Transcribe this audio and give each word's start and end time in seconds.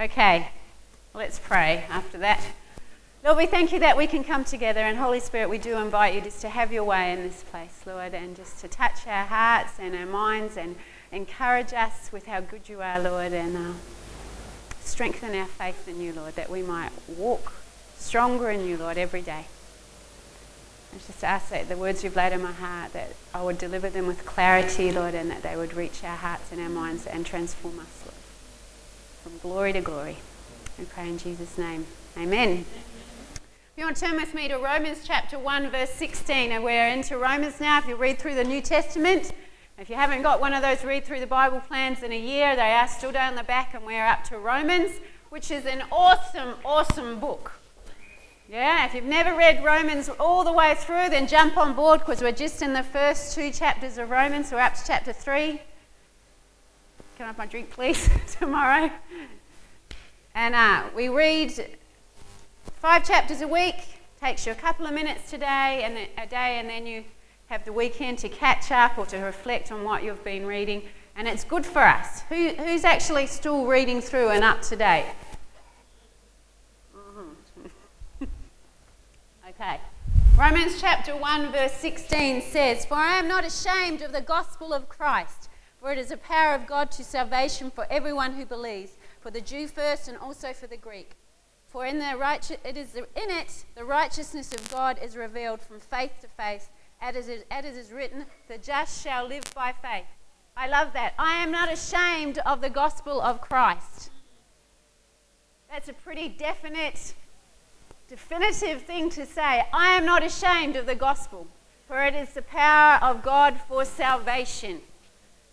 Okay, 0.00 0.48
let's 1.12 1.38
pray 1.38 1.84
after 1.90 2.16
that. 2.16 2.42
Lord, 3.22 3.36
we 3.36 3.44
thank 3.44 3.70
you 3.70 3.80
that 3.80 3.98
we 3.98 4.06
can 4.06 4.24
come 4.24 4.44
together, 4.44 4.80
and 4.80 4.96
Holy 4.96 5.20
Spirit, 5.20 5.50
we 5.50 5.58
do 5.58 5.76
invite 5.76 6.14
you 6.14 6.22
just 6.22 6.40
to 6.40 6.48
have 6.48 6.72
your 6.72 6.84
way 6.84 7.12
in 7.12 7.22
this 7.22 7.42
place, 7.50 7.82
Lord, 7.84 8.14
and 8.14 8.34
just 8.34 8.60
to 8.60 8.68
touch 8.68 9.06
our 9.06 9.26
hearts 9.26 9.72
and 9.78 9.94
our 9.94 10.06
minds 10.06 10.56
and 10.56 10.76
encourage 11.12 11.74
us 11.74 12.10
with 12.12 12.24
how 12.24 12.40
good 12.40 12.66
you 12.66 12.80
are, 12.80 12.98
Lord, 12.98 13.34
and 13.34 13.54
uh, 13.54 13.72
strengthen 14.80 15.34
our 15.34 15.44
faith 15.44 15.86
in 15.86 16.00
you, 16.00 16.14
Lord, 16.14 16.34
that 16.34 16.48
we 16.48 16.62
might 16.62 16.92
walk 17.06 17.52
stronger 17.98 18.48
in 18.48 18.66
you, 18.66 18.78
Lord, 18.78 18.96
every 18.96 19.20
day. 19.20 19.44
I 20.94 20.96
just 21.06 21.22
ask 21.22 21.50
that 21.50 21.68
the 21.68 21.76
words 21.76 22.02
you've 22.02 22.16
laid 22.16 22.32
in 22.32 22.40
my 22.40 22.52
heart, 22.52 22.94
that 22.94 23.10
I 23.34 23.42
would 23.42 23.58
deliver 23.58 23.90
them 23.90 24.06
with 24.06 24.24
clarity, 24.24 24.92
Lord, 24.92 25.14
and 25.14 25.30
that 25.30 25.42
they 25.42 25.56
would 25.56 25.74
reach 25.74 26.02
our 26.04 26.16
hearts 26.16 26.52
and 26.52 26.60
our 26.62 26.70
minds 26.70 27.06
and 27.06 27.26
transform 27.26 27.80
us, 27.80 27.99
from 29.22 29.36
glory 29.38 29.72
to 29.74 29.82
glory. 29.82 30.16
We 30.78 30.86
pray 30.86 31.08
in 31.08 31.18
Jesus' 31.18 31.58
name. 31.58 31.86
Amen. 32.16 32.64
If 33.34 33.72
you 33.76 33.84
want 33.84 33.96
to 33.96 34.06
turn 34.06 34.16
with 34.16 34.32
me 34.32 34.48
to 34.48 34.56
Romans 34.56 35.00
chapter 35.04 35.38
1, 35.38 35.70
verse 35.70 35.90
16, 35.90 36.52
and 36.52 36.64
we're 36.64 36.88
into 36.88 37.18
Romans 37.18 37.60
now. 37.60 37.78
If 37.78 37.86
you 37.86 37.96
read 37.96 38.18
through 38.18 38.34
the 38.34 38.44
New 38.44 38.62
Testament, 38.62 39.32
if 39.78 39.90
you 39.90 39.96
haven't 39.96 40.22
got 40.22 40.40
one 40.40 40.54
of 40.54 40.62
those 40.62 40.84
read 40.84 41.04
through 41.04 41.20
the 41.20 41.26
Bible 41.26 41.60
plans 41.60 42.02
in 42.02 42.12
a 42.12 42.18
year, 42.18 42.56
they 42.56 42.72
are 42.72 42.88
still 42.88 43.12
down 43.12 43.34
the 43.34 43.44
back, 43.44 43.74
and 43.74 43.84
we're 43.84 44.06
up 44.06 44.24
to 44.24 44.38
Romans, 44.38 44.92
which 45.28 45.50
is 45.50 45.66
an 45.66 45.82
awesome, 45.92 46.54
awesome 46.64 47.20
book. 47.20 47.52
Yeah, 48.48 48.86
if 48.86 48.94
you've 48.94 49.04
never 49.04 49.36
read 49.36 49.62
Romans 49.62 50.08
all 50.18 50.44
the 50.44 50.52
way 50.52 50.74
through, 50.76 51.10
then 51.10 51.28
jump 51.28 51.58
on 51.58 51.74
board 51.74 52.00
because 52.00 52.22
we're 52.22 52.32
just 52.32 52.62
in 52.62 52.72
the 52.72 52.82
first 52.82 53.34
two 53.34 53.50
chapters 53.50 53.98
of 53.98 54.08
Romans. 54.08 54.50
We're 54.50 54.60
up 54.60 54.74
to 54.74 54.82
chapter 54.86 55.12
3. 55.12 55.60
Can 57.20 57.26
I 57.26 57.32
have 57.32 57.36
my 57.36 57.44
drink, 57.44 57.68
please, 57.68 58.08
tomorrow? 58.38 58.90
And 60.34 60.54
uh, 60.54 60.84
we 60.96 61.10
read 61.10 61.76
Five 62.76 63.06
chapters 63.06 63.42
a 63.42 63.46
week 63.46 63.74
takes 64.18 64.46
you 64.46 64.52
a 64.52 64.54
couple 64.54 64.86
of 64.86 64.94
minutes 64.94 65.28
today 65.28 65.82
and 65.84 65.98
a 66.16 66.26
day, 66.26 66.58
and 66.58 66.66
then 66.66 66.86
you 66.86 67.04
have 67.48 67.62
the 67.66 67.74
weekend 67.74 68.16
to 68.20 68.30
catch 68.30 68.72
up 68.72 68.96
or 68.96 69.04
to 69.04 69.18
reflect 69.18 69.70
on 69.70 69.84
what 69.84 70.02
you've 70.02 70.24
been 70.24 70.46
reading, 70.46 70.82
and 71.14 71.28
it's 71.28 71.44
good 71.44 71.66
for 71.66 71.82
us. 71.82 72.22
Who, 72.30 72.54
who's 72.54 72.84
actually 72.84 73.26
still 73.26 73.66
reading 73.66 74.00
through 74.00 74.30
and 74.30 74.42
up 74.42 74.62
to 74.62 74.76
date? 74.76 75.12
Mm-hmm. 76.96 78.24
okay. 79.50 79.78
Romans 80.38 80.80
chapter 80.80 81.14
1, 81.14 81.52
verse 81.52 81.72
16 81.72 82.40
says, 82.40 82.86
For 82.86 82.94
I 82.94 83.18
am 83.18 83.28
not 83.28 83.44
ashamed 83.44 84.00
of 84.00 84.12
the 84.12 84.22
gospel 84.22 84.72
of 84.72 84.88
Christ, 84.88 85.49
for 85.80 85.90
it 85.90 85.98
is 85.98 86.10
a 86.10 86.16
power 86.16 86.54
of 86.54 86.66
God 86.66 86.90
to 86.92 87.04
salvation 87.04 87.70
for 87.70 87.86
everyone 87.90 88.34
who 88.34 88.44
believes, 88.44 88.92
for 89.20 89.30
the 89.30 89.40
Jew 89.40 89.66
first 89.66 90.08
and 90.08 90.18
also 90.18 90.52
for 90.52 90.66
the 90.66 90.76
Greek. 90.76 91.12
For 91.66 91.86
in, 91.86 91.98
the 91.98 92.16
right, 92.18 92.50
it 92.64 92.76
is 92.76 92.94
in 92.96 93.06
it 93.14 93.64
the 93.74 93.84
righteousness 93.84 94.52
of 94.52 94.70
God 94.70 94.98
is 95.02 95.16
revealed 95.16 95.62
from 95.62 95.80
faith 95.80 96.12
to 96.20 96.28
faith, 96.28 96.68
as 97.00 97.28
it, 97.28 97.46
as 97.50 97.64
it 97.64 97.76
is 97.76 97.92
written, 97.92 98.26
the 98.48 98.58
just 98.58 99.02
shall 99.02 99.26
live 99.26 99.44
by 99.54 99.72
faith. 99.72 100.04
I 100.56 100.66
love 100.66 100.92
that. 100.92 101.14
I 101.18 101.42
am 101.42 101.50
not 101.50 101.72
ashamed 101.72 102.38
of 102.38 102.60
the 102.60 102.68
gospel 102.68 103.20
of 103.22 103.40
Christ. 103.40 104.10
That's 105.70 105.88
a 105.88 105.94
pretty 105.94 106.28
definite, 106.28 107.14
definitive 108.08 108.82
thing 108.82 109.08
to 109.10 109.24
say. 109.24 109.64
I 109.72 109.92
am 109.92 110.04
not 110.04 110.24
ashamed 110.24 110.76
of 110.76 110.84
the 110.84 110.96
gospel, 110.96 111.46
for 111.86 112.04
it 112.04 112.14
is 112.14 112.34
the 112.34 112.42
power 112.42 112.98
of 113.00 113.22
God 113.22 113.58
for 113.68 113.84
salvation. 113.84 114.82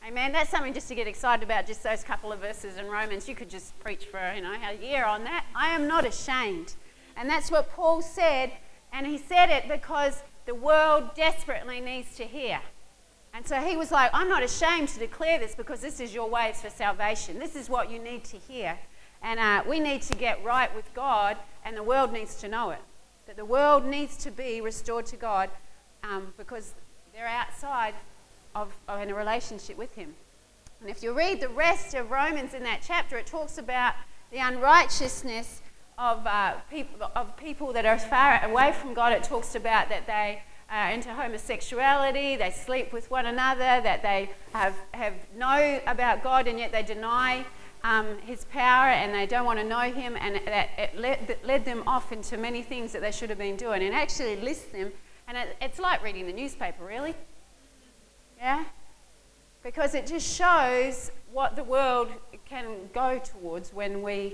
Amen. 0.08 0.32
That's 0.32 0.50
something 0.50 0.74
just 0.74 0.88
to 0.88 0.96
get 0.96 1.06
excited 1.06 1.44
about, 1.44 1.68
just 1.68 1.84
those 1.84 2.02
couple 2.02 2.32
of 2.32 2.40
verses 2.40 2.78
in 2.78 2.88
Romans. 2.88 3.28
You 3.28 3.36
could 3.36 3.50
just 3.50 3.78
preach 3.82 4.06
for, 4.06 4.22
you 4.34 4.42
know, 4.42 4.54
a 4.54 4.74
year 4.82 5.04
on 5.04 5.26
that. 5.26 5.46
I 5.54 5.76
am 5.76 5.86
not 5.86 6.06
ashamed. 6.06 6.76
And 7.18 7.30
that's 7.30 7.52
what 7.52 7.70
Paul 7.74 8.02
said, 8.02 8.54
and 8.94 9.06
he 9.06 9.18
said 9.18 9.50
it 9.50 9.68
because 9.68 10.24
the 10.46 10.56
world 10.56 11.14
desperately 11.14 11.82
needs 11.82 12.16
to 12.16 12.24
hear. 12.24 12.62
And 13.34 13.46
so 13.46 13.58
he 13.58 13.76
was 13.76 13.92
like, 13.92 14.10
I'm 14.14 14.30
not 14.30 14.44
ashamed 14.44 14.88
to 14.90 15.00
declare 15.00 15.40
this 15.40 15.56
because 15.56 15.82
this 15.82 16.00
is 16.00 16.14
your 16.14 16.30
ways 16.30 16.62
for 16.62 16.70
salvation. 16.70 17.38
This 17.38 17.58
is 17.58 17.70
what 17.70 17.92
you 17.92 18.00
need 18.00 18.24
to 18.26 18.38
hear. 18.38 18.80
And 19.22 19.42
uh, 19.42 19.64
we 19.68 19.78
need 19.82 20.04
to 20.04 20.16
get 20.16 20.42
right 20.42 20.74
with 20.74 20.86
God, 20.94 21.36
and 21.66 21.76
the 21.76 21.84
world 21.84 22.14
needs 22.14 22.36
to 22.36 22.48
know 22.48 22.70
it. 22.70 22.80
That 23.26 23.36
the 23.36 23.44
world 23.44 23.84
needs 23.84 24.16
to 24.24 24.32
be 24.32 24.62
restored 24.62 25.06
to 25.08 25.18
God 25.18 25.50
um, 26.02 26.34
because 26.38 26.76
they're 27.14 27.28
outside 27.28 27.94
of, 28.62 28.76
of 28.88 29.02
in 29.02 29.10
a 29.10 29.16
relationship 29.16 29.78
with 29.78 29.94
Him. 29.96 30.16
And 30.82 30.90
if 30.90 31.04
you 31.04 31.14
read 31.14 31.40
the 31.40 31.50
rest 31.50 31.94
of 31.94 32.12
Romans 32.12 32.54
in 32.54 32.64
that 32.64 32.82
chapter, 32.86 33.18
it 33.18 33.28
talks 33.28 33.58
about 33.58 33.94
the 34.32 34.40
unrighteousness 34.40 35.62
of, 35.98 36.26
uh, 36.28 36.54
people, 36.70 37.12
of 37.16 37.36
people 37.38 37.74
that 37.74 37.86
are 37.86 37.98
far 37.98 38.44
away 38.44 38.74
from 38.74 38.94
God. 38.94 39.14
It 39.14 39.24
talks 39.24 39.56
about 39.56 39.90
that 39.90 40.06
they 40.06 40.44
are 40.70 40.92
into 40.92 41.14
homosexuality, 41.14 42.36
they 42.36 42.52
sleep 42.52 42.92
with 42.92 43.10
one 43.10 43.26
another, 43.26 43.82
that 43.82 44.02
they 44.04 44.30
have, 44.54 44.76
have 44.94 45.14
know 45.36 45.80
about 45.88 46.24
God 46.24 46.48
and 46.48 46.60
yet 46.60 46.72
they 46.72 46.84
deny 46.84 47.46
um, 47.84 48.18
His 48.20 48.46
power 48.46 48.90
and 48.90 49.14
they 49.14 49.26
don't 49.26 49.46
want 49.46 49.60
to 49.60 49.66
know 49.66 49.80
Him, 49.80 50.18
and 50.20 50.36
that 50.46 50.70
it 50.78 50.98
led, 50.98 51.38
led, 51.44 51.64
them 51.64 51.84
off 51.88 52.12
into 52.12 52.38
many 52.38 52.62
things 52.62 52.92
that 52.92 53.02
they 53.02 53.12
should 53.12 53.30
have 53.30 53.40
been 53.40 53.56
doing. 53.56 53.82
And 53.82 53.96
actually 53.96 54.36
lists 54.38 54.72
them, 54.72 54.92
and 55.28 55.38
it, 55.38 55.56
it's 55.62 55.80
like 55.80 56.04
reading 56.04 56.28
the 56.28 56.34
newspaper, 56.34 56.84
really. 56.84 57.16
Yeah? 58.38 58.66
Because 59.64 59.96
it 59.96 60.08
just 60.08 60.36
shows 60.36 61.12
what 61.32 61.56
the 61.56 61.64
world 61.64 62.10
can 62.46 62.90
go 62.94 63.20
towards 63.20 63.74
when 63.74 64.02
we 64.02 64.34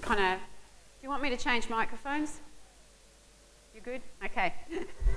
kind 0.00 0.20
of. 0.20 0.38
Do 0.38 1.02
you 1.02 1.08
want 1.08 1.22
me 1.22 1.30
to 1.30 1.36
change 1.36 1.68
microphones? 1.68 2.40
You 3.74 3.80
good? 3.80 4.02
Okay. 4.24 4.54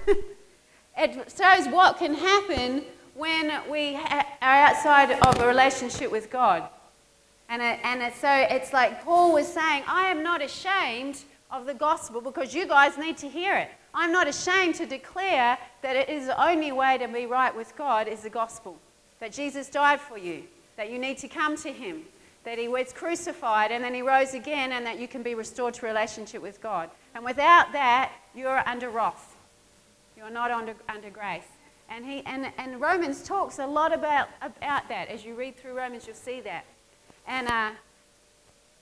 it 0.98 1.34
shows 1.38 1.68
what 1.68 1.98
can 1.98 2.14
happen 2.14 2.84
when 3.14 3.52
we 3.70 3.96
ha- 3.96 4.26
are 4.42 4.56
outside 4.68 5.12
of 5.12 5.40
a 5.40 5.48
relationship 5.48 6.12
with 6.12 6.30
God. 6.30 6.70
And, 7.50 7.62
it, 7.62 7.80
and 7.84 8.02
it, 8.02 8.14
so 8.16 8.30
it's 8.30 8.74
like 8.74 9.04
Paul 9.04 9.34
was 9.34 9.48
saying, 9.48 9.84
I 9.88 10.08
am 10.08 10.22
not 10.22 10.42
ashamed 10.42 11.24
of 11.50 11.66
the 11.66 11.74
gospel 11.74 12.20
because 12.20 12.54
you 12.54 12.68
guys 12.68 12.98
need 12.98 13.18
to 13.18 13.28
hear 13.28 13.56
it. 13.56 13.70
I'm 14.00 14.12
not 14.12 14.28
ashamed 14.28 14.76
to 14.76 14.86
declare 14.86 15.58
that 15.82 15.96
it 15.96 16.08
is 16.08 16.28
the 16.28 16.40
only 16.40 16.72
way 16.72 17.00
to 17.00 17.08
be 17.08 17.26
right 17.26 17.54
with 17.54 17.76
God 17.76 18.08
is 18.08 18.22
the 18.22 18.30
gospel. 18.30 18.78
That 19.20 19.34
Jesus 19.34 19.70
died 19.70 20.00
for 20.00 20.20
you, 20.20 20.44
that 20.76 20.92
you 20.92 21.00
need 21.00 21.18
to 21.18 21.28
come 21.28 21.58
to 21.58 21.74
him, 21.74 22.04
that 22.44 22.60
he 22.60 22.68
was 22.68 22.94
crucified 22.94 23.72
and 23.72 23.84
then 23.84 23.96
he 23.96 24.04
rose 24.04 24.36
again, 24.36 24.72
and 24.72 24.86
that 24.86 25.00
you 25.00 25.08
can 25.08 25.24
be 25.24 25.34
restored 25.34 25.74
to 25.74 25.86
relationship 25.88 26.44
with 26.44 26.62
God. 26.62 26.92
And 27.16 27.26
without 27.26 27.72
that, 27.74 28.12
you're 28.36 28.62
under 28.70 28.92
wrath. 28.92 29.36
You're 30.16 30.30
not 30.30 30.52
under, 30.52 30.76
under 30.88 31.10
grace. 31.10 31.48
And, 31.90 32.06
he, 32.06 32.22
and, 32.28 32.52
and 32.60 32.80
Romans 32.80 33.24
talks 33.24 33.58
a 33.58 33.66
lot 33.66 33.94
about, 33.94 34.30
about 34.44 34.88
that. 34.90 35.08
As 35.08 35.26
you 35.26 35.34
read 35.34 35.58
through 35.58 35.76
Romans, 35.76 36.06
you'll 36.06 36.16
see 36.16 36.40
that. 36.42 36.66
And 37.28 37.48
uh, 37.48 37.72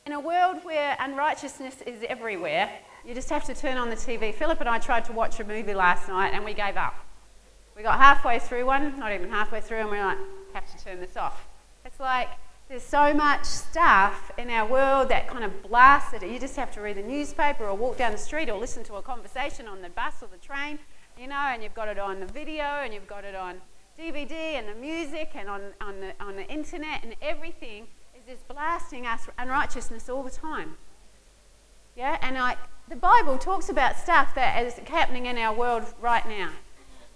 in 0.05 0.11
a 0.11 0.19
world 0.19 0.57
where 0.65 0.97
unrighteousness 0.99 1.83
is 1.85 2.03
everywhere, 2.09 2.69
you 3.05 3.13
just 3.13 3.29
have 3.29 3.43
to 3.45 3.53
turn 3.53 3.77
on 3.77 3.89
the 3.89 3.95
TV. 3.95 4.33
Philip 4.33 4.59
and 4.59 4.69
I 4.69 4.79
tried 4.79 5.05
to 5.05 5.11
watch 5.11 5.39
a 5.39 5.43
movie 5.43 5.73
last 5.73 6.07
night 6.07 6.33
and 6.33 6.43
we 6.43 6.53
gave 6.53 6.75
up. 6.75 6.95
We 7.75 7.83
got 7.83 7.99
halfway 7.99 8.39
through 8.39 8.65
one, 8.65 8.97
not 8.97 9.11
even 9.11 9.29
halfway 9.29 9.61
through, 9.61 9.79
and 9.79 9.91
we 9.91 9.97
are 9.97 10.15
like, 10.15 10.17
have 10.53 10.77
to 10.77 10.83
turn 10.83 10.99
this 11.01 11.17
off. 11.17 11.47
It's 11.83 11.99
like 11.99 12.29
there's 12.69 12.83
so 12.83 13.13
much 13.13 13.45
stuff 13.45 14.31
in 14.37 14.49
our 14.49 14.67
world 14.67 15.09
that 15.09 15.27
kind 15.27 15.43
of 15.43 15.61
blasts 15.61 16.13
it. 16.13 16.23
You 16.23 16.39
just 16.39 16.55
have 16.55 16.71
to 16.71 16.81
read 16.81 16.97
the 16.97 17.03
newspaper 17.03 17.65
or 17.65 17.75
walk 17.75 17.97
down 17.97 18.11
the 18.11 18.17
street 18.17 18.49
or 18.49 18.57
listen 18.57 18.83
to 18.85 18.95
a 18.95 19.01
conversation 19.01 19.67
on 19.67 19.81
the 19.81 19.89
bus 19.89 20.15
or 20.23 20.29
the 20.31 20.37
train, 20.37 20.79
you 21.19 21.27
know, 21.27 21.35
and 21.35 21.61
you've 21.61 21.75
got 21.75 21.89
it 21.89 21.99
on 21.99 22.19
the 22.19 22.25
video 22.25 22.63
and 22.63 22.93
you've 22.93 23.07
got 23.07 23.23
it 23.23 23.35
on 23.35 23.61
DVD 23.99 24.31
and 24.31 24.67
the 24.67 24.73
music 24.73 25.31
and 25.35 25.47
on, 25.47 25.61
on, 25.79 25.99
the, 25.99 26.13
on 26.19 26.35
the 26.37 26.47
internet 26.47 27.03
and 27.03 27.15
everything 27.21 27.87
is 28.15 28.23
just 28.25 28.47
blasting 28.47 29.05
us 29.05 29.27
unrighteousness 29.37 30.09
all 30.09 30.23
the 30.23 30.31
time. 30.31 30.75
Yeah, 31.95 32.17
and 32.21 32.35
like 32.35 32.57
the 32.87 32.95
Bible 32.95 33.37
talks 33.37 33.69
about 33.69 33.97
stuff 33.97 34.35
that 34.35 34.63
is 34.63 34.75
happening 34.87 35.25
in 35.25 35.37
our 35.37 35.53
world 35.53 35.83
right 35.99 36.27
now. 36.27 36.51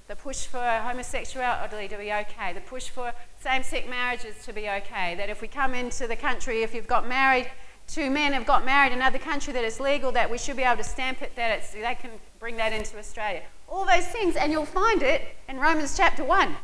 The 0.07 0.15
push 0.15 0.47
for 0.47 0.57
homosexuality 0.57 1.87
to 1.89 1.97
be 1.97 2.11
okay, 2.11 2.53
the 2.53 2.61
push 2.61 2.89
for 2.89 3.13
same 3.39 3.61
sex 3.61 3.87
marriages 3.87 4.43
to 4.45 4.53
be 4.53 4.67
okay. 4.67 5.13
That 5.13 5.29
if 5.29 5.41
we 5.41 5.47
come 5.47 5.75
into 5.75 6.07
the 6.07 6.15
country, 6.15 6.63
if 6.63 6.73
you've 6.73 6.87
got 6.87 7.07
married, 7.07 7.51
two 7.87 8.09
men 8.09 8.33
have 8.33 8.47
got 8.47 8.65
married 8.65 8.93
in 8.93 8.97
another 8.97 9.19
country 9.19 9.53
that 9.53 9.63
is 9.63 9.79
legal, 9.79 10.11
that 10.13 10.31
we 10.31 10.39
should 10.39 10.57
be 10.57 10.63
able 10.63 10.77
to 10.77 10.83
stamp 10.83 11.21
it, 11.21 11.35
that 11.35 11.59
it's, 11.59 11.71
they 11.73 11.95
can 11.99 12.11
bring 12.39 12.57
that 12.57 12.73
into 12.73 12.97
Australia. 12.97 13.43
All 13.67 13.85
those 13.85 14.07
things, 14.07 14.35
and 14.35 14.51
you'll 14.51 14.65
find 14.65 15.03
it 15.03 15.21
in 15.47 15.59
Romans 15.59 15.95
chapter 15.95 16.23
1. 16.23 16.55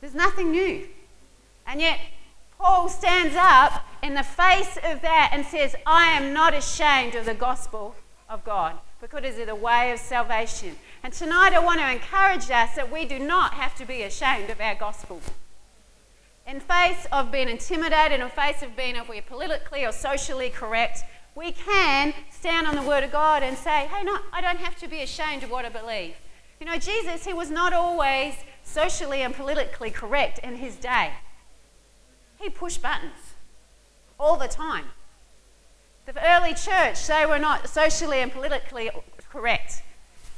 There's 0.00 0.14
nothing 0.14 0.50
new. 0.50 0.86
And 1.66 1.78
yet, 1.78 2.00
Paul 2.58 2.88
stands 2.88 3.36
up 3.36 3.84
in 4.02 4.14
the 4.14 4.22
face 4.22 4.78
of 4.82 5.02
that 5.02 5.30
and 5.34 5.44
says, 5.44 5.76
I 5.84 6.12
am 6.12 6.32
not 6.32 6.54
ashamed 6.54 7.14
of 7.14 7.26
the 7.26 7.34
gospel 7.34 7.94
of 8.28 8.44
God 8.44 8.76
because 9.00 9.24
it 9.24 9.38
is 9.38 9.48
a 9.48 9.54
way 9.54 9.92
of 9.92 9.98
salvation. 9.98 10.76
And 11.02 11.12
tonight 11.12 11.52
I 11.52 11.58
want 11.58 11.80
to 11.80 11.90
encourage 11.90 12.50
us 12.50 12.74
that 12.74 12.90
we 12.90 13.04
do 13.04 13.18
not 13.18 13.54
have 13.54 13.74
to 13.76 13.84
be 13.84 14.02
ashamed 14.02 14.50
of 14.50 14.60
our 14.60 14.74
gospel. 14.74 15.20
In 16.46 16.60
face 16.60 17.06
of 17.12 17.32
being 17.32 17.48
intimidated, 17.48 18.20
in 18.20 18.28
face 18.28 18.62
of 18.62 18.76
being, 18.76 18.96
if 18.96 19.08
we're 19.08 19.22
politically 19.22 19.84
or 19.84 19.92
socially 19.92 20.50
correct, 20.50 21.04
we 21.34 21.52
can 21.52 22.14
stand 22.30 22.66
on 22.66 22.76
the 22.76 22.82
Word 22.82 23.02
of 23.02 23.12
God 23.12 23.42
and 23.42 23.56
say, 23.56 23.88
hey, 23.92 24.04
no, 24.04 24.18
I 24.32 24.40
don't 24.40 24.58
have 24.58 24.76
to 24.80 24.88
be 24.88 25.02
ashamed 25.02 25.42
of 25.42 25.50
what 25.50 25.64
I 25.64 25.68
believe. 25.68 26.14
You 26.60 26.66
know, 26.66 26.78
Jesus, 26.78 27.24
he 27.24 27.32
was 27.32 27.50
not 27.50 27.72
always 27.72 28.34
socially 28.62 29.22
and 29.22 29.34
politically 29.34 29.90
correct 29.90 30.38
in 30.38 30.56
his 30.56 30.76
day. 30.76 31.10
He 32.40 32.48
pushed 32.48 32.82
buttons 32.82 33.34
all 34.18 34.36
the 34.36 34.48
time. 34.48 34.84
The 36.06 36.36
early 36.36 36.54
church, 36.54 37.06
they 37.06 37.24
were 37.26 37.38
not 37.38 37.68
socially 37.68 38.18
and 38.18 38.30
politically 38.30 38.90
correct. 39.30 39.82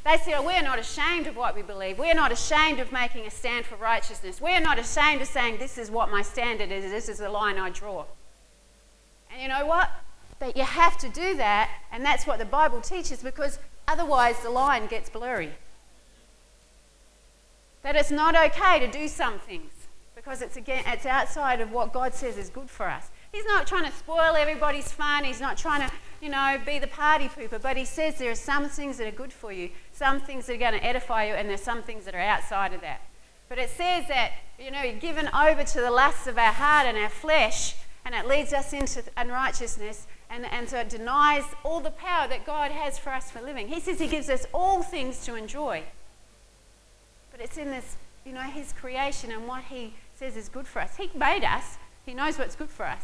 They 0.04 0.16
said, 0.18 0.34
oh, 0.36 0.46
We're 0.46 0.62
not 0.62 0.78
ashamed 0.78 1.26
of 1.26 1.36
what 1.36 1.56
we 1.56 1.62
believe. 1.62 1.98
We're 1.98 2.14
not 2.14 2.30
ashamed 2.30 2.78
of 2.78 2.92
making 2.92 3.26
a 3.26 3.30
stand 3.30 3.66
for 3.66 3.74
righteousness. 3.76 4.40
We're 4.40 4.60
not 4.60 4.78
ashamed 4.78 5.20
of 5.20 5.26
saying, 5.26 5.58
This 5.58 5.76
is 5.76 5.90
what 5.90 6.10
my 6.10 6.22
standard 6.22 6.70
is. 6.70 6.90
This 6.90 7.08
is 7.08 7.18
the 7.18 7.28
line 7.28 7.58
I 7.58 7.70
draw. 7.70 8.04
And 9.32 9.42
you 9.42 9.48
know 9.48 9.66
what? 9.66 9.90
That 10.38 10.56
you 10.56 10.62
have 10.62 10.96
to 10.98 11.08
do 11.08 11.36
that, 11.36 11.70
and 11.90 12.04
that's 12.04 12.26
what 12.26 12.38
the 12.38 12.44
Bible 12.44 12.80
teaches 12.80 13.22
because 13.22 13.58
otherwise 13.88 14.38
the 14.40 14.50
line 14.50 14.86
gets 14.86 15.10
blurry. 15.10 15.50
That 17.82 17.96
it's 17.96 18.10
not 18.10 18.36
okay 18.36 18.78
to 18.78 18.86
do 18.90 19.08
some 19.08 19.40
things 19.40 19.72
because 20.14 20.40
it's, 20.40 20.56
again, 20.56 20.84
it's 20.86 21.06
outside 21.06 21.60
of 21.60 21.72
what 21.72 21.92
God 21.92 22.14
says 22.14 22.38
is 22.38 22.48
good 22.48 22.70
for 22.70 22.86
us. 22.86 23.10
He's 23.36 23.44
not 23.44 23.66
trying 23.66 23.84
to 23.84 23.92
spoil 23.92 24.34
everybody's 24.34 24.90
fun. 24.90 25.24
He's 25.24 25.42
not 25.42 25.58
trying 25.58 25.86
to, 25.86 25.94
you 26.22 26.30
know, 26.30 26.58
be 26.64 26.78
the 26.78 26.86
party 26.86 27.28
pooper. 27.28 27.60
But 27.60 27.76
he 27.76 27.84
says 27.84 28.14
there 28.14 28.30
are 28.30 28.34
some 28.34 28.70
things 28.70 28.96
that 28.96 29.06
are 29.06 29.14
good 29.14 29.30
for 29.30 29.52
you, 29.52 29.68
some 29.92 30.20
things 30.20 30.46
that 30.46 30.54
are 30.54 30.58
going 30.58 30.72
to 30.72 30.82
edify 30.82 31.26
you, 31.26 31.34
and 31.34 31.46
there's 31.46 31.60
some 31.60 31.82
things 31.82 32.06
that 32.06 32.14
are 32.14 32.20
outside 32.20 32.72
of 32.72 32.80
that. 32.80 33.02
But 33.50 33.58
it 33.58 33.68
says 33.68 34.08
that, 34.08 34.32
you 34.58 34.70
know, 34.70 34.80
you're 34.80 34.94
given 34.94 35.28
over 35.34 35.64
to 35.64 35.80
the 35.82 35.90
lusts 35.90 36.26
of 36.26 36.38
our 36.38 36.52
heart 36.52 36.86
and 36.86 36.96
our 36.96 37.10
flesh, 37.10 37.76
and 38.06 38.14
it 38.14 38.26
leads 38.26 38.54
us 38.54 38.72
into 38.72 39.02
unrighteousness, 39.18 40.06
and, 40.30 40.46
and 40.46 40.66
so 40.66 40.78
it 40.78 40.88
denies 40.88 41.44
all 41.62 41.80
the 41.80 41.90
power 41.90 42.26
that 42.28 42.46
God 42.46 42.70
has 42.70 42.98
for 42.98 43.10
us 43.10 43.30
for 43.30 43.42
living. 43.42 43.68
He 43.68 43.80
says 43.80 44.00
He 44.00 44.08
gives 44.08 44.30
us 44.30 44.46
all 44.54 44.82
things 44.82 45.26
to 45.26 45.34
enjoy. 45.34 45.82
But 47.30 47.42
it's 47.42 47.58
in 47.58 47.70
this, 47.70 47.98
you 48.24 48.32
know, 48.32 48.40
His 48.40 48.72
creation 48.72 49.30
and 49.30 49.46
what 49.46 49.64
He 49.64 49.92
says 50.14 50.38
is 50.38 50.48
good 50.48 50.66
for 50.66 50.80
us. 50.80 50.96
He 50.96 51.10
made 51.14 51.44
us, 51.44 51.76
He 52.06 52.14
knows 52.14 52.38
what's 52.38 52.56
good 52.56 52.70
for 52.70 52.86
us 52.86 53.02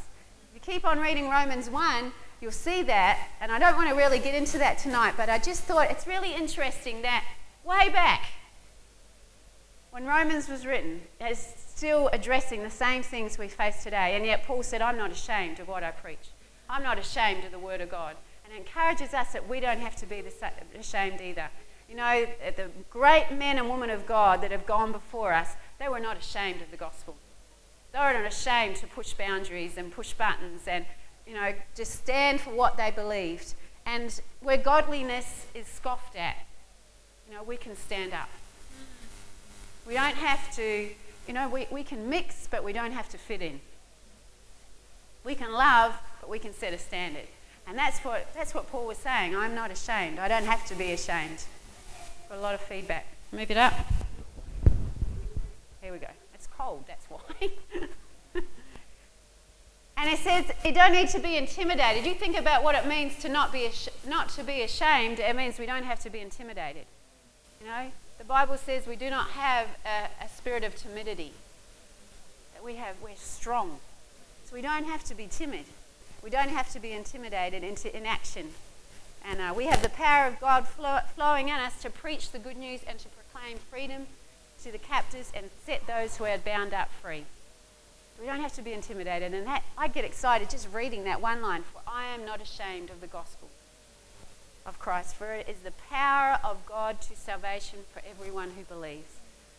keep 0.63 0.85
on 0.85 0.99
reading 0.99 1.29
Romans 1.29 1.69
1, 1.69 2.13
you'll 2.41 2.51
see 2.53 2.83
that. 2.85 3.29
And 3.41 3.53
I 3.53 3.59
don't 3.59 3.77
want 3.77 3.89
to 3.91 3.95
really 3.95 4.19
get 4.19 4.35
into 4.35 4.59
that 4.59 4.79
tonight, 4.79 5.15
but 5.17 5.29
I 5.29 5.39
just 5.39 5.65
thought 5.65 5.91
it's 5.91 6.07
really 6.07 6.35
interesting 6.35 7.03
that 7.03 7.25
way 7.65 7.89
back, 7.89 8.25
when 9.91 10.07
Romans 10.07 10.49
was 10.49 10.65
written, 10.65 11.03
it's 11.21 11.53
still 11.75 12.09
addressing 12.15 12.63
the 12.63 12.71
same 12.71 13.03
things 13.03 13.37
we 13.37 13.49
face 13.49 13.83
today. 13.83 14.17
And 14.17 14.25
yet 14.25 14.45
Paul 14.47 14.63
said, 14.63 14.81
I'm 14.81 14.97
not 14.97 15.11
ashamed 15.11 15.61
of 15.61 15.69
what 15.69 15.83
I 15.83 15.91
preach. 15.91 16.31
I'm 16.71 16.83
not 16.83 16.99
ashamed 16.99 17.45
of 17.45 17.53
the 17.53 17.59
Word 17.59 17.83
of 17.83 17.91
God. 17.91 18.17
And 18.45 18.55
it 18.55 18.59
encourages 18.59 19.13
us 19.13 19.33
that 19.35 19.49
we 19.49 19.61
don't 19.61 19.81
have 19.81 19.95
to 19.97 20.07
be 20.07 20.25
ashamed 20.79 21.21
either. 21.21 21.51
You 21.91 21.97
know, 21.97 22.27
the 22.57 22.71
great 22.89 23.27
men 23.33 23.59
and 23.59 23.69
women 23.69 23.91
of 23.91 24.07
God 24.07 24.41
that 24.41 24.51
have 24.51 24.65
gone 24.65 24.93
before 24.93 25.35
us, 25.35 25.57
they 25.79 25.89
were 25.91 26.01
not 26.01 26.17
ashamed 26.17 26.63
of 26.63 26.71
the 26.71 26.79
gospel. 26.79 27.17
They 27.93 27.99
were 27.99 28.13
not 28.15 28.25
ashamed 28.25 28.77
to 28.77 28.87
push 28.87 29.13
boundaries 29.13 29.77
and 29.77 29.93
push 29.93 30.15
buttons 30.15 30.63
and, 30.67 30.87
you 31.27 31.35
know, 31.35 31.53
just 31.75 31.93
stand 31.93 32.41
for 32.41 32.51
what 32.51 32.77
they 32.77 32.91
believed. 32.91 33.55
And 33.85 34.19
where 34.41 34.57
godliness 34.57 35.47
is 35.55 35.67
scoffed 35.67 36.17
at, 36.17 36.37
you 37.29 37.35
know, 37.35 37.43
we 37.43 37.57
can 37.57 37.77
stand 37.77 38.15
up. 38.15 38.31
We 39.87 39.95
don't 39.95 40.15
have 40.15 40.55
to, 40.57 40.89
you 41.27 41.35
know, 41.35 41.49
we, 41.49 41.67
we 41.71 41.85
can 41.85 42.09
mix, 42.09 42.49
but 42.51 42.65
we 42.65 42.73
don't 42.73 42.93
have 42.93 43.09
to 43.11 43.19
fit 43.19 43.43
in. 43.43 43.61
We 45.25 45.35
can 45.35 45.53
love, 45.53 45.95
but 46.21 46.31
we 46.31 46.39
can 46.39 46.55
set 46.55 46.73
a 46.73 46.79
standard. 46.79 47.29
And 47.67 47.77
that's 47.77 47.99
what, 48.01 48.33
that's 48.35 48.55
what 48.55 48.71
Paul 48.71 48.87
was 48.87 48.99
saying. 48.99 49.37
I'm 49.37 49.55
not 49.55 49.71
ashamed. 49.71 50.19
I 50.19 50.29
don't 50.29 50.45
have 50.45 50.65
to 50.67 50.75
be 50.75 50.93
ashamed. 50.93 51.45
Got 52.29 52.39
a 52.39 52.41
lot 52.41 52.55
of 52.55 52.61
feedback. 52.61 53.07
Move 53.33 53.51
it 53.51 53.57
up. 53.57 53.75
Here 55.81 55.93
we 55.93 55.99
go 55.99 56.09
cold, 56.63 56.85
that's 56.87 57.07
why. 57.07 57.21
and 59.97 60.11
it 60.11 60.19
says 60.19 60.51
you 60.65 60.73
don't 60.73 60.93
need 60.93 61.09
to 61.09 61.19
be 61.19 61.37
intimidated. 61.37 62.07
You 62.07 62.15
think 62.15 62.39
about 62.39 62.63
what 62.63 62.75
it 62.75 62.87
means 62.87 63.17
to 63.19 63.29
not 63.29 63.53
be, 63.53 63.71
not 64.09 64.29
to 64.31 64.45
be 64.45 64.63
ashamed, 64.63 65.19
it 65.19 65.37
means 65.37 65.59
we 65.59 65.67
don't 65.67 65.85
have 65.85 66.01
to 66.01 66.11
be 66.11 66.21
intimidated. 66.21 66.87
You 67.61 67.67
know, 67.69 67.91
the 68.19 68.25
Bible 68.25 68.57
says 68.57 68.87
we 68.87 68.97
do 68.97 69.11
not 69.11 69.29
have 69.31 69.69
a, 69.85 70.25
a 70.25 70.29
spirit 70.29 70.65
of 70.65 70.75
timidity. 70.75 71.33
That 72.55 72.65
we 72.65 72.77
have, 72.77 72.97
we're 73.03 73.17
strong. 73.17 73.79
So 74.45 74.55
we 74.55 74.63
don't 74.63 74.85
have 74.85 75.05
to 75.05 75.15
be 75.15 75.27
timid. 75.27 75.65
We 76.23 76.31
don't 76.31 76.51
have 76.51 76.73
to 76.73 76.81
be 76.81 76.93
intimidated 76.93 77.65
into 77.65 77.95
inaction. 77.97 78.51
And 79.25 79.41
uh, 79.41 79.55
we 79.57 79.67
have 79.67 79.83
the 79.83 79.89
power 79.89 80.27
of 80.27 80.41
God 80.41 80.67
flow, 80.67 80.99
flowing 81.15 81.49
in 81.49 81.55
us 81.55 81.81
to 81.83 81.91
preach 81.91 82.33
the 82.33 82.39
good 82.39 82.57
news 82.57 82.81
and 82.87 82.99
to 82.99 83.09
proclaim 83.09 83.59
freedom 83.71 84.07
to 84.63 84.73
the 84.73 84.79
captives 84.79 85.31
and 85.35 85.51
set 85.65 85.87
those 85.87 86.17
who 86.17 86.25
are 86.25 86.39
bound 86.39 86.73
up 86.73 86.89
free. 87.03 87.25
We 88.21 88.27
don't 88.27 88.41
have 88.41 88.55
to 88.55 88.63
be 88.63 88.73
intimidated. 88.73 89.35
And 89.35 89.47
that, 89.47 89.65
I 89.77 89.89
get 89.89 90.05
excited 90.05 90.51
just 90.51 90.73
reading 90.73 91.05
that 91.05 91.21
one 91.21 91.43
line 91.43 91.63
For 91.63 91.81
I 91.87 92.07
am 92.15 92.25
not 92.25 92.41
ashamed 92.41 92.91
of 92.91 93.01
the 93.01 93.07
gospel 93.07 93.49
of 94.65 94.79
Christ, 94.79 95.17
for 95.17 95.33
it 95.33 95.49
is 95.49 95.59
the 95.59 95.73
power 95.91 96.39
of 96.45 96.65
God 96.67 97.01
to 97.03 97.17
salvation 97.17 97.81
for 97.93 98.01
everyone 98.09 98.51
who 98.51 98.63
believes. 98.63 99.15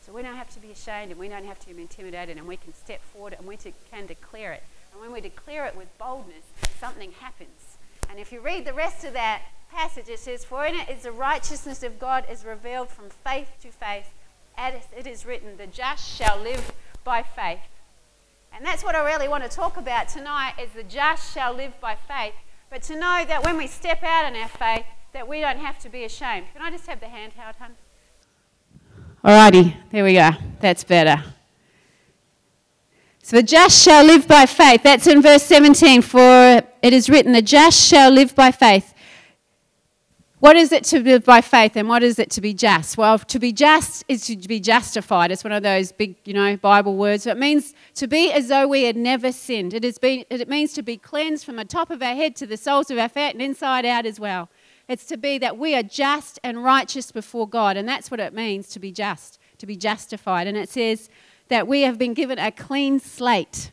So 0.06 0.14
we 0.14 0.22
don't 0.22 0.36
have 0.36 0.54
to 0.54 0.60
be 0.60 0.72
ashamed 0.72 1.12
and 1.12 1.20
we 1.20 1.28
don't 1.28 1.46
have 1.46 1.60
to 1.60 1.74
be 1.74 1.82
intimidated 1.82 2.38
and 2.38 2.48
we 2.48 2.58
can 2.58 2.74
step 2.74 3.02
forward 3.02 3.36
and 3.38 3.48
we 3.48 3.58
can 3.92 4.06
declare 4.06 4.54
it. 4.54 4.64
And 4.92 5.02
when 5.02 5.12
we 5.12 5.20
declare 5.22 5.66
it 5.66 5.76
with 5.76 5.98
boldness, 5.98 6.46
something 6.80 7.12
happens. 7.20 7.78
And 8.10 8.20
if 8.20 8.32
you 8.32 8.40
read 8.40 8.66
the 8.66 8.74
rest 8.74 9.04
of 9.04 9.14
that 9.14 9.42
passage, 9.72 10.08
it 10.08 10.20
says, 10.20 10.46
For 10.46 10.66
in 10.66 10.76
it 10.76 10.90
is 10.90 11.04
the 11.04 11.12
righteousness 11.12 11.84
of 11.84 12.00
God 12.00 12.26
is 12.30 12.46
revealed 12.46 12.90
from 12.90 13.10
faith 13.10 13.50
to 13.62 13.70
faith 13.70 14.14
as 14.58 14.76
it 14.96 15.08
is 15.08 15.26
written, 15.26 15.58
the 15.58 15.68
just 15.68 16.08
shall 16.18 16.40
live 16.40 16.72
by 17.04 17.24
faith. 17.24 17.60
And 18.56 18.66
that's 18.66 18.84
what 18.84 18.96
I 18.96 19.04
really 19.04 19.28
want 19.28 19.44
to 19.44 19.50
talk 19.50 19.78
about 19.78 20.10
tonight 20.10 20.54
is 20.62 20.70
the 20.72 20.84
just 20.84 21.34
shall 21.34 21.54
live 21.54 21.80
by 21.82 21.96
faith. 21.96 22.34
But 22.70 22.84
to 22.84 22.96
know 22.96 23.26
that 23.28 23.44
when 23.44 23.58
we 23.58 23.68
step 23.68 24.04
out 24.04 24.32
in 24.32 24.40
our 24.40 24.48
faith, 24.48 24.86
that 25.14 25.28
we 25.28 25.42
don't 25.42 25.60
have 25.60 25.80
to 25.80 25.90
be 25.90 26.04
ashamed. 26.04 26.48
Can 26.54 26.62
I 26.62 26.72
just 26.72 26.88
have 26.88 27.00
the 27.00 27.08
handheld, 27.08 27.56
hun? 27.60 27.72
Alrighty, 29.24 29.76
there 29.92 30.04
we 30.04 30.14
go. 30.14 30.32
That's 30.60 30.84
better. 30.84 31.24
So 33.22 33.38
the 33.38 33.44
just 33.44 33.82
shall 33.82 34.04
live 34.04 34.28
by 34.28 34.46
faith. 34.46 34.84
That's 34.84 35.08
in 35.08 35.22
verse 35.22 35.44
17. 35.44 36.02
For 36.02 36.62
it 36.82 36.94
is 36.94 37.10
written, 37.10 37.32
the 37.32 37.42
just 37.42 37.80
shall 37.88 38.12
live 38.12 38.36
by 38.36 38.52
faith. 38.52 38.94
What 40.44 40.58
is 40.58 40.74
it 40.74 40.84
to 40.86 41.00
live 41.00 41.24
by 41.24 41.40
faith 41.40 41.78
and 41.78 41.88
what 41.88 42.04
is 42.04 42.20
it 42.20 42.30
to 42.32 42.42
be 42.42 42.54
just? 42.54 42.98
Well, 42.98 43.18
to 43.18 43.40
be 43.40 43.54
just 43.54 44.04
is 44.10 44.26
to 44.26 44.36
be 44.36 44.60
justified. 44.60 45.32
It's 45.32 45.46
one 45.46 45.54
of 45.54 45.64
those 45.64 45.94
big, 45.94 46.18
you 46.26 46.34
know, 46.34 46.58
Bible 46.58 46.98
words. 46.98 47.26
It 47.26 47.38
means 47.38 47.74
to 47.96 48.08
be 48.08 48.30
as 48.30 48.50
though 48.50 48.68
we 48.68 48.84
had 48.84 48.98
never 48.98 49.32
sinned. 49.32 49.74
It, 49.74 49.86
has 49.86 49.98
been, 49.98 50.26
it 50.30 50.50
means 50.50 50.74
to 50.74 50.84
be 50.84 50.98
cleansed 50.98 51.46
from 51.46 51.56
the 51.56 51.64
top 51.64 51.90
of 51.90 52.02
our 52.02 52.14
head 52.14 52.36
to 52.36 52.46
the 52.46 52.58
soles 52.58 52.92
of 52.92 52.98
our 52.98 53.08
feet 53.08 53.30
and 53.30 53.42
inside 53.42 53.86
out 53.86 54.06
as 54.06 54.20
well. 54.20 54.50
It's 54.90 55.06
to 55.06 55.16
be 55.16 55.38
that 55.38 55.58
we 55.58 55.76
are 55.76 55.82
just 55.82 56.42
and 56.44 56.62
righteous 56.62 57.14
before 57.14 57.48
God. 57.48 57.78
And 57.78 57.88
that's 57.88 58.12
what 58.12 58.20
it 58.20 58.34
means 58.34 58.68
to 58.72 58.80
be 58.80 58.92
just, 58.92 59.40
to 59.60 59.66
be 59.66 59.78
justified. 59.78 60.46
And 60.48 60.58
it 60.58 60.68
says 60.68 61.10
that 61.48 61.70
we 61.70 61.84
have 61.84 61.98
been 61.98 62.14
given 62.14 62.38
a 62.38 62.52
clean 62.52 63.00
slate. 63.00 63.72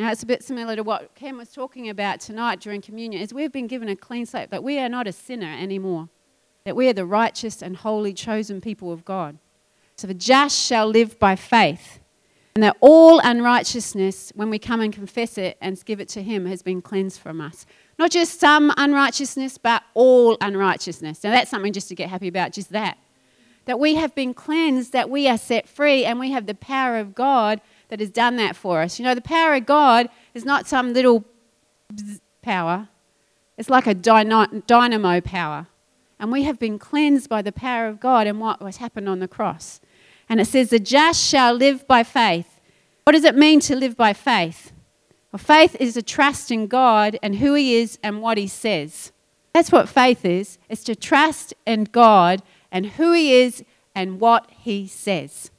Now, 0.00 0.10
it's 0.10 0.22
a 0.22 0.26
bit 0.26 0.42
similar 0.42 0.76
to 0.76 0.82
what 0.82 1.14
Ken 1.14 1.36
was 1.36 1.52
talking 1.52 1.90
about 1.90 2.20
tonight 2.20 2.58
during 2.58 2.80
communion, 2.80 3.20
is 3.20 3.34
we've 3.34 3.52
been 3.52 3.66
given 3.66 3.86
a 3.90 3.94
clean 3.94 4.24
slate, 4.24 4.48
that 4.48 4.64
we 4.64 4.78
are 4.78 4.88
not 4.88 5.06
a 5.06 5.12
sinner 5.12 5.54
anymore, 5.60 6.08
that 6.64 6.74
we 6.74 6.88
are 6.88 6.94
the 6.94 7.04
righteous 7.04 7.60
and 7.60 7.76
holy 7.76 8.14
chosen 8.14 8.62
people 8.62 8.92
of 8.92 9.04
God. 9.04 9.36
So 9.96 10.06
the 10.06 10.14
just 10.14 10.58
shall 10.58 10.86
live 10.86 11.18
by 11.18 11.36
faith, 11.36 12.00
and 12.54 12.64
that 12.64 12.78
all 12.80 13.20
unrighteousness, 13.22 14.32
when 14.34 14.48
we 14.48 14.58
come 14.58 14.80
and 14.80 14.90
confess 14.90 15.36
it 15.36 15.58
and 15.60 15.84
give 15.84 16.00
it 16.00 16.08
to 16.08 16.22
Him, 16.22 16.46
has 16.46 16.62
been 16.62 16.80
cleansed 16.80 17.20
from 17.20 17.42
us. 17.42 17.66
Not 17.98 18.10
just 18.10 18.40
some 18.40 18.72
unrighteousness, 18.78 19.58
but 19.58 19.82
all 19.92 20.38
unrighteousness. 20.40 21.22
Now, 21.22 21.32
that's 21.32 21.50
something 21.50 21.74
just 21.74 21.88
to 21.88 21.94
get 21.94 22.08
happy 22.08 22.28
about, 22.28 22.54
just 22.54 22.72
that. 22.72 22.96
That 23.66 23.78
we 23.78 23.96
have 23.96 24.14
been 24.14 24.32
cleansed, 24.32 24.94
that 24.94 25.10
we 25.10 25.28
are 25.28 25.36
set 25.36 25.68
free, 25.68 26.06
and 26.06 26.18
we 26.18 26.30
have 26.30 26.46
the 26.46 26.54
power 26.54 26.96
of 26.96 27.14
God 27.14 27.60
that 27.90 28.00
has 28.00 28.10
done 28.10 28.36
that 28.36 28.56
for 28.56 28.80
us. 28.80 28.98
You 28.98 29.04
know, 29.04 29.14
the 29.14 29.20
power 29.20 29.54
of 29.54 29.66
God 29.66 30.08
is 30.32 30.44
not 30.44 30.66
some 30.66 30.94
little 30.94 31.24
power, 32.40 32.88
it's 33.58 33.68
like 33.68 33.86
a 33.86 33.94
dynamo 33.94 35.20
power. 35.20 35.66
And 36.18 36.30
we 36.30 36.44
have 36.44 36.58
been 36.58 36.78
cleansed 36.78 37.28
by 37.28 37.42
the 37.42 37.52
power 37.52 37.86
of 37.86 37.98
God 37.98 38.26
and 38.26 38.40
what 38.40 38.62
has 38.62 38.76
happened 38.76 39.08
on 39.08 39.20
the 39.20 39.28
cross. 39.28 39.80
And 40.28 40.40
it 40.40 40.46
says, 40.46 40.70
The 40.70 40.78
just 40.78 41.22
shall 41.22 41.54
live 41.54 41.86
by 41.86 42.02
faith. 42.02 42.60
What 43.04 43.12
does 43.12 43.24
it 43.24 43.34
mean 43.34 43.60
to 43.60 43.74
live 43.74 43.96
by 43.96 44.12
faith? 44.12 44.72
Well, 45.32 45.38
faith 45.38 45.76
is 45.80 45.96
a 45.96 46.02
trust 46.02 46.50
in 46.50 46.66
God 46.66 47.18
and 47.22 47.36
who 47.36 47.54
He 47.54 47.76
is 47.76 47.98
and 48.02 48.20
what 48.20 48.38
He 48.38 48.46
says. 48.46 49.12
That's 49.52 49.72
what 49.72 49.88
faith 49.88 50.24
is. 50.24 50.58
It's 50.68 50.84
to 50.84 50.94
trust 50.94 51.54
in 51.66 51.84
God 51.84 52.42
and 52.70 52.86
who 52.86 53.12
He 53.12 53.34
is 53.34 53.64
and 53.94 54.20
what 54.20 54.46
He 54.50 54.86
says. 54.86 55.50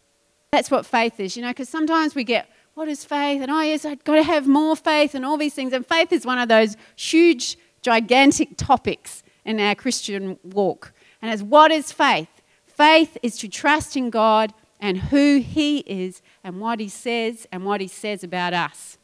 That's 0.51 0.69
what 0.69 0.85
faith 0.85 1.17
is, 1.19 1.37
you 1.37 1.41
know, 1.41 1.49
because 1.51 1.69
sometimes 1.69 2.13
we 2.13 2.25
get 2.25 2.49
what 2.73 2.87
is 2.87 3.05
faith? 3.05 3.41
And 3.41 3.51
oh, 3.51 3.61
yes, 3.61 3.85
I've 3.85 4.03
got 4.03 4.15
to 4.15 4.23
have 4.23 4.47
more 4.47 4.75
faith 4.75 5.13
and 5.13 5.25
all 5.25 5.37
these 5.37 5.53
things. 5.53 5.73
And 5.73 5.85
faith 5.85 6.11
is 6.11 6.25
one 6.25 6.39
of 6.39 6.49
those 6.49 6.77
huge, 6.95 7.57
gigantic 7.81 8.57
topics 8.57 9.23
in 9.45 9.59
our 9.59 9.75
Christian 9.75 10.37
walk. 10.43 10.93
And 11.21 11.31
as 11.31 11.43
what 11.43 11.71
is 11.71 11.91
faith? 11.91 12.41
Faith 12.65 13.17
is 13.21 13.37
to 13.37 13.47
trust 13.47 13.95
in 13.95 14.09
God 14.09 14.53
and 14.79 14.97
who 14.97 15.39
He 15.39 15.79
is 15.79 16.21
and 16.43 16.59
what 16.59 16.79
He 16.79 16.89
says 16.89 17.47
and 17.51 17.65
what 17.65 17.81
He 17.81 17.87
says 17.87 18.23
about 18.23 18.53
us. 18.53 18.97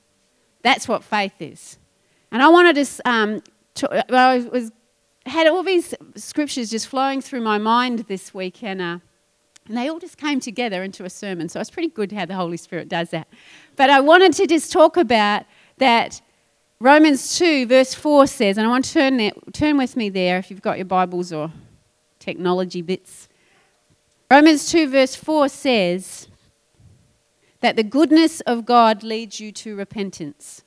That's 0.63 0.88
what 0.88 1.04
faith 1.04 1.42
is. 1.42 1.77
And 2.32 2.42
I 2.42 2.50
wanted 2.50 2.86
to, 2.86 3.10
um, 3.10 3.42
to 3.75 4.13
I 4.13 4.39
was 4.39 4.72
had 5.25 5.48
all 5.48 5.63
these 5.63 5.94
scriptures 6.16 6.70
just 6.70 6.88
flowing 6.88 7.22
through 7.22 7.42
my 7.42 7.58
mind 7.58 8.00
this 8.08 8.34
week, 8.34 8.63
and, 8.63 8.82
uh, 8.82 8.98
and 9.67 9.77
they 9.77 9.89
all 9.89 10.00
just 10.00 10.17
came 10.17 10.39
together 10.39 10.83
into 10.83 11.03
a 11.03 11.09
sermon. 11.09 11.50
So 11.50 11.59
it's 11.59 11.69
pretty 11.69 11.89
good 11.89 12.12
how 12.12 12.25
the 12.25 12.36
Holy 12.36 12.57
Spirit 12.57 12.89
does 12.89 13.09
that. 13.09 13.27
But 13.75 13.89
I 13.89 14.00
wanted 14.00 14.33
to 14.33 14.47
just 14.47 14.71
talk 14.71 14.97
about 14.97 15.45
that 15.77 16.21
Romans 16.79 17.38
2, 17.38 17.65
verse 17.65 17.93
4 17.93 18.27
says, 18.27 18.57
and 18.57 18.67
I 18.67 18.69
want 18.69 18.86
to 18.86 18.93
turn, 18.93 19.17
there, 19.17 19.31
turn 19.51 19.77
with 19.77 19.97
me 19.97 20.09
there 20.09 20.38
if 20.38 20.51
you've 20.51 20.62
got 20.62 20.77
your 20.77 20.86
Bibles 20.86 21.33
or 21.33 21.51
technology 22.19 22.81
bits. 22.81 23.27
Romans 24.29 24.71
2, 24.71 24.89
verse 24.89 25.15
4 25.15 25.50
says 25.50 26.27
that 27.62 27.75
the 27.75 27.83
goodness 27.83 28.41
of 28.41 28.65
God 28.65 29.01
leads 29.01 29.39
you 29.39 29.51
to 29.53 29.75
repentance. 29.75 30.63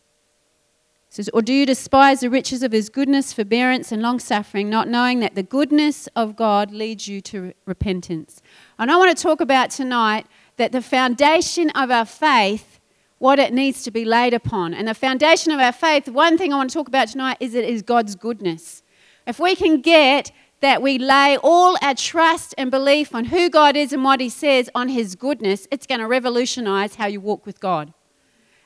It 1.11 1.15
says, 1.15 1.31
Or 1.35 1.43
do 1.43 1.53
you 1.53 1.67
despise 1.67 2.21
the 2.21 2.31
riches 2.31 2.63
of 2.63 2.73
his 2.73 2.89
goodness, 2.89 3.33
forbearance, 3.33 3.93
and 3.93 4.01
long 4.01 4.19
suffering, 4.19 4.71
not 4.71 4.89
knowing 4.89 5.21
that 5.21 5.35
the 5.35 5.43
goodness 5.43 6.09
of 6.15 6.37
God 6.37 6.71
leads 6.71 7.07
you 7.07 7.21
to 7.23 7.53
repentance? 7.67 8.41
And 8.81 8.91
I 8.91 8.97
want 8.97 9.15
to 9.15 9.23
talk 9.23 9.43
about 9.43 9.69
tonight 9.69 10.27
that 10.57 10.73
the 10.73 10.81
foundation 10.81 11.69
of 11.71 11.91
our 11.91 12.07
faith, 12.07 12.81
what 13.19 13.39
it 13.39 13.53
needs 13.53 13.83
to 13.83 13.91
be 13.91 14.07
laid 14.07 14.33
upon. 14.33 14.73
And 14.73 14.89
the 14.89 14.95
foundation 14.95 15.53
of 15.53 15.61
our 15.61 15.71
faith, 15.71 16.09
one 16.09 16.39
thing 16.39 16.51
I 16.51 16.57
want 16.57 16.71
to 16.71 16.75
talk 16.75 16.89
about 16.89 17.09
tonight 17.09 17.37
is 17.41 17.55
it 17.55 17.67
is 17.67 17.83
God's 17.83 18.17
goodness. 18.17 18.83
If 19.27 19.39
we 19.39 19.55
can 19.55 19.83
get 19.83 20.33
that 20.61 20.81
we 20.81 20.97
lay 20.97 21.37
all 21.43 21.77
our 21.83 21.95
trust 21.95 22.55
and 22.57 22.71
belief 22.71 23.15
on 23.15 23.27
who 23.27 23.51
God 23.51 23.77
is 23.77 23.93
and 23.93 24.03
what 24.03 24.19
He 24.19 24.31
says 24.31 24.71
on 24.75 24.89
His 24.89 25.15
goodness, 25.15 25.69
it's 25.71 25.87
going 25.87 26.01
to 26.01 26.07
revolutionize 26.07 26.95
how 26.95 27.07
you 27.07 27.21
walk 27.21 27.45
with 27.45 27.61
God. 27.61 27.93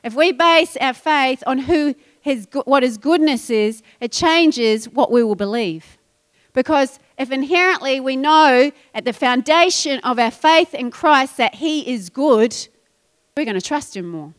If 0.04 0.14
we 0.14 0.30
base 0.30 0.76
our 0.76 0.94
faith 0.94 1.42
on 1.44 1.58
who 1.58 1.96
his, 2.20 2.46
what 2.66 2.84
His 2.84 2.98
goodness 2.98 3.50
is, 3.50 3.82
it 4.00 4.12
changes 4.12 4.88
what 4.88 5.10
we 5.10 5.24
will 5.24 5.34
believe. 5.34 5.98
Because 6.54 6.98
if 7.18 7.30
inherently 7.30 8.00
we 8.00 8.16
know 8.16 8.72
at 8.94 9.04
the 9.04 9.12
foundation 9.12 10.00
of 10.00 10.18
our 10.18 10.30
faith 10.30 10.72
in 10.72 10.90
Christ 10.90 11.36
that 11.36 11.56
He 11.56 11.92
is 11.92 12.08
good, 12.08 12.56
we're 13.36 13.44
going 13.44 13.60
to 13.60 13.60
trust 13.60 13.96
Him 13.96 14.08
more. 14.08 14.32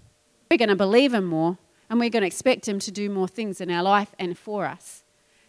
We're 0.50 0.58
going 0.58 0.70
to 0.70 0.76
believe 0.76 1.14
Him 1.14 1.26
more, 1.26 1.58
and 1.90 2.00
we're 2.00 2.10
going 2.10 2.22
to 2.22 2.28
expect 2.28 2.68
Him 2.68 2.80
to 2.80 2.92
do 2.92 3.10
more 3.10 3.28
things 3.28 3.62
in 3.62 3.70
our 3.70 3.84
life 3.84 4.16
and 4.18 4.38
for 4.38 4.66
us. 4.66 5.04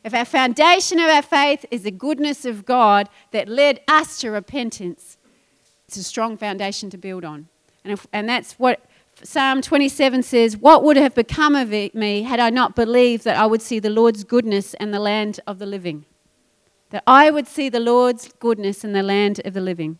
If 0.04 0.12
our 0.12 0.25
foundation 0.25 0.99
of 0.99 1.08
our 1.08 1.23
faith 1.23 1.64
is 1.70 1.85
the 1.85 1.90
goodness 1.90 2.44
of 2.44 2.64
God 2.64 3.08
that 3.30 3.49
led 3.49 3.80
us 3.88 4.18
to 4.20 4.30
repentance, 4.30 5.16
it's 5.88 5.96
a 5.96 6.02
strong 6.02 6.37
foundation 6.37 6.90
to 6.90 6.99
build 6.99 7.25
on. 7.25 7.49
And, 7.85 7.92
if, 7.92 8.06
and 8.12 8.28
that's 8.28 8.54
what 8.54 8.85
Psalm 9.23 9.62
27 9.62 10.25
says, 10.25 10.56
What 10.56 10.82
would 10.82 10.96
have 10.96 11.14
become 11.14 11.54
of 11.54 11.70
me 11.70 12.23
had 12.23 12.40
I 12.40 12.50
not 12.50 12.75
believed 12.75 13.25
that 13.25 13.37
I 13.37 13.46
would 13.46 13.62
see 13.62 13.78
the 13.78 13.90
Lord's 13.90 14.25
goodness 14.25 14.75
and 14.75 14.92
the 14.92 14.99
land 14.99 15.38
of 15.46 15.58
the 15.61 15.66
living? 15.66 16.04
That 16.90 17.02
I 17.07 17.31
would 17.31 17.47
see 17.49 17.69
the 17.69 17.81
Lord's 17.81 18.31
goodness 18.38 18.85
in 18.85 18.93
the 18.93 19.02
land 19.02 19.40
of 19.45 19.55
the 19.55 19.61
living. 19.61 19.99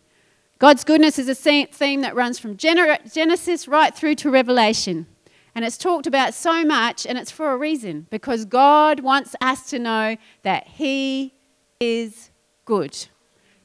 God's 0.59 0.83
goodness 0.83 1.19
is 1.19 1.29
a 1.29 1.35
theme 1.35 2.01
that 2.01 2.15
runs 2.15 2.39
from 2.39 2.57
Genesis 2.57 3.67
right 3.67 3.93
through 3.93 4.15
to 4.15 4.31
Revelation. 4.31 5.05
And 5.53 5.65
it's 5.65 5.77
talked 5.77 6.07
about 6.07 6.33
so 6.33 6.63
much, 6.63 7.05
and 7.05 7.17
it's 7.17 7.31
for 7.31 7.51
a 7.51 7.57
reason 7.57 8.07
because 8.09 8.45
God 8.45 8.99
wants 9.01 9.35
us 9.41 9.69
to 9.71 9.79
know 9.79 10.17
that 10.43 10.67
He 10.67 11.33
is 11.79 12.31
good. 12.65 13.07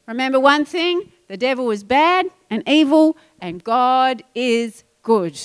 Remember 0.07 0.41
one 0.41 0.65
thing 0.65 1.13
the 1.29 1.37
devil 1.37 1.71
is 1.71 1.85
bad 1.85 2.27
and 2.51 2.63
evil, 2.67 3.17
and 3.41 3.63
God 3.63 4.23
is 4.35 4.85
good. 5.03 5.39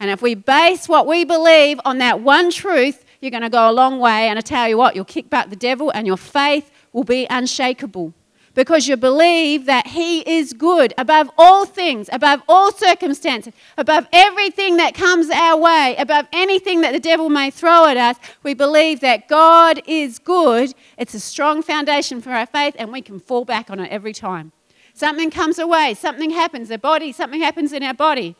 And 0.00 0.10
if 0.10 0.22
we 0.22 0.34
base 0.34 0.88
what 0.88 1.06
we 1.06 1.24
believe 1.24 1.80
on 1.84 1.98
that 1.98 2.20
one 2.20 2.50
truth, 2.50 3.04
you're 3.20 3.30
going 3.30 3.42
to 3.42 3.50
go 3.50 3.68
a 3.68 3.72
long 3.72 3.98
way. 3.98 4.28
And 4.28 4.38
I 4.38 4.42
tell 4.42 4.68
you 4.68 4.78
what, 4.78 4.94
you'll 4.94 5.04
kick 5.04 5.28
back 5.28 5.50
the 5.50 5.56
devil, 5.56 5.90
and 5.90 6.06
your 6.06 6.16
faith 6.16 6.70
will 6.92 7.04
be 7.04 7.26
unshakable 7.30 8.12
because 8.58 8.88
you 8.88 8.96
believe 8.96 9.66
that 9.66 9.86
He 9.86 10.20
is 10.28 10.52
good 10.52 10.92
above 10.98 11.30
all 11.38 11.64
things, 11.64 12.10
above 12.12 12.42
all 12.48 12.72
circumstances, 12.72 13.54
above 13.76 14.08
everything 14.12 14.78
that 14.78 14.94
comes 14.94 15.30
our 15.30 15.56
way, 15.56 15.94
above 15.96 16.26
anything 16.32 16.80
that 16.80 16.92
the 16.92 16.98
devil 16.98 17.28
may 17.28 17.52
throw 17.52 17.86
at 17.86 17.96
us. 17.96 18.16
We 18.42 18.54
believe 18.54 18.98
that 18.98 19.28
God 19.28 19.80
is 19.86 20.18
good. 20.18 20.74
It's 20.96 21.14
a 21.14 21.20
strong 21.20 21.62
foundation 21.62 22.20
for 22.20 22.30
our 22.30 22.46
faith, 22.46 22.74
and 22.78 22.90
we 22.90 23.00
can 23.00 23.20
fall 23.20 23.44
back 23.44 23.70
on 23.70 23.78
it 23.78 23.92
every 23.92 24.12
time. 24.12 24.50
Something 24.92 25.30
comes 25.30 25.60
away, 25.60 25.94
something 25.94 26.30
happens, 26.30 26.68
the 26.68 26.78
body, 26.78 27.12
something 27.12 27.40
happens 27.40 27.72
in 27.72 27.84
our 27.84 27.94
body. 27.94 28.34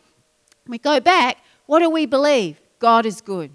We 0.67 0.79
go 0.79 0.99
back, 0.99 1.39
what 1.67 1.79
do 1.79 1.89
we 1.91 2.07
believe? 2.07 2.61
God 2.81 3.07
is 3.07 3.21
good. 3.21 3.53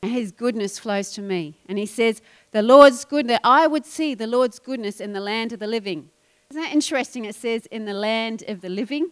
And 0.00 0.10
his 0.10 0.32
goodness 0.32 0.78
flows 0.78 1.12
to 1.12 1.20
me. 1.20 1.58
And 1.68 1.76
he 1.76 1.84
says, 1.84 2.22
the 2.56 2.62
Lord's 2.62 3.04
good, 3.04 3.28
that 3.28 3.42
I 3.44 3.66
would 3.66 3.84
see 3.84 4.14
the 4.14 4.26
Lord's 4.26 4.58
goodness 4.58 4.98
in 4.98 5.12
the 5.12 5.20
land 5.20 5.52
of 5.52 5.58
the 5.58 5.66
living. 5.66 6.08
Isn't 6.50 6.62
that 6.62 6.72
interesting? 6.72 7.26
It 7.26 7.34
says 7.34 7.66
in 7.66 7.84
the 7.84 7.92
land 7.92 8.44
of 8.48 8.62
the 8.62 8.70
living. 8.70 9.10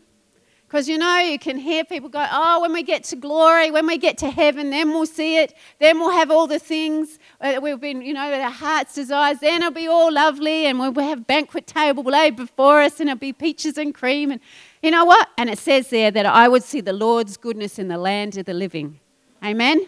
Because 0.67 0.89
you 0.89 0.97
know, 0.97 1.19
you 1.19 1.39
can 1.39 1.59
hear 1.59 1.85
people 1.85 2.09
go, 2.09 2.27
Oh, 2.33 2.63
when 2.63 2.73
we 2.73 2.83
get 2.83 3.05
to 3.05 3.17
glory, 3.17 3.71
when 3.71 3.87
we 3.87 3.99
get 3.99 4.17
to 4.19 4.31
heaven, 4.31 4.71
then 4.71 4.89
we'll 4.89 5.05
see 5.05 5.37
it. 5.37 5.55
Then 5.79 6.01
we'll 6.01 6.13
have 6.13 6.31
all 6.31 6.47
the 6.47 6.59
things 6.59 7.19
uh, 7.41 7.53
that 7.53 7.63
we've 7.63 7.79
been, 7.79 8.01
you 8.01 8.15
know, 8.15 8.33
our 8.33 8.51
heart's 8.51 8.95
desires. 8.95 9.41
Then 9.41 9.61
it'll 9.61 9.73
be 9.73 9.89
all 9.89 10.11
lovely 10.11 10.65
and 10.65 10.79
we'll 10.79 10.95
have 11.07 11.27
banquet 11.27 11.67
table 11.67 12.03
laid 12.03 12.37
before 12.37 12.81
us 12.81 12.99
and 12.99 13.11
it'll 13.11 13.21
be 13.21 13.35
peaches 13.35 13.77
and 13.77 13.95
cream. 13.95 14.31
And 14.31 14.41
you 14.83 14.91
know 14.91 15.05
what? 15.05 15.29
And 15.37 15.51
it 15.51 15.59
says 15.59 15.91
there 15.91 16.11
that 16.11 16.25
I 16.25 16.49
would 16.49 16.63
see 16.63 16.81
the 16.81 16.95
Lord's 16.95 17.37
goodness 17.37 17.79
in 17.79 17.89
the 17.89 17.99
land 17.99 18.39
of 18.39 18.47
the 18.47 18.55
living. 18.55 19.01
Amen? 19.45 19.87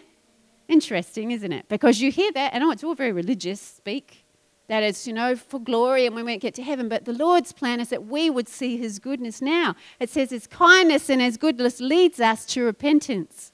Interesting, 0.67 1.31
isn't 1.31 1.51
it? 1.51 1.67
Because 1.69 2.01
you 2.01 2.11
hear 2.11 2.31
that, 2.33 2.53
and 2.53 2.63
oh, 2.63 2.71
it's 2.71 2.83
all 2.83 2.95
very 2.95 3.11
religious 3.11 3.61
speak, 3.61 4.25
that 4.67 4.83
it's, 4.83 5.07
you 5.07 5.13
know, 5.13 5.35
for 5.35 5.59
glory 5.59 6.05
and 6.05 6.15
we 6.15 6.23
won't 6.23 6.41
get 6.41 6.53
to 6.55 6.63
heaven. 6.63 6.89
But 6.89 7.05
the 7.05 7.13
Lord's 7.13 7.53
plan 7.53 7.79
is 7.79 7.89
that 7.89 8.05
we 8.05 8.29
would 8.29 8.49
see 8.49 8.77
his 8.77 8.99
goodness 8.99 9.41
now. 9.41 9.75
It 9.99 10.09
says 10.09 10.29
his 10.29 10.45
kindness 10.45 11.09
and 11.09 11.21
his 11.21 11.37
goodness 11.37 11.79
leads 11.79 12.19
us 12.19 12.45
to 12.47 12.63
repentance. 12.63 13.53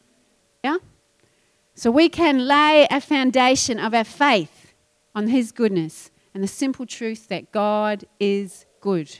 Yeah? 0.63 0.77
So 1.75 1.91
we 1.91 2.09
can 2.09 2.47
lay 2.47 2.87
a 2.89 2.99
foundation 2.99 3.79
of 3.79 3.93
our 3.93 4.03
faith 4.03 4.73
on 5.13 5.27
his 5.27 5.51
goodness 5.51 6.09
and 6.33 6.43
the 6.43 6.47
simple 6.47 6.87
truth 6.87 7.27
that 7.27 7.51
God 7.51 8.05
is 8.19 8.65
good. 8.81 9.19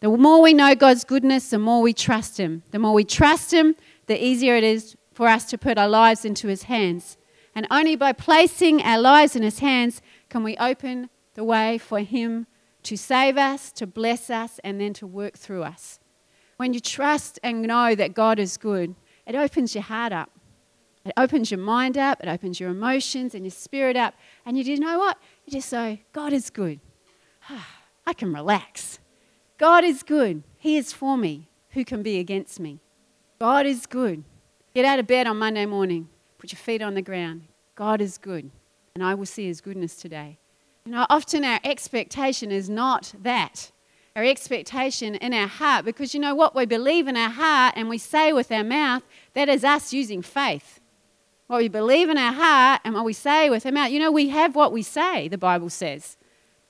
The 0.00 0.10
more 0.10 0.40
we 0.42 0.54
know 0.54 0.74
God's 0.74 1.02
goodness, 1.02 1.50
the 1.50 1.58
more 1.58 1.82
we 1.82 1.92
trust 1.92 2.38
him. 2.38 2.62
The 2.70 2.78
more 2.78 2.92
we 2.92 3.04
trust 3.04 3.52
him, 3.52 3.74
the 4.06 4.22
easier 4.22 4.54
it 4.54 4.62
is 4.62 4.96
for 5.14 5.28
us 5.28 5.44
to 5.46 5.56
put 5.56 5.78
our 5.78 5.88
lives 5.88 6.24
into 6.24 6.48
His 6.48 6.64
hands. 6.64 7.16
And 7.54 7.66
only 7.70 7.96
by 7.96 8.12
placing 8.12 8.82
our 8.82 8.98
lives 8.98 9.36
in 9.36 9.42
His 9.42 9.60
hands 9.60 10.02
can 10.28 10.42
we 10.42 10.56
open 10.58 11.08
the 11.34 11.44
way 11.44 11.78
for 11.78 12.00
Him 12.00 12.46
to 12.82 12.96
save 12.96 13.38
us, 13.38 13.72
to 13.72 13.86
bless 13.86 14.28
us, 14.28 14.60
and 14.62 14.80
then 14.80 14.92
to 14.94 15.06
work 15.06 15.38
through 15.38 15.62
us. 15.62 16.00
When 16.56 16.74
you 16.74 16.80
trust 16.80 17.38
and 17.42 17.62
know 17.62 17.94
that 17.94 18.14
God 18.14 18.38
is 18.38 18.56
good, 18.56 18.94
it 19.26 19.34
opens 19.34 19.74
your 19.74 19.82
heart 19.82 20.12
up. 20.12 20.30
It 21.04 21.12
opens 21.16 21.50
your 21.50 21.60
mind 21.60 21.98
up, 21.98 22.22
it 22.22 22.28
opens 22.28 22.58
your 22.58 22.70
emotions 22.70 23.34
and 23.34 23.44
your 23.44 23.50
spirit 23.50 23.96
up. 23.96 24.14
And 24.46 24.56
you, 24.56 24.64
do 24.64 24.76
know 24.78 24.98
what? 24.98 25.18
You 25.44 25.52
just 25.52 25.68
say, 25.68 26.04
God 26.12 26.32
is 26.32 26.50
good. 26.50 26.80
I 28.06 28.12
can 28.12 28.32
relax. 28.32 28.98
God 29.58 29.84
is 29.84 30.02
good. 30.02 30.42
He 30.58 30.76
is 30.76 30.92
for 30.92 31.16
me. 31.16 31.48
Who 31.70 31.84
can 31.84 32.02
be 32.02 32.18
against 32.18 32.58
me? 32.58 32.80
God 33.38 33.66
is 33.66 33.86
good. 33.86 34.24
Get 34.74 34.84
out 34.84 34.98
of 34.98 35.06
bed 35.06 35.28
on 35.28 35.38
Monday 35.38 35.66
morning, 35.66 36.08
put 36.36 36.50
your 36.50 36.58
feet 36.58 36.82
on 36.82 36.94
the 36.94 37.02
ground. 37.02 37.42
God 37.76 38.00
is 38.00 38.18
good, 38.18 38.50
and 38.96 39.04
I 39.04 39.14
will 39.14 39.24
see 39.24 39.46
his 39.46 39.60
goodness 39.60 39.94
today. 39.94 40.36
You 40.84 40.90
know, 40.90 41.06
often 41.08 41.44
our 41.44 41.60
expectation 41.62 42.50
is 42.50 42.68
not 42.68 43.14
that. 43.22 43.70
Our 44.16 44.24
expectation 44.24 45.14
in 45.14 45.32
our 45.32 45.46
heart, 45.46 45.84
because 45.84 46.12
you 46.12 46.18
know 46.18 46.34
what? 46.34 46.56
We 46.56 46.66
believe 46.66 47.06
in 47.06 47.16
our 47.16 47.30
heart 47.30 47.74
and 47.76 47.88
we 47.88 47.98
say 47.98 48.32
with 48.32 48.50
our 48.50 48.64
mouth, 48.64 49.04
that 49.34 49.48
is 49.48 49.62
us 49.62 49.92
using 49.92 50.22
faith. 50.22 50.80
What 51.46 51.58
we 51.58 51.68
believe 51.68 52.08
in 52.08 52.18
our 52.18 52.32
heart 52.32 52.80
and 52.84 52.94
what 52.94 53.04
we 53.04 53.12
say 53.12 53.48
with 53.50 53.64
our 53.66 53.72
mouth. 53.72 53.92
You 53.92 54.00
know, 54.00 54.10
we 54.10 54.30
have 54.30 54.56
what 54.56 54.72
we 54.72 54.82
say, 54.82 55.28
the 55.28 55.38
Bible 55.38 55.70
says. 55.70 56.16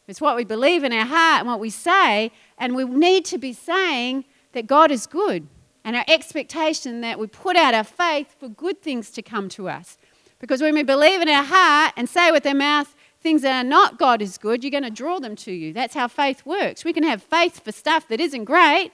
It's 0.06 0.20
what 0.20 0.36
we 0.36 0.44
believe 0.44 0.84
in 0.84 0.92
our 0.92 1.06
heart 1.06 1.40
and 1.40 1.48
what 1.48 1.58
we 1.58 1.70
say, 1.70 2.32
and 2.58 2.76
we 2.76 2.84
need 2.84 3.24
to 3.26 3.38
be 3.38 3.54
saying 3.54 4.26
that 4.52 4.66
God 4.66 4.90
is 4.90 5.06
good 5.06 5.48
and 5.84 5.94
our 5.94 6.04
expectation 6.08 7.02
that 7.02 7.18
we 7.18 7.26
put 7.26 7.56
out 7.56 7.74
our 7.74 7.84
faith 7.84 8.34
for 8.40 8.48
good 8.48 8.80
things 8.80 9.10
to 9.10 9.22
come 9.22 9.48
to 9.50 9.68
us. 9.68 9.98
Because 10.40 10.60
when 10.60 10.74
we 10.74 10.82
believe 10.82 11.20
in 11.20 11.28
our 11.28 11.44
heart 11.44 11.92
and 11.96 12.08
say 12.08 12.30
with 12.30 12.46
our 12.46 12.54
mouth 12.54 12.94
things 13.20 13.42
that 13.42 13.64
are 13.64 13.68
not 13.68 13.98
God 13.98 14.20
is 14.20 14.36
good, 14.38 14.64
you're 14.64 14.70
going 14.70 14.82
to 14.82 14.90
draw 14.90 15.18
them 15.18 15.36
to 15.36 15.52
you. 15.52 15.72
That's 15.72 15.94
how 15.94 16.08
faith 16.08 16.44
works. 16.44 16.84
We 16.84 16.92
can 16.92 17.04
have 17.04 17.22
faith 17.22 17.62
for 17.64 17.72
stuff 17.72 18.08
that 18.08 18.20
isn't 18.20 18.44
great, 18.44 18.92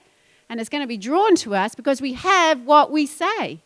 and 0.49 0.59
it's 0.59 0.69
going 0.69 0.83
to 0.83 0.87
be 0.87 0.97
drawn 0.97 1.35
to 1.37 1.55
us 1.55 1.75
because 1.75 2.01
we 2.01 2.13
have 2.13 2.61
what 2.61 2.91
we 2.91 3.05
say. 3.05 3.61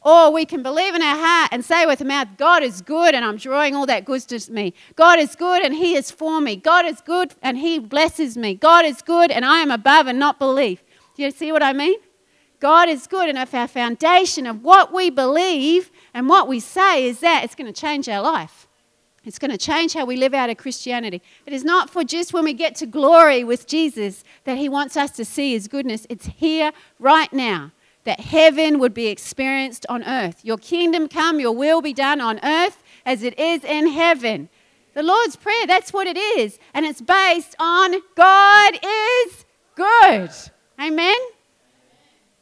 Or 0.00 0.32
we 0.32 0.44
can 0.44 0.62
believe 0.62 0.94
in 0.94 1.02
our 1.02 1.16
heart 1.16 1.50
and 1.52 1.64
say 1.64 1.84
with 1.84 1.98
the 1.98 2.04
mouth, 2.04 2.28
God 2.36 2.62
is 2.62 2.82
good 2.82 3.14
and 3.14 3.24
I'm 3.24 3.36
drawing 3.36 3.74
all 3.74 3.86
that 3.86 4.04
goodness 4.04 4.46
to 4.46 4.52
me. 4.52 4.72
God 4.94 5.18
is 5.18 5.34
good 5.34 5.62
and 5.62 5.74
He 5.74 5.96
is 5.96 6.10
for 6.10 6.40
me. 6.40 6.54
God 6.54 6.86
is 6.86 7.00
good 7.00 7.34
and 7.42 7.58
He 7.58 7.80
blesses 7.80 8.36
me. 8.36 8.54
God 8.54 8.84
is 8.84 9.02
good 9.02 9.32
and 9.32 9.44
I 9.44 9.58
am 9.58 9.72
above 9.72 10.06
and 10.06 10.18
not 10.18 10.38
beneath. 10.38 10.82
Do 11.16 11.24
you 11.24 11.32
see 11.32 11.50
what 11.50 11.64
I 11.64 11.72
mean? 11.72 11.98
God 12.60 12.88
is 12.88 13.06
good, 13.06 13.28
and 13.28 13.38
if 13.38 13.54
our 13.54 13.68
foundation 13.68 14.46
of 14.46 14.64
what 14.64 14.92
we 14.92 15.10
believe 15.10 15.90
and 16.12 16.28
what 16.28 16.48
we 16.48 16.58
say 16.58 17.04
is 17.04 17.20
that, 17.20 17.44
it's 17.44 17.54
going 17.54 17.72
to 17.72 17.80
change 17.80 18.08
our 18.08 18.20
life. 18.20 18.66
It's 19.24 19.38
going 19.38 19.50
to 19.50 19.58
change 19.58 19.92
how 19.92 20.06
we 20.06 20.16
live 20.16 20.34
out 20.34 20.50
of 20.50 20.56
Christianity. 20.56 21.22
It 21.44 21.52
is 21.52 21.62
not 21.62 21.90
for 21.90 22.02
just 22.02 22.32
when 22.32 22.44
we 22.44 22.54
get 22.54 22.74
to 22.76 22.86
glory 22.86 23.44
with 23.44 23.66
Jesus 23.66 24.24
that 24.44 24.56
He 24.56 24.68
wants 24.68 24.96
us 24.96 25.10
to 25.12 25.24
see 25.24 25.52
His 25.52 25.68
goodness. 25.68 26.06
It's 26.08 26.26
here, 26.26 26.72
right 26.98 27.32
now, 27.32 27.72
that 28.04 28.20
heaven 28.20 28.78
would 28.78 28.94
be 28.94 29.08
experienced 29.08 29.84
on 29.88 30.02
earth. 30.02 30.44
Your 30.44 30.56
kingdom 30.56 31.08
come, 31.08 31.40
your 31.40 31.52
will 31.52 31.82
be 31.82 31.92
done 31.92 32.20
on 32.20 32.40
earth 32.42 32.82
as 33.04 33.22
it 33.22 33.38
is 33.38 33.64
in 33.64 33.88
heaven. 33.88 34.48
The 34.94 35.02
Lord's 35.02 35.36
Prayer, 35.36 35.66
that's 35.66 35.92
what 35.92 36.06
it 36.06 36.16
is. 36.16 36.58
And 36.72 36.86
it's 36.86 37.00
based 37.00 37.54
on 37.60 37.94
God 38.16 38.78
is 38.82 39.44
good. 39.76 40.30
Amen? 40.80 41.14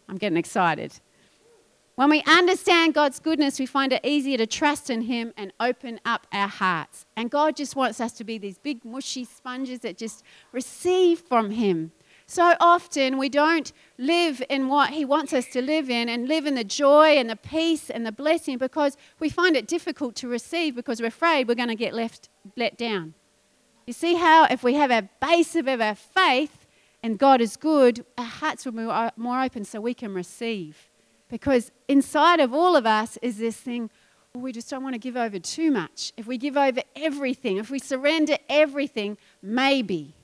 I'm 0.08 0.18
getting 0.18 0.38
excited. 0.38 1.00
When 1.96 2.10
we 2.10 2.22
understand 2.26 2.92
God's 2.92 3.18
goodness, 3.18 3.58
we 3.58 3.64
find 3.64 3.90
it 3.90 4.04
easier 4.04 4.36
to 4.36 4.46
trust 4.46 4.90
in 4.90 5.02
Him 5.02 5.32
and 5.34 5.50
open 5.58 5.98
up 6.04 6.26
our 6.30 6.48
hearts. 6.48 7.06
And 7.16 7.30
God 7.30 7.56
just 7.56 7.74
wants 7.74 8.00
us 8.00 8.12
to 8.14 8.24
be 8.24 8.36
these 8.36 8.58
big, 8.58 8.84
mushy 8.84 9.24
sponges 9.24 9.80
that 9.80 9.96
just 9.96 10.22
receive 10.52 11.20
from 11.20 11.52
Him. 11.52 11.92
So 12.26 12.54
often 12.60 13.16
we 13.16 13.30
don't 13.30 13.72
live 13.96 14.42
in 14.50 14.68
what 14.68 14.90
He 14.90 15.06
wants 15.06 15.32
us 15.32 15.46
to 15.52 15.62
live 15.62 15.88
in 15.88 16.10
and 16.10 16.28
live 16.28 16.44
in 16.44 16.54
the 16.54 16.64
joy 16.64 17.16
and 17.16 17.30
the 17.30 17.36
peace 17.36 17.88
and 17.88 18.04
the 18.04 18.12
blessing 18.12 18.58
because 18.58 18.98
we 19.18 19.30
find 19.30 19.56
it 19.56 19.66
difficult 19.66 20.16
to 20.16 20.28
receive 20.28 20.74
because 20.74 21.00
we're 21.00 21.06
afraid 21.06 21.48
we're 21.48 21.54
going 21.54 21.68
to 21.68 21.74
get 21.74 21.94
left 21.94 22.28
let 22.56 22.76
down. 22.76 23.14
You 23.86 23.94
see 23.94 24.16
how 24.16 24.44
if 24.44 24.62
we 24.62 24.74
have 24.74 24.90
a 24.90 25.08
base 25.24 25.54
of 25.54 25.66
our 25.68 25.94
faith 25.94 26.65
and 27.02 27.18
God 27.18 27.40
is 27.40 27.56
good, 27.56 28.04
our 28.18 28.24
hearts 28.24 28.64
will 28.64 28.72
be 28.72 29.10
more 29.16 29.42
open 29.42 29.64
so 29.64 29.80
we 29.80 29.94
can 29.94 30.12
receive. 30.14 30.88
Because 31.28 31.70
inside 31.88 32.40
of 32.40 32.52
all 32.52 32.76
of 32.76 32.86
us 32.86 33.18
is 33.22 33.38
this 33.38 33.56
thing, 33.56 33.90
well, 34.34 34.42
we 34.42 34.52
just 34.52 34.68
don't 34.70 34.82
want 34.82 34.94
to 34.94 34.98
give 34.98 35.16
over 35.16 35.38
too 35.38 35.70
much. 35.70 36.12
If 36.16 36.26
we 36.26 36.38
give 36.38 36.56
over 36.56 36.82
everything, 36.94 37.56
if 37.56 37.70
we 37.70 37.78
surrender 37.78 38.36
everything, 38.48 39.18
maybe, 39.42 40.14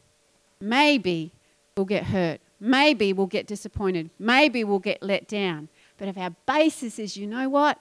maybe 0.60 1.32
we'll 1.76 1.86
get 1.86 2.04
hurt. 2.04 2.40
Maybe 2.60 3.12
we'll 3.12 3.26
get 3.26 3.46
disappointed. 3.46 4.10
Maybe 4.18 4.62
we'll 4.62 4.78
get 4.78 5.02
let 5.02 5.26
down. 5.26 5.68
But 5.98 6.08
if 6.08 6.16
our 6.16 6.30
basis 6.46 6.98
is, 6.98 7.16
you 7.16 7.26
know 7.26 7.48
what? 7.48 7.78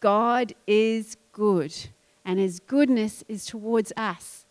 God 0.00 0.54
is 0.66 1.16
good, 1.32 1.74
and 2.24 2.38
His 2.38 2.58
goodness 2.58 3.24
is 3.28 3.44
towards 3.44 3.92
us. 3.96 4.46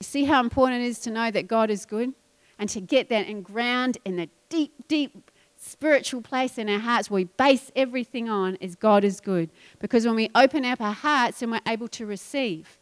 You 0.00 0.04
see 0.04 0.24
how 0.24 0.40
important 0.40 0.82
it 0.82 0.86
is 0.86 0.98
to 1.00 1.10
know 1.10 1.30
that 1.30 1.48
God 1.48 1.70
is 1.70 1.84
good? 1.84 2.12
And 2.58 2.68
to 2.70 2.80
get 2.80 3.08
that 3.08 3.26
and 3.26 3.44
ground 3.44 3.98
in 4.04 4.16
the 4.16 4.28
deep, 4.48 4.72
deep 4.88 5.30
spiritual 5.56 6.20
place 6.20 6.58
in 6.58 6.68
our 6.68 6.78
hearts 6.78 7.10
where 7.10 7.16
we 7.16 7.24
base 7.24 7.70
everything 7.74 8.28
on 8.28 8.56
is 8.56 8.74
God 8.74 9.04
is 9.04 9.20
good. 9.20 9.50
Because 9.78 10.06
when 10.06 10.14
we 10.14 10.30
open 10.34 10.64
up 10.64 10.80
our 10.80 10.92
hearts 10.92 11.42
and 11.42 11.50
we're 11.50 11.60
able 11.66 11.88
to 11.88 12.06
receive, 12.06 12.78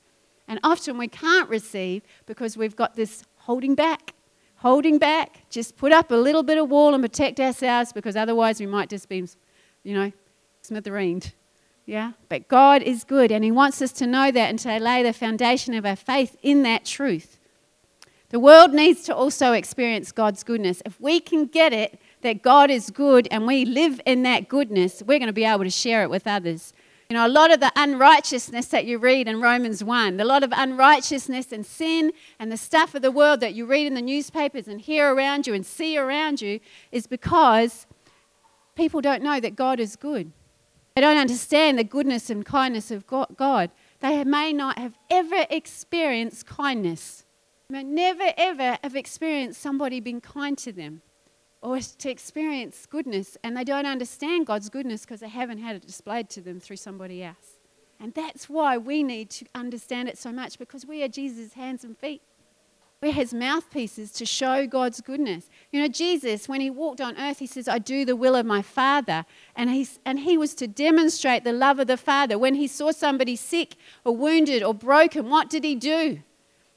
and 0.48 0.58
often 0.62 0.98
we 0.98 1.08
can't 1.08 1.48
receive 1.48 2.02
because 2.26 2.56
we've 2.56 2.76
got 2.76 2.96
this 2.96 3.24
holding 3.38 3.74
back, 3.74 4.14
holding 4.56 4.98
back, 4.98 5.48
just 5.48 5.76
put 5.76 5.92
up 5.92 6.10
a 6.10 6.16
little 6.16 6.42
bit 6.42 6.58
of 6.58 6.68
wall 6.68 6.94
and 6.94 7.02
protect 7.02 7.40
ourselves 7.40 7.92
because 7.92 8.16
otherwise 8.16 8.60
we 8.60 8.66
might 8.66 8.88
just 8.88 9.08
be, 9.08 9.24
you 9.82 9.94
know, 9.94 10.12
smithereened. 10.62 11.32
Yeah? 11.86 12.12
But 12.28 12.48
God 12.48 12.82
is 12.82 13.04
good 13.04 13.32
and 13.32 13.44
He 13.44 13.50
wants 13.50 13.80
us 13.82 13.92
to 13.92 14.06
know 14.06 14.30
that 14.30 14.50
and 14.50 14.58
to 14.60 14.78
lay 14.78 15.02
the 15.02 15.12
foundation 15.12 15.74
of 15.74 15.86
our 15.86 15.96
faith 15.96 16.36
in 16.42 16.62
that 16.62 16.84
truth. 16.84 17.38
The 18.32 18.40
world 18.40 18.72
needs 18.72 19.02
to 19.02 19.14
also 19.14 19.52
experience 19.52 20.10
God's 20.10 20.42
goodness. 20.42 20.82
If 20.86 20.98
we 20.98 21.20
can 21.20 21.44
get 21.44 21.74
it, 21.74 22.00
that 22.22 22.40
God 22.40 22.70
is 22.70 22.90
good 22.90 23.28
and 23.30 23.46
we 23.46 23.66
live 23.66 24.00
in 24.06 24.22
that 24.22 24.48
goodness, 24.48 25.02
we're 25.06 25.18
going 25.18 25.26
to 25.26 25.34
be 25.34 25.44
able 25.44 25.64
to 25.64 25.70
share 25.70 26.02
it 26.02 26.08
with 26.08 26.26
others. 26.26 26.72
You 27.10 27.16
know, 27.18 27.26
a 27.26 27.28
lot 27.28 27.52
of 27.52 27.60
the 27.60 27.70
unrighteousness 27.76 28.68
that 28.68 28.86
you 28.86 28.96
read 28.96 29.28
in 29.28 29.42
Romans 29.42 29.84
1, 29.84 30.18
a 30.18 30.24
lot 30.24 30.42
of 30.42 30.50
unrighteousness 30.56 31.52
and 31.52 31.66
sin 31.66 32.10
and 32.38 32.50
the 32.50 32.56
stuff 32.56 32.94
of 32.94 33.02
the 33.02 33.10
world 33.10 33.40
that 33.40 33.52
you 33.52 33.66
read 33.66 33.86
in 33.86 33.92
the 33.92 34.00
newspapers 34.00 34.66
and 34.66 34.80
hear 34.80 35.14
around 35.14 35.46
you 35.46 35.52
and 35.52 35.66
see 35.66 35.98
around 35.98 36.40
you 36.40 36.58
is 36.90 37.06
because 37.06 37.86
people 38.76 39.02
don't 39.02 39.22
know 39.22 39.40
that 39.40 39.56
God 39.56 39.78
is 39.78 39.94
good. 39.94 40.32
They 40.94 41.02
don't 41.02 41.18
understand 41.18 41.78
the 41.78 41.84
goodness 41.84 42.30
and 42.30 42.46
kindness 42.46 42.90
of 42.90 43.06
God. 43.06 43.70
They 44.00 44.24
may 44.24 44.54
not 44.54 44.78
have 44.78 44.94
ever 45.10 45.46
experienced 45.50 46.46
kindness. 46.46 47.21
May 47.72 47.84
never 47.84 48.34
ever 48.36 48.76
have 48.82 48.94
experienced 48.94 49.62
somebody 49.62 49.98
being 49.98 50.20
kind 50.20 50.58
to 50.58 50.72
them 50.72 51.00
or 51.62 51.80
to 51.80 52.10
experience 52.10 52.84
goodness 52.84 53.38
and 53.42 53.56
they 53.56 53.64
don't 53.64 53.86
understand 53.86 54.46
God's 54.46 54.68
goodness 54.68 55.06
because 55.06 55.20
they 55.20 55.30
haven't 55.30 55.56
had 55.56 55.76
it 55.76 55.86
displayed 55.86 56.28
to 56.30 56.42
them 56.42 56.60
through 56.60 56.76
somebody 56.76 57.24
else. 57.24 57.60
And 57.98 58.12
that's 58.12 58.50
why 58.50 58.76
we 58.76 59.02
need 59.02 59.30
to 59.30 59.46
understand 59.54 60.10
it 60.10 60.18
so 60.18 60.30
much 60.30 60.58
because 60.58 60.84
we 60.84 61.02
are 61.02 61.08
Jesus' 61.08 61.54
hands 61.54 61.82
and 61.82 61.96
feet. 61.96 62.20
We're 63.00 63.10
his 63.10 63.32
mouthpieces 63.32 64.12
to 64.12 64.26
show 64.26 64.66
God's 64.66 65.00
goodness. 65.00 65.48
You 65.70 65.80
know, 65.80 65.88
Jesus, 65.88 66.50
when 66.50 66.60
he 66.60 66.68
walked 66.68 67.00
on 67.00 67.16
earth, 67.16 67.38
he 67.38 67.46
says, 67.46 67.68
I 67.68 67.78
do 67.78 68.04
the 68.04 68.16
will 68.16 68.36
of 68.36 68.44
my 68.44 68.60
Father. 68.60 69.24
And, 69.56 69.70
he's, 69.70 69.98
and 70.04 70.20
he 70.20 70.36
was 70.36 70.54
to 70.56 70.68
demonstrate 70.68 71.42
the 71.42 71.54
love 71.54 71.78
of 71.78 71.86
the 71.86 71.96
Father. 71.96 72.38
When 72.38 72.54
he 72.54 72.66
saw 72.66 72.90
somebody 72.90 73.34
sick 73.34 73.76
or 74.04 74.14
wounded 74.14 74.62
or 74.62 74.74
broken, 74.74 75.30
what 75.30 75.48
did 75.48 75.64
he 75.64 75.74
do? 75.74 76.22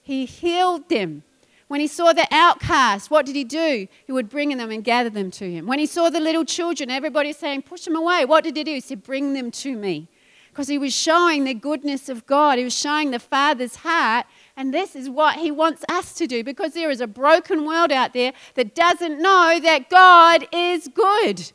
He 0.06 0.26
healed 0.26 0.88
them. 0.88 1.24
When 1.68 1.80
he 1.80 1.88
saw 1.88 2.14
the 2.14 2.28
outcast, 2.30 3.10
what 3.10 3.26
did 3.26 3.36
he 3.36 3.44
do? 3.44 3.88
He 4.06 4.12
would 4.12 4.30
bring 4.30 4.56
them 4.56 4.70
and 4.70 4.84
gather 4.84 5.10
them 5.10 5.32
to 5.32 5.52
him. 5.52 5.66
When 5.66 5.80
he 5.80 5.88
saw 5.88 6.12
the 6.12 6.20
little 6.20 6.46
children, 6.46 6.92
everybody 6.92 7.34
saying, 7.34 7.64
Push 7.64 7.86
them 7.86 7.96
away, 7.96 8.24
what 8.24 8.44
did 8.44 8.56
he 8.56 8.64
do? 8.64 8.76
He 8.76 8.82
said, 8.82 9.02
Bring 9.02 9.34
them 9.34 9.50
to 9.50 9.76
me. 9.76 10.08
Because 10.50 10.68
he 10.68 10.78
was 10.78 10.94
showing 10.94 11.44
the 11.44 11.56
goodness 11.56 12.08
of 12.08 12.28
God, 12.28 12.60
he 12.60 12.64
was 12.64 12.78
showing 12.78 13.10
the 13.10 13.20
Father's 13.20 13.78
heart. 13.78 14.28
And 14.56 14.72
this 14.72 14.96
is 14.96 15.10
what 15.10 15.38
he 15.38 15.50
wants 15.50 15.84
us 15.90 16.14
to 16.14 16.28
do 16.28 16.44
because 16.44 16.74
there 16.74 16.92
is 16.92 17.02
a 17.02 17.08
broken 17.08 17.66
world 17.66 17.92
out 17.92 18.14
there 18.14 18.32
that 18.54 18.76
doesn't 18.76 19.20
know 19.20 19.60
that 19.60 19.90
God 19.90 20.48
is 20.52 20.88
good. 20.88 21.52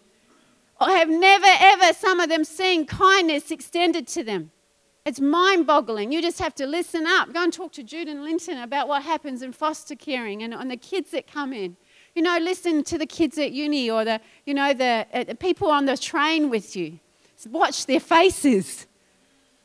I 0.80 0.94
have 0.94 1.08
never, 1.08 1.46
ever, 1.46 1.94
some 1.94 2.18
of 2.18 2.28
them, 2.28 2.42
seen 2.42 2.84
kindness 2.84 3.52
extended 3.52 4.08
to 4.08 4.24
them. 4.24 4.50
It's 5.06 5.20
mind 5.20 5.66
boggling. 5.66 6.12
You 6.12 6.20
just 6.20 6.38
have 6.38 6.54
to 6.56 6.66
listen 6.66 7.06
up. 7.06 7.32
Go 7.32 7.42
and 7.42 7.52
talk 7.52 7.72
to 7.72 7.82
Jude 7.82 8.08
and 8.08 8.22
Linton 8.22 8.58
about 8.58 8.86
what 8.86 9.02
happens 9.02 9.40
in 9.40 9.52
foster 9.52 9.94
caring 9.94 10.42
and, 10.42 10.52
and 10.52 10.70
the 10.70 10.76
kids 10.76 11.10
that 11.12 11.26
come 11.26 11.52
in. 11.52 11.76
You 12.14 12.22
know, 12.22 12.38
listen 12.38 12.84
to 12.84 12.98
the 12.98 13.06
kids 13.06 13.38
at 13.38 13.52
uni 13.52 13.90
or 13.90 14.04
the, 14.04 14.20
you 14.44 14.52
know, 14.52 14.74
the, 14.74 15.06
uh, 15.12 15.24
the 15.24 15.34
people 15.34 15.70
on 15.70 15.86
the 15.86 15.96
train 15.96 16.50
with 16.50 16.76
you. 16.76 16.98
Watch 17.48 17.86
their 17.86 18.00
faces. 18.00 18.86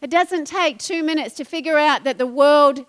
It 0.01 0.09
doesn't 0.09 0.45
take 0.45 0.79
two 0.79 1.03
minutes 1.03 1.35
to 1.35 1.43
figure 1.43 1.77
out 1.77 2.05
that 2.05 2.17
the 2.17 2.27
world 2.27 2.85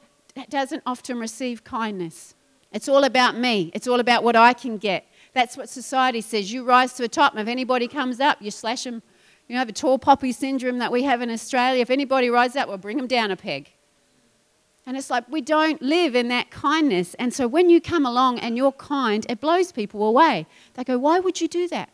doesn't 0.48 0.82
often 0.86 1.18
receive 1.18 1.64
kindness. 1.64 2.34
It's 2.72 2.88
all 2.88 3.04
about 3.04 3.36
me, 3.36 3.70
it's 3.74 3.88
all 3.88 4.00
about 4.00 4.22
what 4.22 4.36
I 4.36 4.52
can 4.52 4.76
get. 4.76 5.06
That's 5.32 5.56
what 5.56 5.68
society 5.68 6.20
says. 6.20 6.52
You 6.52 6.62
rise 6.62 6.92
to 6.94 7.02
the 7.02 7.08
top, 7.08 7.32
and 7.32 7.40
if 7.40 7.48
anybody 7.48 7.88
comes 7.88 8.20
up, 8.20 8.38
you 8.40 8.50
slash 8.50 8.84
them 8.84 9.02
you 9.48 9.56
know, 9.56 9.64
the 9.64 9.72
tall 9.72 9.98
poppy 9.98 10.32
syndrome 10.32 10.78
that 10.78 10.90
we 10.90 11.04
have 11.04 11.22
in 11.22 11.30
Australia. 11.30 11.80
If 11.80 11.90
anybody 11.90 12.30
rides 12.30 12.56
up, 12.56 12.68
we'll 12.68 12.78
bring 12.78 12.96
them 12.96 13.06
down 13.06 13.30
a 13.30 13.36
peg. 13.36 13.70
And 14.86 14.96
it's 14.96 15.10
like 15.10 15.28
we 15.28 15.40
don't 15.40 15.82
live 15.82 16.14
in 16.14 16.28
that 16.28 16.50
kindness. 16.50 17.14
And 17.14 17.34
so 17.34 17.48
when 17.48 17.68
you 17.68 17.80
come 17.80 18.06
along 18.06 18.38
and 18.38 18.56
you're 18.56 18.72
kind, 18.72 19.26
it 19.28 19.40
blows 19.40 19.72
people 19.72 20.06
away. 20.06 20.46
They 20.74 20.84
go, 20.84 20.98
Why 20.98 21.18
would 21.18 21.40
you 21.40 21.48
do 21.48 21.68
that? 21.68 21.90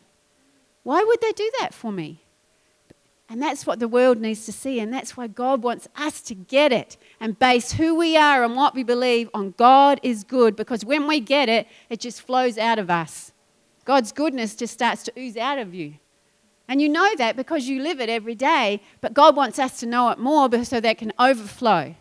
Why 0.83 1.03
would 1.03 1.21
they 1.21 1.31
do 1.31 1.49
that 1.59 1.73
for 1.73 1.91
me? 1.91 2.19
And 3.29 3.41
that's 3.41 3.65
what 3.65 3.79
the 3.79 3.87
world 3.87 4.19
needs 4.19 4.45
to 4.45 4.51
see. 4.51 4.79
And 4.79 4.93
that's 4.93 5.17
why 5.17 5.27
God 5.27 5.63
wants 5.63 5.87
us 5.95 6.21
to 6.21 6.35
get 6.35 6.71
it 6.71 6.97
and 7.19 7.39
base 7.39 7.71
who 7.71 7.95
we 7.95 8.15
are 8.15 8.43
and 8.43 8.55
what 8.55 8.75
we 8.75 8.83
believe 8.83 9.29
on 9.33 9.55
God 9.57 9.99
is 10.03 10.23
good. 10.23 10.55
Because 10.55 10.85
when 10.85 11.07
we 11.07 11.19
get 11.19 11.49
it, 11.49 11.67
it 11.89 11.99
just 11.99 12.21
flows 12.21 12.57
out 12.57 12.77
of 12.77 12.91
us. 12.91 13.31
God's 13.85 14.11
goodness 14.11 14.55
just 14.55 14.73
starts 14.73 15.03
to 15.03 15.13
ooze 15.17 15.37
out 15.37 15.57
of 15.57 15.73
you. 15.73 15.95
And 16.73 16.81
you 16.81 16.89
know 16.89 17.15
that 17.17 17.35
because 17.35 17.67
you 17.67 17.83
live 17.83 17.99
it 17.99 18.09
every 18.09 18.33
day, 18.33 18.81
but 18.99 19.13
God 19.13 19.35
wants 19.35 19.59
us 19.59 19.79
to 19.81 19.85
know 19.85 20.09
it 20.09 20.17
more 20.17 20.49
so 20.63 20.79
that 20.79 20.89
it 20.89 20.97
can 20.97 21.13
overflow. 21.19 21.93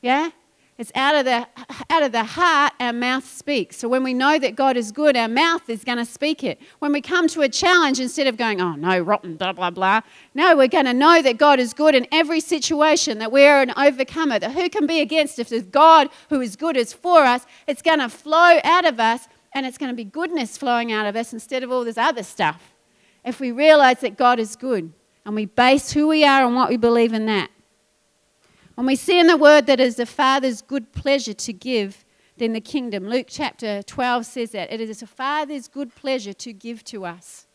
Yeah? 0.00 0.30
It's 0.78 0.90
out 0.94 1.14
of 1.14 1.26
the 1.26 1.46
out 1.90 2.02
of 2.02 2.12
the 2.12 2.24
heart 2.24 2.72
our 2.80 2.94
mouth 2.94 3.26
speaks. 3.26 3.76
So 3.76 3.86
when 3.86 4.02
we 4.02 4.14
know 4.14 4.38
that 4.38 4.56
God 4.56 4.78
is 4.78 4.92
good, 4.92 5.14
our 5.14 5.28
mouth 5.28 5.68
is 5.68 5.84
going 5.84 5.98
to 5.98 6.06
speak 6.06 6.42
it. 6.42 6.58
When 6.78 6.90
we 6.90 7.02
come 7.02 7.28
to 7.28 7.42
a 7.42 7.50
challenge 7.50 8.00
instead 8.00 8.26
of 8.26 8.38
going, 8.38 8.62
"Oh 8.62 8.76
no, 8.76 8.98
rotten 8.98 9.36
blah 9.36 9.52
blah 9.52 9.68
blah." 9.68 10.00
No, 10.32 10.56
we're 10.56 10.68
going 10.68 10.86
to 10.86 10.94
know 10.94 11.20
that 11.20 11.36
God 11.36 11.60
is 11.60 11.74
good 11.74 11.94
in 11.94 12.06
every 12.10 12.40
situation, 12.40 13.18
that 13.18 13.30
we're 13.30 13.60
an 13.60 13.74
overcomer, 13.76 14.38
that 14.38 14.52
who 14.52 14.70
can 14.70 14.86
be 14.86 15.02
against 15.02 15.38
if 15.38 15.70
God 15.70 16.08
who 16.30 16.40
is 16.40 16.56
good 16.56 16.78
is 16.78 16.94
for 16.94 17.24
us, 17.24 17.44
it's 17.66 17.82
going 17.82 17.98
to 17.98 18.08
flow 18.08 18.58
out 18.64 18.86
of 18.86 19.00
us 19.00 19.28
and 19.52 19.66
it's 19.66 19.76
going 19.76 19.90
to 19.90 19.96
be 19.96 20.04
goodness 20.04 20.56
flowing 20.56 20.92
out 20.92 21.04
of 21.04 21.14
us 21.14 21.34
instead 21.34 21.62
of 21.62 21.70
all 21.70 21.84
this 21.84 21.98
other 21.98 22.22
stuff. 22.22 22.77
If 23.24 23.40
we 23.40 23.52
realize 23.52 24.00
that 24.00 24.16
God 24.16 24.38
is 24.38 24.56
good 24.56 24.92
and 25.24 25.34
we 25.34 25.46
base 25.46 25.92
who 25.92 26.08
we 26.08 26.24
are 26.24 26.44
on 26.44 26.54
what 26.54 26.68
we 26.68 26.76
believe 26.76 27.12
in 27.12 27.26
that. 27.26 27.50
When 28.74 28.86
we 28.86 28.96
see 28.96 29.18
in 29.18 29.26
the 29.26 29.36
word 29.36 29.66
that 29.66 29.80
it 29.80 29.86
is 29.86 29.96
the 29.96 30.06
Father's 30.06 30.62
good 30.62 30.92
pleasure 30.92 31.34
to 31.34 31.52
give, 31.52 32.04
then 32.36 32.52
the 32.52 32.60
kingdom. 32.60 33.08
Luke 33.08 33.26
chapter 33.28 33.82
12 33.82 34.24
says 34.24 34.50
that 34.52 34.72
it 34.72 34.80
is 34.80 35.00
the 35.00 35.06
Father's 35.06 35.68
good 35.68 35.94
pleasure 35.94 36.32
to 36.32 36.52
give 36.52 36.84
to 36.84 37.04
us. 37.04 37.46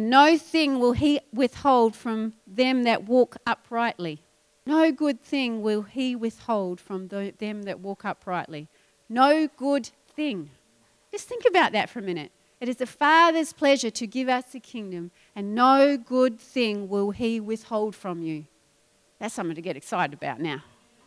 No 0.00 0.38
thing 0.38 0.78
will 0.78 0.92
he 0.92 1.20
withhold 1.32 1.94
from 1.94 2.34
them 2.46 2.84
that 2.84 3.04
walk 3.04 3.36
uprightly. 3.46 4.22
No 4.64 4.92
good 4.92 5.20
thing 5.20 5.62
will 5.62 5.82
he 5.82 6.14
withhold 6.14 6.80
from 6.80 7.08
the, 7.08 7.34
them 7.38 7.64
that 7.64 7.80
walk 7.80 8.04
uprightly. 8.04 8.68
No 9.08 9.48
good 9.56 9.90
thing. 10.14 10.50
Just 11.10 11.28
think 11.28 11.44
about 11.48 11.72
that 11.72 11.90
for 11.90 11.98
a 11.98 12.02
minute. 12.02 12.32
It 12.62 12.68
is 12.68 12.76
the 12.76 12.86
Father's 12.86 13.52
pleasure 13.52 13.90
to 13.90 14.06
give 14.06 14.28
us 14.28 14.44
the 14.52 14.60
kingdom, 14.60 15.10
and 15.34 15.52
no 15.52 15.96
good 15.96 16.38
thing 16.38 16.88
will 16.88 17.10
he 17.10 17.40
withhold 17.40 17.96
from 17.96 18.22
you. 18.22 18.44
That's 19.18 19.34
something 19.34 19.56
to 19.56 19.60
get 19.60 19.76
excited 19.76 20.14
about 20.14 20.38
now. 20.40 20.62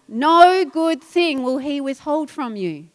No 0.06 0.66
good 0.66 1.02
thing 1.02 1.44
will 1.44 1.60
he 1.60 1.80
withhold 1.80 2.30
from 2.30 2.58
you. 2.58 2.90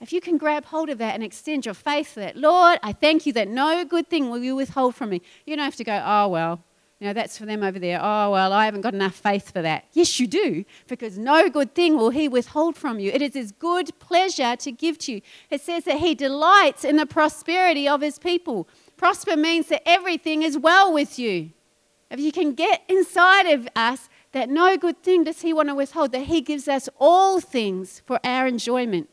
If 0.00 0.14
you 0.14 0.22
can 0.22 0.38
grab 0.38 0.64
hold 0.64 0.88
of 0.88 0.96
that 0.96 1.14
and 1.14 1.22
extend 1.22 1.66
your 1.66 1.74
faith 1.74 2.14
to 2.14 2.20
that, 2.20 2.36
Lord, 2.38 2.78
I 2.82 2.94
thank 2.94 3.26
you 3.26 3.34
that 3.34 3.48
no 3.48 3.84
good 3.84 4.08
thing 4.08 4.30
will 4.30 4.42
you 4.42 4.56
withhold 4.56 4.94
from 4.94 5.10
me. 5.10 5.20
You 5.44 5.54
don't 5.54 5.64
have 5.66 5.76
to 5.76 5.84
go, 5.84 6.02
oh, 6.02 6.28
well, 6.28 6.64
you 7.00 7.06
know, 7.06 7.14
that's 7.14 7.38
for 7.38 7.46
them 7.46 7.62
over 7.62 7.78
there. 7.78 7.98
Oh, 8.00 8.32
well, 8.32 8.52
I 8.52 8.66
haven't 8.66 8.82
got 8.82 8.92
enough 8.92 9.14
faith 9.14 9.52
for 9.52 9.62
that. 9.62 9.86
Yes, 9.94 10.20
you 10.20 10.26
do, 10.26 10.66
because 10.86 11.16
no 11.16 11.48
good 11.48 11.74
thing 11.74 11.96
will 11.96 12.10
he 12.10 12.28
withhold 12.28 12.76
from 12.76 12.98
you. 12.98 13.10
It 13.10 13.22
is 13.22 13.32
his 13.32 13.52
good 13.52 13.98
pleasure 13.98 14.54
to 14.56 14.70
give 14.70 14.98
to 14.98 15.12
you. 15.12 15.20
It 15.48 15.62
says 15.62 15.84
that 15.84 15.96
he 15.96 16.14
delights 16.14 16.84
in 16.84 16.96
the 16.96 17.06
prosperity 17.06 17.88
of 17.88 18.02
his 18.02 18.18
people. 18.18 18.68
Prosper 18.98 19.34
means 19.34 19.68
that 19.68 19.82
everything 19.88 20.42
is 20.42 20.58
well 20.58 20.92
with 20.92 21.18
you. 21.18 21.52
If 22.10 22.20
you 22.20 22.32
can 22.32 22.52
get 22.52 22.82
inside 22.86 23.46
of 23.46 23.66
us 23.74 24.10
that 24.32 24.50
no 24.50 24.76
good 24.76 25.02
thing 25.02 25.24
does 25.24 25.40
he 25.40 25.54
want 25.54 25.70
to 25.70 25.74
withhold, 25.74 26.12
that 26.12 26.26
he 26.26 26.42
gives 26.42 26.68
us 26.68 26.88
all 26.98 27.40
things 27.40 28.02
for 28.04 28.20
our 28.22 28.46
enjoyment. 28.46 29.08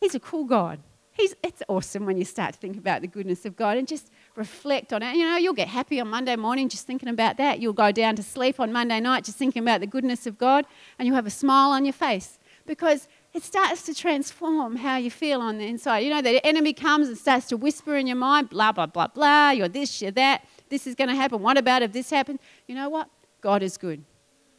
He's 0.00 0.16
a 0.16 0.20
cool 0.20 0.44
God. 0.44 0.80
He's, 1.12 1.34
it's 1.42 1.62
awesome 1.68 2.06
when 2.06 2.16
you 2.16 2.24
start 2.24 2.54
to 2.54 2.60
think 2.60 2.76
about 2.76 3.02
the 3.02 3.08
goodness 3.08 3.44
of 3.44 3.56
God 3.56 3.76
and 3.76 3.88
just 3.88 4.10
reflect 4.38 4.92
on 4.92 5.02
it. 5.02 5.16
You 5.16 5.24
know, 5.24 5.36
you'll 5.36 5.52
get 5.52 5.68
happy 5.68 6.00
on 6.00 6.08
Monday 6.08 6.36
morning 6.36 6.68
just 6.68 6.86
thinking 6.86 7.08
about 7.08 7.36
that. 7.36 7.60
You'll 7.60 7.72
go 7.72 7.92
down 7.92 8.16
to 8.16 8.22
sleep 8.22 8.58
on 8.60 8.72
Monday 8.72 9.00
night 9.00 9.24
just 9.24 9.36
thinking 9.36 9.62
about 9.62 9.80
the 9.80 9.86
goodness 9.86 10.26
of 10.26 10.38
God, 10.38 10.64
and 10.98 11.06
you'll 11.06 11.16
have 11.16 11.26
a 11.26 11.30
smile 11.30 11.70
on 11.70 11.84
your 11.84 11.92
face 11.92 12.38
because 12.66 13.08
it 13.34 13.42
starts 13.42 13.82
to 13.82 13.94
transform 13.94 14.76
how 14.76 14.96
you 14.96 15.10
feel 15.10 15.40
on 15.40 15.58
the 15.58 15.66
inside. 15.66 15.98
You 15.98 16.10
know, 16.10 16.22
the 16.22 16.44
enemy 16.46 16.72
comes 16.72 17.08
and 17.08 17.18
starts 17.18 17.46
to 17.48 17.56
whisper 17.56 17.96
in 17.96 18.06
your 18.06 18.16
mind, 18.16 18.50
blah, 18.50 18.72
blah, 18.72 18.86
blah, 18.86 19.08
blah, 19.08 19.50
you're 19.50 19.68
this, 19.68 20.00
you're 20.00 20.10
that, 20.12 20.46
this 20.68 20.86
is 20.86 20.94
going 20.94 21.08
to 21.08 21.16
happen. 21.16 21.42
What 21.42 21.58
about 21.58 21.82
if 21.82 21.92
this 21.92 22.10
happens? 22.10 22.40
You 22.66 22.74
know 22.74 22.88
what? 22.88 23.08
God 23.40 23.62
is 23.62 23.76
good. 23.76 24.04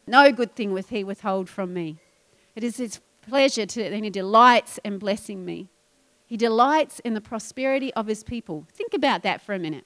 No 0.06 0.30
good 0.32 0.54
thing 0.54 0.72
will 0.72 0.82
he 0.82 1.04
withhold 1.04 1.48
from 1.48 1.72
me. 1.72 1.98
It 2.54 2.64
is 2.64 2.76
his 2.76 3.00
pleasure 3.28 3.66
to, 3.66 3.82
and 3.82 4.04
he 4.04 4.10
delights 4.10 4.78
in 4.84 4.98
blessing 4.98 5.44
me. 5.44 5.68
He 6.30 6.36
delights 6.36 7.00
in 7.00 7.14
the 7.14 7.20
prosperity 7.20 7.92
of 7.94 8.06
his 8.06 8.22
people. 8.22 8.64
Think 8.72 8.94
about 8.94 9.24
that 9.24 9.42
for 9.42 9.52
a 9.52 9.58
minute. 9.58 9.84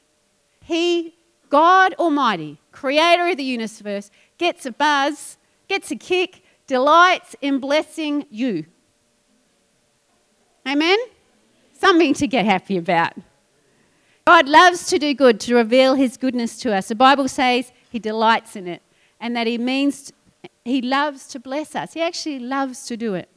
He, 0.60 1.16
God 1.48 1.94
Almighty, 1.94 2.60
creator 2.70 3.28
of 3.28 3.38
the 3.38 3.42
universe, 3.42 4.10
gets 4.36 4.66
a 4.66 4.70
buzz, 4.70 5.38
gets 5.68 5.90
a 5.90 5.96
kick, 5.96 6.42
delights 6.66 7.34
in 7.40 7.60
blessing 7.60 8.26
you. 8.28 8.66
Amen? 10.68 10.98
Something 11.72 12.12
to 12.12 12.26
get 12.26 12.44
happy 12.44 12.76
about. 12.76 13.14
God 14.26 14.46
loves 14.46 14.86
to 14.88 14.98
do 14.98 15.14
good, 15.14 15.40
to 15.40 15.54
reveal 15.54 15.94
his 15.94 16.18
goodness 16.18 16.58
to 16.58 16.74
us. 16.74 16.88
The 16.88 16.94
Bible 16.94 17.26
says 17.26 17.72
he 17.88 17.98
delights 17.98 18.54
in 18.54 18.68
it 18.68 18.82
and 19.18 19.34
that 19.34 19.46
he 19.46 19.56
means 19.56 20.12
he 20.62 20.82
loves 20.82 21.26
to 21.28 21.40
bless 21.40 21.74
us. 21.74 21.94
He 21.94 22.02
actually 22.02 22.38
loves 22.38 22.84
to 22.84 22.98
do 22.98 23.14
it. 23.14 23.30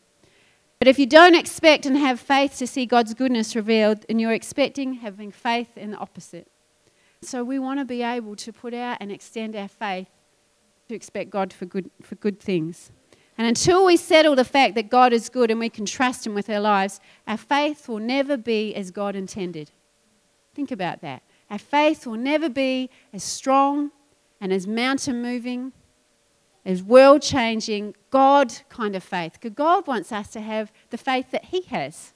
But 0.79 0.87
if 0.87 0.99
you 0.99 1.05
don't 1.05 1.35
expect 1.35 1.85
and 1.85 1.97
have 1.97 2.19
faith 2.19 2.57
to 2.57 2.67
see 2.67 2.85
God's 2.85 3.13
goodness 3.13 3.55
revealed, 3.55 4.05
and 4.09 4.21
you're 4.21 4.33
expecting 4.33 4.95
having 4.95 5.31
faith 5.31 5.77
in 5.77 5.91
the 5.91 5.97
opposite. 5.97 6.47
So 7.21 7.43
we 7.43 7.57
want 7.57 7.79
to 7.79 7.85
be 7.85 8.03
able 8.03 8.35
to 8.35 8.53
put 8.53 8.73
out 8.73 8.97
and 8.99 9.11
extend 9.11 9.55
our 9.55 9.67
faith 9.67 10.07
to 10.87 10.95
expect 10.95 11.31
God 11.31 11.51
for 11.51 11.65
good, 11.65 11.89
for 12.01 12.15
good 12.15 12.39
things. 12.39 12.91
And 13.37 13.47
until 13.47 13.85
we 13.85 13.97
settle 13.97 14.35
the 14.35 14.43
fact 14.43 14.75
that 14.75 14.89
God 14.89 15.13
is 15.13 15.29
good 15.29 15.51
and 15.51 15.59
we 15.59 15.69
can 15.69 15.85
trust 15.85 16.25
Him 16.25 16.33
with 16.33 16.49
our 16.49 16.59
lives, 16.59 16.99
our 17.27 17.37
faith 17.37 17.87
will 17.87 17.99
never 17.99 18.37
be 18.37 18.73
as 18.75 18.91
God 18.91 19.15
intended. 19.15 19.71
Think 20.55 20.71
about 20.71 21.01
that. 21.01 21.23
Our 21.49 21.59
faith 21.59 22.05
will 22.05 22.17
never 22.17 22.49
be 22.49 22.89
as 23.13 23.23
strong 23.23 23.91
and 24.39 24.51
as 24.51 24.67
mountain 24.67 25.21
moving 25.21 25.71
is 26.67 26.83
world 26.83 27.21
changing, 27.21 27.95
God 28.09 28.53
kind 28.67 28.93
of 28.93 29.01
faith. 29.01 29.33
Because 29.33 29.55
God 29.55 29.87
wants 29.87 30.11
us 30.11 30.27
to 30.31 30.41
have 30.41 30.71
the 30.89 30.97
faith 30.97 31.31
that 31.31 31.45
He 31.45 31.61
has. 31.61 32.13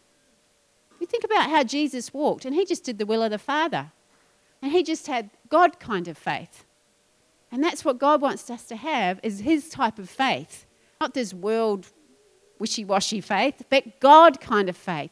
You 1.00 1.08
think 1.08 1.24
about 1.24 1.50
how 1.50 1.64
Jesus 1.64 2.14
walked, 2.14 2.44
and 2.44 2.54
He 2.54 2.66
just 2.66 2.84
did 2.84 2.98
the 2.98 3.06
will 3.06 3.24
of 3.24 3.32
the 3.32 3.40
Father. 3.40 3.94
And 4.62 4.74
He 4.74 4.84
just 4.84 5.08
had 5.08 5.30
God 5.50 5.80
kind 5.80 6.08
of 6.10 6.18
faith. 6.18 6.66
And 7.50 7.64
that's 7.64 7.86
what 7.86 7.98
God 7.98 8.22
wants 8.22 8.50
us 8.50 8.66
to 8.66 8.76
have 8.76 9.22
is 9.24 9.40
His 9.40 9.70
type 9.70 9.98
of 9.98 10.10
faith. 10.10 10.66
Not 11.00 11.14
this 11.14 11.34
world 11.34 11.88
wishy 12.60 12.84
washy 12.84 13.22
faith, 13.22 13.64
but 13.70 14.02
God 14.02 14.42
kind 14.42 14.68
of 14.68 14.76
faith. 14.76 15.12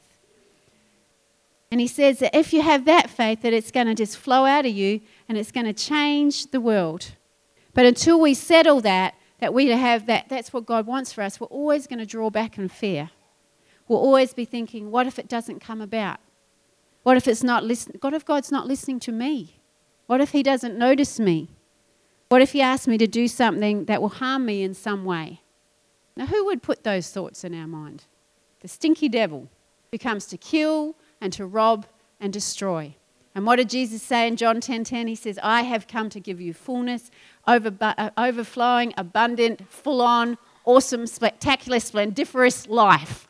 And 1.72 1.80
he 1.80 1.88
says 1.88 2.20
that 2.20 2.36
if 2.36 2.52
you 2.52 2.62
have 2.62 2.86
that 2.86 3.10
faith, 3.10 3.42
that 3.44 3.54
it's 3.54 3.72
going 3.72 3.88
to 3.88 3.96
just 3.96 4.18
flow 4.18 4.46
out 4.46 4.66
of 4.66 4.74
you 4.74 5.02
and 5.28 5.38
it's 5.38 5.52
going 5.52 5.66
to 5.66 5.74
change 5.74 6.52
the 6.52 6.60
world. 6.60 7.12
But 7.74 7.86
until 7.86 8.20
we 8.20 8.34
settle 8.34 8.82
that, 8.82 9.16
that 9.40 9.54
we 9.54 9.68
to 9.68 9.78
have 9.78 10.06
that, 10.06 10.30
that's 10.30 10.54
what 10.54 10.66
God 10.66 10.86
wants 10.86 11.14
for 11.14 11.22
us, 11.22 11.40
we're 11.40 11.48
always 11.48 11.88
going 11.88 12.00
to 12.00 12.06
draw 12.06 12.30
back 12.30 12.58
in 12.58 12.70
fear. 12.70 13.10
We'll 13.88 14.00
always 14.00 14.34
be 14.34 14.46
thinking, 14.46 14.92
what 14.92 15.08
if 15.08 15.18
it 15.18 15.28
doesn't 15.28 15.60
come 15.60 15.82
about? 15.82 16.20
What 17.04 17.18
if 17.18 17.28
it's 17.28 17.44
not 17.44 17.64
listen- 17.64 17.96
God 18.00 18.14
if 18.14 18.26
God's 18.26 18.52
not 18.52 18.68
listening 18.68 19.00
to 19.02 19.12
me? 19.12 19.60
What 20.06 20.22
if 20.22 20.32
He 20.32 20.44
doesn't 20.44 20.78
notice 20.78 21.20
me? 21.20 21.50
What 22.28 22.42
if 22.42 22.52
He 22.52 22.62
asks 22.62 22.88
me 22.88 22.98
to 22.98 23.08
do 23.08 23.28
something 23.28 23.86
that 23.86 24.02
will 24.02 24.10
harm 24.10 24.46
me 24.46 24.62
in 24.62 24.74
some 24.74 25.06
way? 25.06 25.42
Now, 26.16 26.28
who 26.28 26.46
would 26.46 26.62
put 26.62 26.84
those 26.84 27.10
thoughts 27.10 27.44
in 27.44 27.54
our 27.56 27.68
mind? 27.68 28.04
The 28.60 28.68
stinky 28.68 29.08
devil 29.08 29.50
who 29.92 29.98
comes 29.98 30.26
to 30.28 30.38
kill 30.38 30.96
and 31.22 31.32
to 31.34 31.46
rob 31.46 31.86
and 32.20 32.34
destroy. 32.34 32.96
And 33.36 33.46
what 33.46 33.58
did 33.58 33.70
Jesus 33.70 34.02
say 34.02 34.28
in 34.28 34.36
John 34.36 34.56
10:10? 34.60 34.84
10, 34.84 34.84
10? 34.84 35.08
He 35.08 35.16
says, 35.16 35.40
"I 35.44 35.62
have 35.62 35.88
come 35.88 36.10
to 36.10 36.20
give 36.20 36.42
you 36.42 36.54
fullness, 36.54 37.12
over, 37.48 37.72
uh, 37.80 38.10
overflowing, 38.18 38.94
abundant, 38.98 39.72
full-on, 39.72 40.38
awesome, 40.66 41.08
spectacular, 41.08 41.80
splendiferous 41.80 42.68
life." 42.68 43.28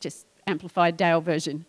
Just 0.00 0.26
amplified 0.46 0.96
Dayle 0.96 1.20
version. 1.20 1.66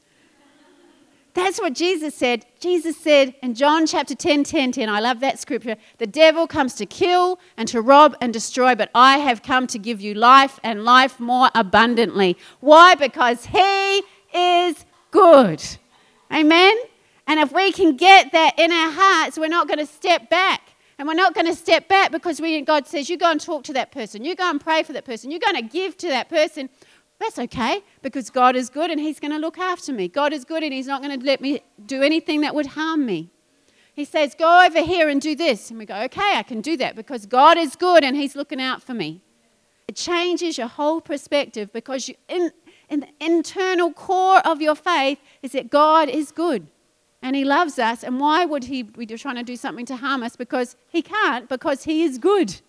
That's 1.34 1.60
what 1.60 1.74
Jesus 1.74 2.15
said. 2.15 2.45
Jesus 2.60 2.98
said 2.98 3.36
in 3.43 3.54
John 3.54 3.86
chapter 3.86 4.15
10, 4.15 4.43
10, 4.43 4.72
10, 4.72 4.89
I 4.89 5.00
love 5.00 5.19
that 5.19 5.39
scripture. 5.39 5.76
The 5.98 6.08
devil 6.08 6.48
comes 6.48 6.74
to 6.76 6.86
kill 6.86 7.39
and 7.56 7.67
to 7.69 7.82
rob 7.82 8.17
and 8.19 8.34
destroy, 8.34 8.74
but 8.76 8.89
I 8.95 9.19
have 9.19 9.43
come 9.43 9.67
to 9.67 9.80
give 9.80 10.02
you 10.02 10.15
life 10.15 10.60
and 10.63 10.84
life 10.84 11.19
more 11.19 11.50
abundantly. 11.54 12.36
Why? 12.60 12.95
Because 12.95 13.45
he 13.45 14.04
is 14.34 14.86
good. 15.12 15.63
Amen? 16.34 16.76
And 17.29 17.39
if 17.39 17.51
we 17.53 17.71
can 17.71 17.95
get 17.95 18.31
that 18.31 18.57
in 18.57 18.71
our 18.71 18.91
hearts, 18.91 19.37
we're 19.37 19.47
not 19.47 19.67
going 19.67 19.77
to 19.77 19.85
step 19.85 20.31
back. 20.31 20.61
And 20.97 21.07
we're 21.07 21.13
not 21.13 21.35
going 21.35 21.45
to 21.45 21.55
step 21.55 21.87
back 21.87 22.11
because 22.11 22.41
we, 22.41 22.59
God 22.61 22.87
says, 22.87 23.07
you 23.07 23.17
go 23.17 23.29
and 23.29 23.39
talk 23.39 23.63
to 23.65 23.73
that 23.73 23.91
person. 23.91 24.25
You 24.25 24.35
go 24.35 24.49
and 24.49 24.59
pray 24.59 24.81
for 24.81 24.93
that 24.93 25.05
person. 25.05 25.29
You're 25.29 25.39
going 25.39 25.55
to 25.55 25.61
give 25.61 25.95
to 25.99 26.07
that 26.07 26.27
person. 26.27 26.69
That's 27.19 27.37
okay 27.37 27.83
because 28.01 28.31
God 28.31 28.55
is 28.55 28.71
good 28.71 28.89
and 28.89 28.99
He's 28.99 29.19
going 29.19 29.31
to 29.31 29.37
look 29.37 29.59
after 29.59 29.93
me. 29.93 30.07
God 30.07 30.33
is 30.33 30.43
good 30.43 30.63
and 30.63 30.73
He's 30.73 30.87
not 30.87 31.03
going 31.03 31.19
to 31.19 31.23
let 31.23 31.39
me 31.39 31.61
do 31.85 32.01
anything 32.01 32.41
that 32.41 32.55
would 32.55 32.65
harm 32.65 33.05
me. 33.05 33.29
He 33.93 34.05
says, 34.05 34.33
Go 34.33 34.65
over 34.65 34.81
here 34.81 35.07
and 35.07 35.21
do 35.21 35.35
this. 35.35 35.69
And 35.69 35.77
we 35.77 35.85
go, 35.85 35.95
Okay, 36.05 36.33
I 36.35 36.41
can 36.41 36.61
do 36.61 36.77
that 36.77 36.95
because 36.95 37.27
God 37.27 37.59
is 37.59 37.75
good 37.75 38.03
and 38.03 38.15
He's 38.17 38.35
looking 38.35 38.59
out 38.59 38.81
for 38.81 38.95
me. 38.95 39.21
It 39.87 39.95
changes 39.95 40.57
your 40.57 40.67
whole 40.67 40.99
perspective 40.99 41.71
because 41.73 42.07
you, 42.07 42.15
in, 42.27 42.51
in 42.89 43.01
the 43.01 43.09
internal 43.19 43.93
core 43.93 44.39
of 44.39 44.61
your 44.61 44.75
faith 44.75 45.19
is 45.43 45.51
that 45.51 45.69
God 45.69 46.09
is 46.09 46.31
good 46.31 46.67
and 47.21 47.36
he 47.36 47.43
loves 47.43 47.79
us. 47.79 48.03
And 48.03 48.19
why 48.19 48.45
would 48.45 48.65
he 48.65 48.84
be 48.84 49.05
trying 49.05 49.36
to 49.36 49.43
do 49.43 49.55
something 49.55 49.86
to 49.88 49.97
harm 49.97 50.23
us? 50.23 50.36
Because 50.36 50.75
he 50.88 51.01
can't, 51.01 51.49
because 51.49 51.84
he 51.84 52.03
is 52.03 52.17
good. 52.17 52.62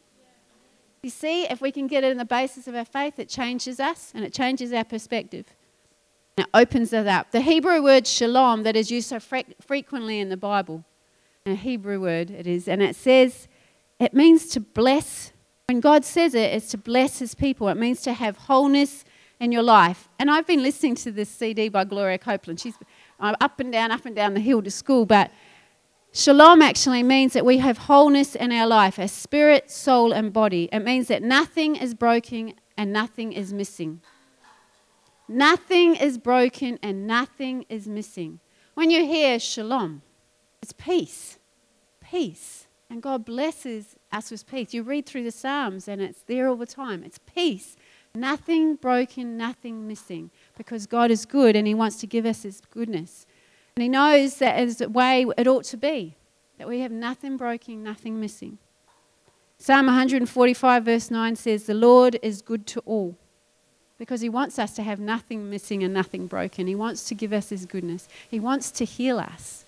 You 1.02 1.10
see, 1.10 1.44
if 1.44 1.60
we 1.60 1.72
can 1.72 1.86
get 1.86 2.04
it 2.04 2.12
in 2.12 2.18
the 2.18 2.24
basis 2.24 2.66
of 2.66 2.74
our 2.74 2.84
faith, 2.84 3.18
it 3.18 3.28
changes 3.28 3.80
us 3.80 4.12
and 4.14 4.24
it 4.24 4.34
changes 4.34 4.72
our 4.72 4.84
perspective. 4.84 5.46
And 6.36 6.46
it 6.46 6.50
opens 6.52 6.92
it 6.92 7.06
up. 7.06 7.30
The 7.30 7.40
Hebrew 7.40 7.82
word 7.82 8.06
shalom 8.06 8.64
that 8.64 8.76
is 8.76 8.90
used 8.90 9.08
so 9.08 9.18
fre- 9.18 9.38
frequently 9.60 10.20
in 10.20 10.28
the 10.28 10.36
Bible, 10.36 10.84
a 11.46 11.54
Hebrew 11.54 12.00
word 12.00 12.30
it 12.30 12.46
is, 12.46 12.68
and 12.68 12.82
it 12.82 12.96
says, 12.96 13.48
it 13.98 14.14
means 14.14 14.46
to 14.48 14.60
bless. 14.60 15.32
When 15.68 15.80
God 15.80 16.04
says 16.04 16.34
it, 16.34 16.52
it's 16.52 16.70
to 16.70 16.78
bless 16.78 17.18
his 17.18 17.34
people. 17.34 17.68
It 17.68 17.76
means 17.76 18.02
to 18.02 18.12
have 18.12 18.36
wholeness 18.36 19.04
in 19.38 19.52
your 19.52 19.62
life. 19.62 20.08
And 20.18 20.30
I've 20.30 20.46
been 20.46 20.62
listening 20.62 20.94
to 20.96 21.12
this 21.12 21.28
CD 21.28 21.68
by 21.68 21.84
Gloria 21.84 22.18
Copeland. 22.18 22.60
She's 22.60 22.74
I'm 23.20 23.37
up 23.40 23.61
and 23.61 23.70
down, 23.70 23.90
up 23.90 24.06
and 24.06 24.16
down 24.16 24.35
the 24.35 24.40
hill 24.40 24.62
to 24.62 24.70
school, 24.70 25.06
but 25.06 25.30
Shalom 26.12 26.61
actually 26.61 27.04
means 27.04 27.35
that 27.35 27.46
we 27.46 27.59
have 27.59 27.78
wholeness 27.78 28.35
in 28.35 28.50
our 28.50 28.66
life, 28.66 28.98
a 28.98 29.06
spirit, 29.06 29.70
soul, 29.70 30.12
and 30.12 30.33
body. 30.33 30.68
It 30.72 30.80
means 30.80 31.06
that 31.06 31.22
nothing 31.22 31.76
is 31.76 31.94
broken 31.94 32.54
and 32.76 32.92
nothing 32.92 33.33
is 33.33 33.52
missing. 33.52 34.00
Nothing 35.28 35.94
is 35.94 36.18
broken 36.18 36.80
and 36.83 37.06
nothing 37.06 37.64
is 37.68 37.87
missing. 37.87 38.40
When 38.74 38.90
you 38.90 39.06
hear 39.06 39.38
shalom, 39.38 40.02
it's 40.61 40.72
peace. 40.72 41.38
Peace. 42.00 42.66
And 42.90 43.00
God 43.00 43.24
blesses 43.24 43.94
us 44.11 44.33
with 44.33 44.48
peace. 44.48 44.74
You 44.74 44.83
read 44.83 45.06
through 45.06 45.22
the 45.22 45.30
Psalms 45.30 45.87
and 45.87 46.02
it's 46.02 46.22
there 46.22 46.48
all 46.48 46.56
the 46.56 46.66
time. 46.66 47.04
It's 47.04 47.18
peace. 47.18 47.76
Nothing 48.14 48.74
broken, 48.74 49.36
nothing 49.36 49.86
missing. 49.86 50.30
Because 50.56 50.86
God 50.86 51.10
is 51.10 51.24
good 51.26 51.56
and 51.56 51.66
He 51.66 51.74
wants 51.74 51.96
to 51.96 52.06
give 52.06 52.26
us 52.26 52.42
His 52.42 52.60
goodness. 52.70 53.26
And 53.76 53.82
He 53.82 53.88
knows 53.88 54.36
that 54.36 54.58
is 54.58 54.78
the 54.78 54.88
way 54.88 55.26
it 55.36 55.46
ought 55.46 55.64
to 55.64 55.76
be 55.76 56.16
that 56.58 56.68
we 56.68 56.80
have 56.80 56.92
nothing 56.92 57.38
broken, 57.38 57.82
nothing 57.82 58.20
missing. 58.20 58.58
Psalm 59.56 59.86
145, 59.86 60.84
verse 60.84 61.10
9 61.10 61.34
says, 61.36 61.64
The 61.64 61.72
Lord 61.72 62.18
is 62.22 62.42
good 62.42 62.66
to 62.66 62.80
all 62.80 63.16
because 63.98 64.20
He 64.20 64.28
wants 64.28 64.58
us 64.58 64.74
to 64.74 64.82
have 64.82 65.00
nothing 65.00 65.48
missing 65.48 65.82
and 65.82 65.94
nothing 65.94 66.26
broken. 66.26 66.66
He 66.66 66.74
wants 66.74 67.04
to 67.04 67.14
give 67.14 67.32
us 67.32 67.48
His 67.48 67.64
goodness, 67.64 68.08
He 68.30 68.38
wants 68.38 68.70
to 68.72 68.84
heal 68.84 69.18
us. 69.18 69.64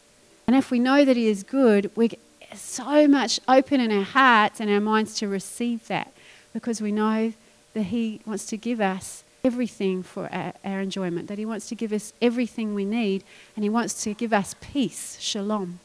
And 0.47 0.55
if 0.55 0.71
we 0.71 0.79
know 0.79 1.05
that 1.05 1.17
He 1.17 1.29
is 1.29 1.43
good, 1.43 1.91
we're 1.95 2.11
so 2.55 3.09
much 3.09 3.41
open 3.49 3.81
in 3.81 3.91
our 3.91 4.05
hearts 4.05 4.61
and 4.61 4.71
our 4.71 4.81
minds 4.81 5.15
to 5.17 5.29
receive 5.29 5.87
that 5.89 6.13
because 6.53 6.83
we 6.83 6.93
know 6.93 7.33
that 7.75 7.85
He 7.85 8.21
wants 8.27 8.47
to 8.47 8.57
give 8.57 8.81
us 8.81 9.25
everything 9.45 10.03
for 10.03 10.33
our, 10.33 10.53
our, 10.65 10.81
enjoyment, 10.81 11.29
that 11.29 11.39
He 11.39 11.47
wants 11.47 11.69
to 11.69 11.75
give 11.75 11.93
us 11.93 12.13
everything 12.21 12.75
we 12.75 12.85
need, 12.85 13.25
and 13.57 13.65
He 13.65 13.71
wants 13.71 14.03
to 14.05 14.15
give 14.15 14.33
us 14.33 14.55
peace, 14.61 15.19
shalom. 15.21 15.81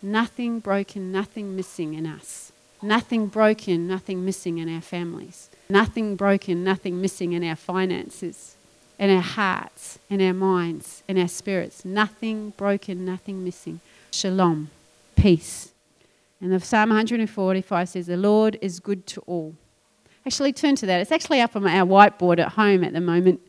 Nothing 0.00 0.60
broken, 0.60 1.10
nothing 1.10 1.56
missing 1.56 1.94
in 1.94 2.06
us. 2.06 2.52
Nothing 2.80 3.26
broken, 3.26 3.88
nothing 3.88 4.24
missing 4.24 4.58
in 4.58 4.72
our 4.72 4.80
families. 4.80 5.50
Nothing 5.68 6.14
broken, 6.14 6.62
nothing 6.62 7.00
missing 7.00 7.32
in 7.32 7.42
our 7.42 7.56
finances, 7.56 8.56
in 8.98 9.10
our 9.10 9.22
hearts, 9.22 9.98
in 10.08 10.22
our 10.22 10.32
minds, 10.32 11.02
in 11.08 11.18
our 11.18 11.28
spirits. 11.28 11.84
Nothing 11.84 12.50
broken, 12.50 13.04
nothing 13.04 13.42
missing. 13.42 13.80
Shalom, 14.12 14.70
peace. 15.16 15.72
And 16.40 16.52
the 16.52 16.60
Psalm 16.60 16.90
145 16.90 17.88
says, 17.88 18.06
The 18.06 18.16
Lord 18.16 18.56
is 18.62 18.78
good 18.78 19.06
to 19.08 19.20
all. 19.22 19.56
Actually, 20.28 20.52
turn 20.52 20.76
to 20.76 20.84
that. 20.84 21.00
It's 21.00 21.10
actually 21.10 21.40
up 21.40 21.56
on 21.56 21.66
our 21.66 21.86
whiteboard 21.86 22.38
at 22.38 22.50
home 22.50 22.84
at 22.84 22.92
the 22.92 23.00
moment. 23.00 23.40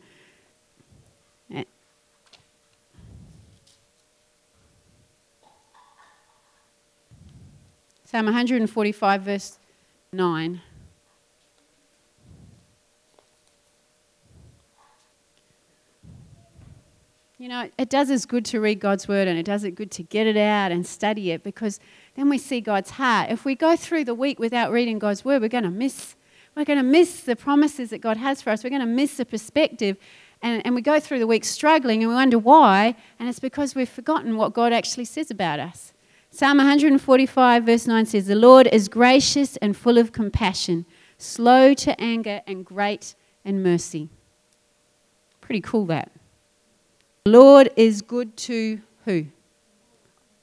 Psalm 8.06 8.24
145, 8.24 9.20
verse 9.20 9.58
9. 10.14 10.62
You 17.36 17.48
know, 17.48 17.68
it 17.76 17.90
does 17.90 18.10
us 18.10 18.24
good 18.24 18.46
to 18.46 18.58
read 18.58 18.80
God's 18.80 19.06
word 19.06 19.28
and 19.28 19.38
it 19.38 19.44
does 19.44 19.64
it 19.64 19.74
good 19.74 19.90
to 19.90 20.02
get 20.02 20.26
it 20.26 20.38
out 20.38 20.72
and 20.72 20.86
study 20.86 21.30
it 21.30 21.42
because 21.42 21.78
then 22.14 22.30
we 22.30 22.38
see 22.38 22.62
God's 22.62 22.92
heart. 22.92 23.28
If 23.28 23.44
we 23.44 23.54
go 23.54 23.76
through 23.76 24.06
the 24.06 24.14
week 24.14 24.38
without 24.38 24.72
reading 24.72 24.98
God's 24.98 25.26
word, 25.26 25.42
we're 25.42 25.48
going 25.48 25.64
to 25.64 25.70
miss 25.70 26.16
we're 26.60 26.66
going 26.66 26.76
to 26.76 26.82
miss 26.82 27.22
the 27.22 27.36
promises 27.36 27.88
that 27.88 28.02
God 28.02 28.18
has 28.18 28.42
for 28.42 28.50
us. 28.50 28.62
We're 28.62 28.68
going 28.68 28.80
to 28.80 28.86
miss 28.86 29.16
the 29.16 29.24
perspective. 29.24 29.96
And, 30.42 30.64
and 30.66 30.74
we 30.74 30.82
go 30.82 31.00
through 31.00 31.18
the 31.18 31.26
week 31.26 31.46
struggling 31.46 32.02
and 32.02 32.10
we 32.10 32.14
wonder 32.14 32.38
why. 32.38 32.96
And 33.18 33.30
it's 33.30 33.40
because 33.40 33.74
we've 33.74 33.88
forgotten 33.88 34.36
what 34.36 34.52
God 34.52 34.70
actually 34.70 35.06
says 35.06 35.30
about 35.30 35.58
us. 35.58 35.94
Psalm 36.30 36.58
145, 36.58 37.64
verse 37.64 37.86
9 37.86 38.04
says, 38.04 38.26
The 38.26 38.34
Lord 38.34 38.66
is 38.66 38.88
gracious 38.88 39.56
and 39.56 39.74
full 39.74 39.96
of 39.96 40.12
compassion, 40.12 40.84
slow 41.16 41.72
to 41.72 41.98
anger 41.98 42.42
and 42.46 42.62
great 42.64 43.14
in 43.42 43.62
mercy. 43.62 44.10
Pretty 45.40 45.62
cool 45.62 45.86
that. 45.86 46.12
The 47.24 47.30
Lord 47.30 47.70
is 47.74 48.02
good 48.02 48.36
to 48.36 48.82
who? 49.06 49.26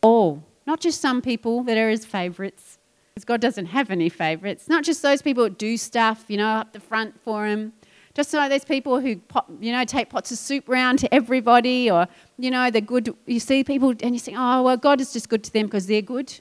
All. 0.02 0.44
Not 0.66 0.80
just 0.80 1.00
some 1.00 1.22
people 1.22 1.62
that 1.64 1.78
are 1.78 1.92
his 1.92 2.06
favorites, 2.06 2.77
because 3.18 3.26
God 3.26 3.42
doesn't 3.42 3.66
have 3.68 3.90
any 3.90 4.10
favorites. 4.10 4.70
Not 4.70 4.84
just 4.84 5.02
those 5.02 5.24
people 5.24 5.46
that 5.46 5.58
do 5.58 5.76
stuff, 5.76 6.26
you 6.28 6.38
know, 6.38 6.50
up 6.50 6.72
the 6.72 6.80
front 6.80 7.20
for 7.22 7.48
him. 7.48 7.74
Just 8.14 8.32
like 8.32 8.52
those 8.52 8.64
people 8.64 9.00
who, 9.00 9.16
pop, 9.16 9.50
you 9.60 9.72
know, 9.72 9.84
take 9.86 10.12
pots 10.12 10.32
of 10.32 10.38
soup 10.38 10.70
round 10.70 11.00
to 11.00 11.12
everybody, 11.12 11.90
or, 11.90 12.08
you 12.38 12.52
know, 12.52 12.70
they're 12.70 12.80
good. 12.80 13.16
You 13.26 13.40
see 13.40 13.64
people 13.64 13.90
and 14.02 14.14
you 14.14 14.20
think, 14.20 14.38
oh, 14.40 14.62
well, 14.62 14.78
God 14.78 15.02
is 15.02 15.14
just 15.14 15.30
good 15.30 15.44
to 15.46 15.52
them 15.52 15.66
because 15.66 15.88
they're 15.88 16.04
good. 16.04 16.40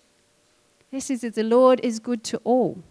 This 0.91 1.09
is 1.09 1.23
that 1.23 1.35
the 1.35 1.43
Lord 1.43 1.81
is 1.83 1.99
good 1.99 2.23
to 2.25 2.43
all, 2.45 2.83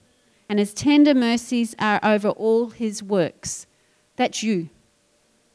and 0.49 0.57
his 0.57 0.73
tender 0.73 1.13
mercies 1.13 1.75
are 1.77 1.99
over 2.01 2.29
all 2.29 2.71
his 2.71 3.03
works. 3.03 3.67
That's 4.15 4.41
you 4.41 4.69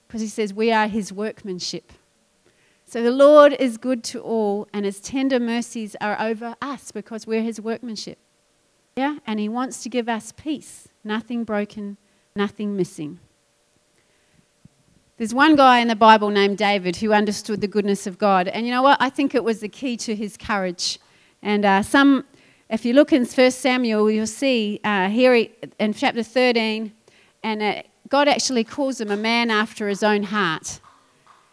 because 0.06 0.20
he 0.20 0.28
says 0.28 0.54
we 0.54 0.70
are 0.70 0.86
his 0.86 1.12
workmanship. 1.12 1.92
So 2.90 3.05
the 3.05 3.12
Lord 3.12 3.53
is 3.53 3.79
good 3.79 4.03
to 4.03 4.20
all, 4.20 4.66
and 4.72 4.85
his 4.85 4.98
tender 4.98 5.38
mercies 5.38 5.94
are 6.00 6.20
over 6.20 6.57
us 6.61 6.90
because 6.90 7.24
we're 7.24 7.40
his 7.40 7.61
workmanship. 7.61 8.18
Yeah? 8.96 9.18
And 9.29 9.38
he 9.38 9.48
wants 9.48 9.85
to 9.85 9.88
give 9.88 10.09
us 10.09 10.33
peace, 10.33 10.88
nothing 11.05 11.44
broken, 11.44 11.98
nothing 12.35 12.76
missing. 12.76 13.20
There's 15.18 15.33
one 15.33 15.55
guy 15.55 15.79
in 15.79 15.87
the 15.87 15.94
Bible 15.94 16.31
named 16.31 16.59
David 16.59 16.96
who 16.96 17.12
understood 17.12 17.61
the 17.61 17.68
goodness 17.68 18.09
of 18.09 18.18
God. 18.18 18.48
And 18.48 18.66
you 18.66 18.72
know 18.72 18.83
what? 18.83 19.00
I 19.00 19.09
think 19.09 19.37
it 19.37 19.44
was 19.44 19.61
the 19.61 19.68
key 19.68 19.96
to 19.98 20.16
his 20.16 20.37
courage. 20.37 20.98
And 21.42 21.64
uh, 21.64 21.85
some, 21.85 22.24
if 22.68 22.85
you 22.85 22.92
look 22.92 23.12
in 23.12 23.24
1 23.24 23.50
Samuel, 23.53 24.11
you'll 24.11 24.26
see 24.26 24.81
uh, 24.83 25.09
here 25.09 25.46
in 25.79 25.94
chapter 25.94 26.24
13, 26.24 26.92
and 27.44 27.62
uh, 27.62 27.83
God 28.09 28.26
actually 28.26 28.64
calls 28.64 29.00
him 29.00 29.12
a 29.12 29.16
man 29.16 29.48
after 29.48 29.88
his 29.88 30.03
own 30.03 30.24
heart. 30.24 30.81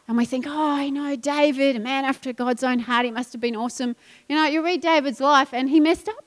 And 0.07 0.17
we 0.17 0.25
think, 0.25 0.45
oh, 0.47 0.71
I 0.71 0.89
know 0.89 1.15
David, 1.15 1.75
a 1.75 1.79
man 1.79 2.05
after 2.05 2.31
God's 2.31 2.63
own 2.63 2.79
heart. 2.79 3.05
He 3.05 3.11
must 3.11 3.33
have 3.33 3.41
been 3.41 3.55
awesome. 3.55 3.95
You 4.29 4.37
know, 4.37 4.45
you 4.45 4.63
read 4.63 4.81
David's 4.81 5.19
life 5.19 5.53
and 5.53 5.69
he 5.69 5.79
messed 5.79 6.07
up. 6.07 6.23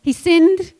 He 0.00 0.12
sinned. 0.12 0.72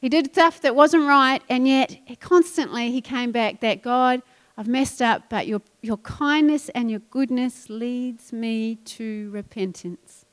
He 0.00 0.08
did 0.08 0.32
stuff 0.32 0.60
that 0.62 0.74
wasn't 0.74 1.06
right. 1.06 1.42
And 1.48 1.68
yet, 1.68 1.96
constantly, 2.20 2.90
he 2.90 3.00
came 3.00 3.30
back 3.30 3.60
that 3.60 3.82
God, 3.82 4.22
I've 4.58 4.66
messed 4.66 5.00
up, 5.00 5.24
but 5.28 5.46
your, 5.46 5.62
your 5.82 5.98
kindness 5.98 6.70
and 6.70 6.90
your 6.90 7.00
goodness 7.00 7.70
leads 7.70 8.32
me 8.32 8.76
to 8.76 9.30
repentance. 9.30 10.24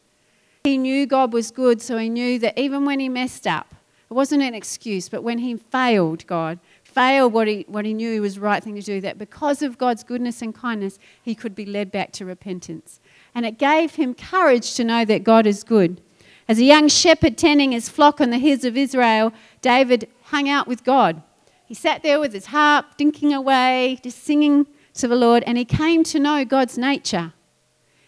He 0.64 0.78
knew 0.78 1.06
God 1.06 1.34
was 1.34 1.52
good, 1.52 1.82
so 1.82 1.98
he 1.98 2.10
knew 2.10 2.40
that 2.40 2.58
even 2.58 2.86
when 2.86 3.00
he 3.00 3.10
messed 3.10 3.46
up, 3.46 3.76
it 4.10 4.14
wasn't 4.14 4.44
an 4.44 4.56
excuse, 4.56 5.10
but 5.10 5.24
when 5.24 5.40
he 5.40 5.56
failed 5.58 6.26
God, 6.26 6.60
failed 6.94 7.34
what 7.34 7.48
he, 7.48 7.66
what 7.68 7.86
he 7.86 7.94
knew 7.94 8.22
was 8.22 8.36
the 8.36 8.42
right 8.42 8.64
thing 8.64 8.76
to 8.76 8.82
do, 8.82 9.02
that 9.02 9.18
because 9.18 9.62
of 9.62 9.78
God's 9.78 10.04
goodness 10.04 10.42
and 10.42 10.54
kindness, 10.54 11.00
he 11.22 11.36
could 11.36 11.56
be 11.56 11.66
led 11.66 11.92
back 11.92 12.12
to 12.14 12.26
repentance. 12.26 13.00
And 13.34 13.46
it 13.46 13.58
gave 13.58 13.96
him 13.96 14.14
courage 14.14 14.76
to 14.76 14.84
know 14.84 15.04
that 15.06 15.24
God 15.24 15.48
is 15.48 15.64
good. 15.64 16.02
As 16.48 16.60
a 16.60 16.64
young 16.64 16.88
shepherd 16.88 17.38
tending 17.38 17.72
his 17.72 17.90
flock 17.90 18.22
on 18.22 18.30
the 18.30 18.38
hills 18.38 18.66
of 18.66 18.78
Israel, 18.78 19.34
David 19.62 20.10
hung 20.24 20.50
out 20.50 20.68
with 20.68 20.84
God. 20.84 21.22
He 21.66 21.74
sat 21.74 22.04
there 22.04 22.20
with 22.20 22.34
his 22.34 22.48
harp, 22.48 22.98
dinking 22.98 23.36
away, 23.36 24.00
just 24.04 24.24
singing 24.24 24.68
to 24.96 25.08
the 25.08 25.16
Lord, 25.16 25.44
and 25.48 25.58
he 25.58 25.66
came 25.66 26.04
to 26.06 26.20
know 26.20 26.46
God's 26.46 26.78
nature. 26.78 27.34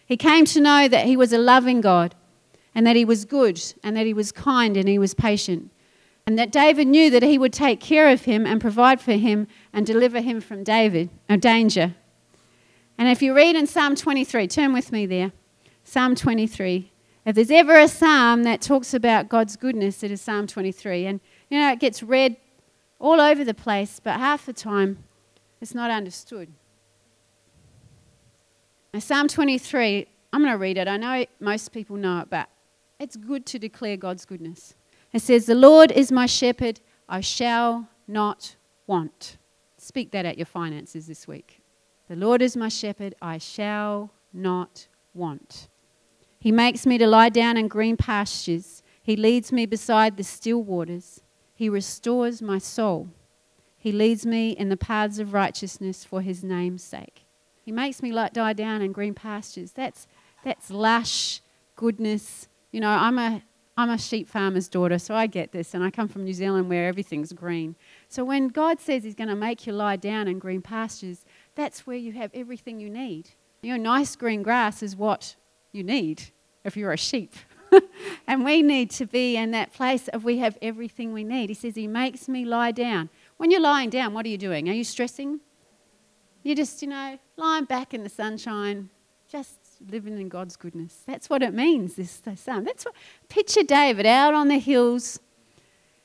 He 0.06 0.16
came 0.16 0.44
to 0.46 0.60
know 0.60 0.86
that 0.86 1.06
he 1.06 1.16
was 1.16 1.32
a 1.32 1.38
loving 1.38 1.80
God, 1.80 2.14
and 2.74 2.86
that 2.86 2.94
he 2.94 3.04
was 3.04 3.24
good, 3.24 3.60
and 3.82 3.96
that 3.96 4.06
he 4.06 4.14
was 4.14 4.30
kind, 4.30 4.76
and 4.76 4.88
he 4.88 4.98
was 4.98 5.14
patient 5.14 5.70
and 6.26 6.38
that 6.38 6.50
David 6.50 6.88
knew 6.88 7.08
that 7.10 7.22
he 7.22 7.38
would 7.38 7.52
take 7.52 7.80
care 7.80 8.10
of 8.10 8.24
him 8.24 8.46
and 8.46 8.60
provide 8.60 9.00
for 9.00 9.12
him 9.12 9.46
and 9.72 9.86
deliver 9.86 10.20
him 10.20 10.40
from 10.40 10.64
David, 10.64 11.08
or 11.30 11.36
danger. 11.36 11.94
And 12.98 13.08
if 13.08 13.22
you 13.22 13.34
read 13.34 13.56
in 13.56 13.66
Psalm 13.66 13.94
23, 13.94 14.48
turn 14.48 14.72
with 14.72 14.90
me 14.90 15.06
there. 15.06 15.32
Psalm 15.84 16.14
23. 16.14 16.92
If 17.26 17.34
there's 17.34 17.50
ever 17.50 17.78
a 17.78 17.88
psalm 17.88 18.44
that 18.44 18.60
talks 18.60 18.94
about 18.94 19.28
God's 19.28 19.56
goodness, 19.56 20.02
it 20.02 20.10
is 20.10 20.20
Psalm 20.20 20.46
23. 20.46 21.06
And 21.06 21.20
you 21.50 21.58
know, 21.58 21.70
it 21.72 21.80
gets 21.80 22.02
read 22.02 22.36
all 22.98 23.20
over 23.20 23.44
the 23.44 23.54
place, 23.54 24.00
but 24.02 24.18
half 24.18 24.46
the 24.46 24.52
time 24.52 25.04
it's 25.60 25.74
not 25.74 25.90
understood. 25.90 26.52
Now, 28.94 29.00
Psalm 29.00 29.28
23, 29.28 30.06
I'm 30.32 30.40
going 30.40 30.52
to 30.52 30.58
read 30.58 30.78
it. 30.78 30.88
I 30.88 30.96
know 30.96 31.26
most 31.40 31.72
people 31.72 31.96
know 31.96 32.20
it, 32.20 32.30
but 32.30 32.48
it's 32.98 33.16
good 33.16 33.44
to 33.46 33.58
declare 33.58 33.96
God's 33.96 34.24
goodness. 34.24 34.75
It 35.16 35.22
says, 35.22 35.46
The 35.46 35.54
Lord 35.54 35.90
is 35.92 36.12
my 36.12 36.26
shepherd, 36.26 36.80
I 37.08 37.22
shall 37.22 37.88
not 38.06 38.56
want. 38.86 39.38
Speak 39.78 40.10
that 40.10 40.26
at 40.26 40.36
your 40.36 40.44
finances 40.44 41.06
this 41.06 41.26
week. 41.26 41.62
The 42.06 42.16
Lord 42.16 42.42
is 42.42 42.54
my 42.54 42.68
shepherd, 42.68 43.14
I 43.22 43.38
shall 43.38 44.12
not 44.30 44.88
want. 45.14 45.68
He 46.38 46.52
makes 46.52 46.84
me 46.84 46.98
to 46.98 47.06
lie 47.06 47.30
down 47.30 47.56
in 47.56 47.66
green 47.66 47.96
pastures. 47.96 48.82
He 49.02 49.16
leads 49.16 49.52
me 49.52 49.64
beside 49.64 50.18
the 50.18 50.22
still 50.22 50.62
waters. 50.62 51.22
He 51.54 51.70
restores 51.70 52.42
my 52.42 52.58
soul. 52.58 53.08
He 53.78 53.92
leads 53.92 54.26
me 54.26 54.50
in 54.50 54.68
the 54.68 54.76
paths 54.76 55.18
of 55.18 55.32
righteousness 55.32 56.04
for 56.04 56.20
his 56.20 56.44
name's 56.44 56.84
sake. 56.84 57.24
He 57.64 57.72
makes 57.72 58.02
me 58.02 58.12
like 58.12 58.34
die 58.34 58.52
down 58.52 58.82
in 58.82 58.92
green 58.92 59.14
pastures. 59.14 59.72
That's 59.72 60.06
that's 60.44 60.70
lush 60.70 61.40
goodness. 61.74 62.48
You 62.70 62.80
know, 62.82 62.90
I'm 62.90 63.18
a 63.18 63.42
I'm 63.78 63.90
a 63.90 63.98
sheep 63.98 64.28
farmer's 64.28 64.68
daughter, 64.68 64.98
so 64.98 65.14
I 65.14 65.26
get 65.26 65.52
this, 65.52 65.74
and 65.74 65.84
I 65.84 65.90
come 65.90 66.08
from 66.08 66.24
New 66.24 66.32
Zealand 66.32 66.70
where 66.70 66.88
everything's 66.88 67.32
green. 67.32 67.76
So 68.08 68.24
when 68.24 68.48
God 68.48 68.80
says 68.80 69.04
He's 69.04 69.14
going 69.14 69.28
to 69.28 69.36
make 69.36 69.66
you 69.66 69.74
lie 69.74 69.96
down 69.96 70.28
in 70.28 70.38
green 70.38 70.62
pastures, 70.62 71.26
that's 71.54 71.86
where 71.86 71.96
you 71.96 72.12
have 72.12 72.30
everything 72.32 72.80
you 72.80 72.88
need. 72.88 73.30
You 73.62 73.76
know, 73.76 73.82
nice 73.82 74.16
green 74.16 74.42
grass 74.42 74.82
is 74.82 74.96
what 74.96 75.36
you 75.72 75.82
need 75.82 76.24
if 76.64 76.76
you're 76.76 76.92
a 76.92 76.96
sheep. 76.96 77.34
and 78.26 78.44
we 78.44 78.62
need 78.62 78.90
to 78.92 79.06
be 79.06 79.36
in 79.36 79.50
that 79.50 79.74
place 79.74 80.08
of 80.08 80.24
we 80.24 80.38
have 80.38 80.56
everything 80.62 81.12
we 81.12 81.24
need. 81.24 81.50
He 81.50 81.54
says, 81.54 81.74
He 81.74 81.86
makes 81.86 82.28
me 82.28 82.46
lie 82.46 82.72
down. 82.72 83.10
When 83.36 83.50
you're 83.50 83.60
lying 83.60 83.90
down, 83.90 84.14
what 84.14 84.24
are 84.24 84.30
you 84.30 84.38
doing? 84.38 84.70
Are 84.70 84.74
you 84.74 84.84
stressing? 84.84 85.40
You're 86.42 86.56
just, 86.56 86.80
you 86.80 86.88
know, 86.88 87.18
lying 87.36 87.64
back 87.64 87.92
in 87.92 88.04
the 88.04 88.08
sunshine, 88.08 88.88
just 89.28 89.58
living 89.90 90.18
in 90.20 90.28
God's 90.28 90.56
goodness. 90.56 91.02
That's 91.06 91.28
what 91.28 91.42
it 91.42 91.54
means, 91.54 91.94
this, 91.94 92.16
this 92.18 92.40
psalm. 92.40 92.64
That's 92.64 92.84
what, 92.84 92.94
picture 93.28 93.62
David 93.62 94.06
out 94.06 94.34
on 94.34 94.48
the 94.48 94.58
hills, 94.58 95.18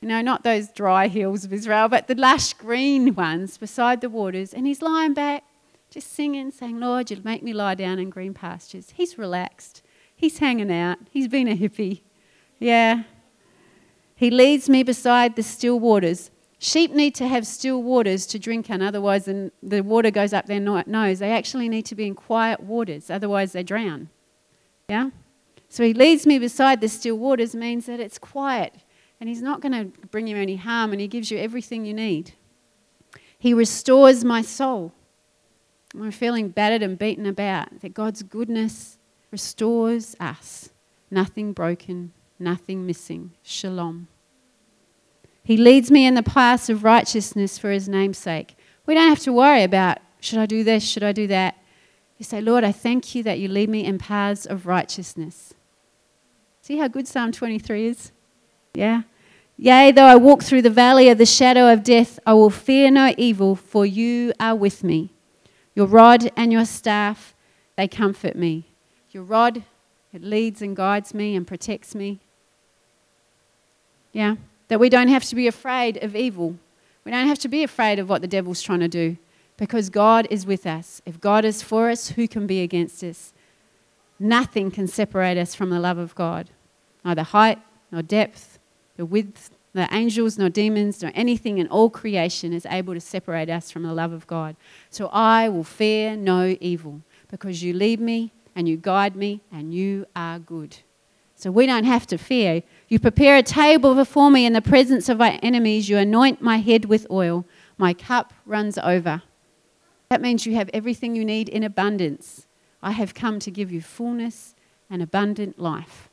you 0.00 0.08
know, 0.08 0.20
not 0.20 0.42
those 0.42 0.68
dry 0.68 1.08
hills 1.08 1.44
of 1.44 1.52
Israel, 1.52 1.88
but 1.88 2.08
the 2.08 2.14
lush 2.14 2.54
green 2.54 3.14
ones 3.14 3.58
beside 3.58 4.00
the 4.00 4.10
waters, 4.10 4.52
and 4.52 4.66
he's 4.66 4.82
lying 4.82 5.14
back, 5.14 5.44
just 5.90 6.12
singing, 6.12 6.50
saying, 6.50 6.80
Lord, 6.80 7.10
you'll 7.10 7.24
make 7.24 7.42
me 7.42 7.52
lie 7.52 7.74
down 7.74 7.98
in 7.98 8.10
green 8.10 8.34
pastures. 8.34 8.92
He's 8.94 9.16
relaxed. 9.18 9.82
He's 10.14 10.38
hanging 10.38 10.72
out. 10.72 10.98
He's 11.10 11.28
been 11.28 11.48
a 11.48 11.56
hippie. 11.56 12.00
Yeah. 12.58 13.04
He 14.14 14.30
leads 14.30 14.68
me 14.68 14.82
beside 14.82 15.36
the 15.36 15.42
still 15.42 15.78
waters. 15.78 16.30
Sheep 16.64 16.92
need 16.92 17.16
to 17.16 17.26
have 17.26 17.44
still 17.44 17.82
waters 17.82 18.24
to 18.26 18.38
drink 18.38 18.70
in, 18.70 18.82
otherwise, 18.82 19.24
the 19.24 19.80
water 19.80 20.12
goes 20.12 20.32
up 20.32 20.46
their 20.46 20.60
nose. 20.60 21.18
They 21.18 21.32
actually 21.32 21.68
need 21.68 21.84
to 21.86 21.96
be 21.96 22.06
in 22.06 22.14
quiet 22.14 22.60
waters, 22.60 23.10
otherwise, 23.10 23.50
they 23.50 23.64
drown. 23.64 24.10
Yeah? 24.88 25.10
So 25.68 25.82
he 25.82 25.92
leads 25.92 26.24
me 26.24 26.38
beside 26.38 26.80
the 26.80 26.86
still 26.86 27.16
waters 27.16 27.56
means 27.56 27.86
that 27.86 27.98
it's 27.98 28.16
quiet 28.16 28.76
and 29.18 29.28
he's 29.28 29.42
not 29.42 29.60
going 29.60 29.72
to 29.72 30.06
bring 30.08 30.28
you 30.28 30.36
any 30.36 30.54
harm 30.54 30.92
and 30.92 31.00
he 31.00 31.08
gives 31.08 31.32
you 31.32 31.38
everything 31.38 31.84
you 31.84 31.94
need. 31.94 32.34
He 33.36 33.52
restores 33.52 34.24
my 34.24 34.42
soul. 34.42 34.92
I'm 35.98 36.12
feeling 36.12 36.50
battered 36.50 36.82
and 36.82 36.96
beaten 36.96 37.26
about. 37.26 37.80
That 37.80 37.92
God's 37.92 38.22
goodness 38.22 38.98
restores 39.32 40.14
us. 40.20 40.70
Nothing 41.10 41.52
broken, 41.52 42.12
nothing 42.38 42.86
missing. 42.86 43.32
Shalom. 43.42 44.06
He 45.44 45.56
leads 45.56 45.90
me 45.90 46.06
in 46.06 46.14
the 46.14 46.22
paths 46.22 46.68
of 46.68 46.84
righteousness 46.84 47.58
for 47.58 47.70
his 47.70 47.88
name's 47.88 48.18
sake. 48.18 48.56
We 48.86 48.94
don't 48.94 49.08
have 49.08 49.20
to 49.20 49.32
worry 49.32 49.62
about, 49.62 49.98
should 50.20 50.38
I 50.38 50.46
do 50.46 50.62
this? 50.62 50.84
Should 50.84 51.02
I 51.02 51.12
do 51.12 51.26
that? 51.26 51.56
You 52.18 52.24
say, 52.24 52.40
Lord, 52.40 52.62
I 52.62 52.70
thank 52.70 53.14
you 53.14 53.22
that 53.24 53.40
you 53.40 53.48
lead 53.48 53.68
me 53.68 53.84
in 53.84 53.98
paths 53.98 54.46
of 54.46 54.66
righteousness. 54.66 55.54
See 56.60 56.78
how 56.78 56.86
good 56.86 57.08
Psalm 57.08 57.32
23 57.32 57.86
is? 57.86 58.12
Yeah? 58.74 59.02
Yea, 59.56 59.90
though 59.90 60.04
I 60.04 60.16
walk 60.16 60.42
through 60.42 60.62
the 60.62 60.70
valley 60.70 61.08
of 61.08 61.18
the 61.18 61.26
shadow 61.26 61.72
of 61.72 61.82
death, 61.82 62.18
I 62.24 62.34
will 62.34 62.50
fear 62.50 62.90
no 62.90 63.12
evil, 63.18 63.56
for 63.56 63.84
you 63.84 64.32
are 64.38 64.54
with 64.54 64.84
me. 64.84 65.10
Your 65.74 65.86
rod 65.86 66.30
and 66.36 66.52
your 66.52 66.64
staff, 66.64 67.34
they 67.76 67.88
comfort 67.88 68.36
me. 68.36 68.66
Your 69.10 69.24
rod, 69.24 69.64
it 70.12 70.22
leads 70.22 70.62
and 70.62 70.76
guides 70.76 71.12
me 71.14 71.34
and 71.34 71.46
protects 71.46 71.94
me. 71.94 72.20
Yeah? 74.12 74.36
That 74.72 74.78
we 74.78 74.88
don't 74.88 75.08
have 75.08 75.24
to 75.24 75.34
be 75.34 75.46
afraid 75.46 76.02
of 76.02 76.16
evil. 76.16 76.56
We 77.04 77.12
don't 77.12 77.26
have 77.26 77.38
to 77.40 77.48
be 77.48 77.62
afraid 77.62 77.98
of 77.98 78.08
what 78.08 78.22
the 78.22 78.26
devil's 78.26 78.62
trying 78.62 78.80
to 78.80 78.88
do 78.88 79.18
because 79.58 79.90
God 79.90 80.26
is 80.30 80.46
with 80.46 80.66
us. 80.66 81.02
If 81.04 81.20
God 81.20 81.44
is 81.44 81.62
for 81.62 81.90
us, 81.90 82.08
who 82.08 82.26
can 82.26 82.46
be 82.46 82.62
against 82.62 83.04
us? 83.04 83.34
Nothing 84.18 84.70
can 84.70 84.88
separate 84.88 85.36
us 85.36 85.54
from 85.54 85.68
the 85.68 85.78
love 85.78 85.98
of 85.98 86.14
God. 86.14 86.48
Neither 87.04 87.22
height, 87.22 87.58
nor 87.90 88.00
depth, 88.00 88.58
the 88.96 89.04
width, 89.04 89.50
no 89.74 89.86
angels, 89.92 90.38
nor 90.38 90.48
demons, 90.48 91.02
nor 91.02 91.12
anything 91.14 91.58
in 91.58 91.68
all 91.68 91.90
creation 91.90 92.54
is 92.54 92.64
able 92.64 92.94
to 92.94 93.00
separate 93.00 93.50
us 93.50 93.70
from 93.70 93.82
the 93.82 93.92
love 93.92 94.12
of 94.12 94.26
God. 94.26 94.56
So 94.88 95.08
I 95.08 95.50
will 95.50 95.64
fear 95.64 96.16
no 96.16 96.56
evil 96.62 97.02
because 97.30 97.62
you 97.62 97.74
lead 97.74 98.00
me 98.00 98.32
and 98.56 98.66
you 98.66 98.78
guide 98.78 99.16
me 99.16 99.42
and 99.52 99.74
you 99.74 100.06
are 100.16 100.38
good. 100.38 100.78
So 101.42 101.50
we 101.50 101.66
don't 101.66 101.82
have 101.82 102.06
to 102.06 102.18
fear. 102.18 102.62
You 102.92 102.98
prepare 102.98 103.38
a 103.38 103.42
table 103.42 103.94
before 103.94 104.30
me 104.30 104.44
in 104.44 104.52
the 104.52 104.60
presence 104.60 105.08
of 105.08 105.16
my 105.16 105.36
enemies. 105.42 105.88
You 105.88 105.96
anoint 105.96 106.42
my 106.42 106.58
head 106.58 106.84
with 106.84 107.06
oil. 107.10 107.46
My 107.78 107.94
cup 107.94 108.34
runs 108.44 108.76
over. 108.76 109.22
That 110.10 110.20
means 110.20 110.44
you 110.44 110.56
have 110.56 110.68
everything 110.74 111.16
you 111.16 111.24
need 111.24 111.48
in 111.48 111.62
abundance. 111.62 112.46
I 112.82 112.90
have 112.90 113.14
come 113.14 113.38
to 113.38 113.50
give 113.50 113.72
you 113.72 113.80
fullness 113.80 114.54
and 114.90 115.00
abundant 115.00 115.58
life. 115.58 116.10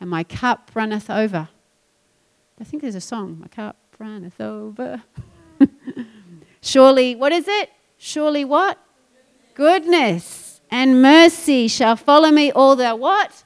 And 0.00 0.10
my 0.10 0.24
cup 0.24 0.72
runneth 0.74 1.08
over. 1.08 1.50
I 2.60 2.64
think 2.64 2.82
there's 2.82 2.96
a 2.96 3.00
song, 3.00 3.38
My 3.38 3.46
cup 3.46 3.76
runneth 4.00 4.40
over. 4.40 5.04
Surely, 6.60 7.14
what 7.14 7.30
is 7.30 7.46
it? 7.46 7.70
Surely 7.96 8.44
what? 8.44 8.76
Goodness 9.54 10.60
and 10.68 11.00
mercy 11.00 11.68
shall 11.68 11.94
follow 11.94 12.32
me 12.32 12.50
all 12.50 12.74
the 12.74 12.96
what? 12.96 13.44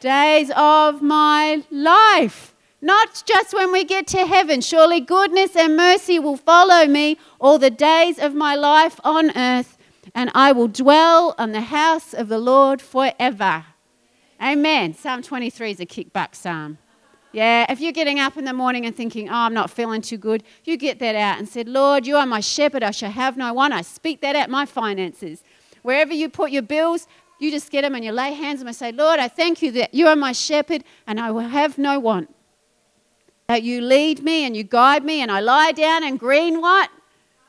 Days 0.00 0.50
of 0.56 1.02
my 1.02 1.62
life. 1.70 2.54
Not 2.80 3.22
just 3.26 3.54
when 3.54 3.72
we 3.72 3.84
get 3.84 4.06
to 4.08 4.26
heaven. 4.26 4.60
Surely 4.60 5.00
goodness 5.00 5.56
and 5.56 5.76
mercy 5.76 6.18
will 6.18 6.36
follow 6.36 6.86
me 6.86 7.18
all 7.40 7.58
the 7.58 7.70
days 7.70 8.18
of 8.18 8.34
my 8.34 8.54
life 8.54 9.00
on 9.02 9.36
earth, 9.36 9.78
and 10.14 10.30
I 10.34 10.52
will 10.52 10.68
dwell 10.68 11.34
on 11.38 11.52
the 11.52 11.62
house 11.62 12.14
of 12.14 12.28
the 12.28 12.38
Lord 12.38 12.80
forever. 12.80 13.64
Amen. 14.40 14.94
Psalm 14.94 15.22
23 15.22 15.70
is 15.70 15.80
a 15.80 15.86
kickback 15.86 16.34
psalm. 16.34 16.78
Yeah, 17.32 17.70
if 17.70 17.80
you're 17.80 17.92
getting 17.92 18.18
up 18.18 18.36
in 18.36 18.44
the 18.44 18.52
morning 18.52 18.86
and 18.86 18.94
thinking, 18.94 19.28
oh, 19.28 19.34
I'm 19.34 19.52
not 19.52 19.70
feeling 19.70 20.00
too 20.00 20.16
good, 20.16 20.42
you 20.64 20.76
get 20.76 21.00
that 21.00 21.14
out 21.14 21.38
and 21.38 21.48
said, 21.48 21.68
Lord, 21.68 22.06
you 22.06 22.16
are 22.16 22.24
my 22.24 22.40
shepherd, 22.40 22.82
I 22.82 22.92
shall 22.92 23.10
have 23.10 23.36
no 23.36 23.52
one. 23.52 23.72
I 23.72 23.82
speak 23.82 24.20
that 24.20 24.36
out 24.36 24.48
my 24.48 24.64
finances. 24.64 25.42
Wherever 25.82 26.14
you 26.14 26.28
put 26.28 26.50
your 26.50 26.62
bills, 26.62 27.06
you 27.38 27.50
just 27.50 27.70
get 27.70 27.82
them 27.82 27.94
and 27.94 28.04
you 28.04 28.12
lay 28.12 28.32
hands 28.32 28.56
on 28.56 28.60
them 28.60 28.68
and 28.68 28.76
say, 28.76 28.92
Lord, 28.92 29.20
I 29.20 29.28
thank 29.28 29.62
you 29.62 29.70
that 29.72 29.92
you 29.92 30.06
are 30.06 30.16
my 30.16 30.32
shepherd 30.32 30.84
and 31.06 31.20
I 31.20 31.30
will 31.30 31.48
have 31.48 31.76
no 31.78 31.98
want. 31.98 32.34
That 33.48 33.62
you 33.62 33.80
lead 33.80 34.22
me 34.22 34.44
and 34.44 34.56
you 34.56 34.64
guide 34.64 35.04
me 35.04 35.20
and 35.20 35.30
I 35.30 35.40
lie 35.40 35.72
down 35.72 36.02
in 36.02 36.16
green 36.16 36.60
what? 36.60 36.90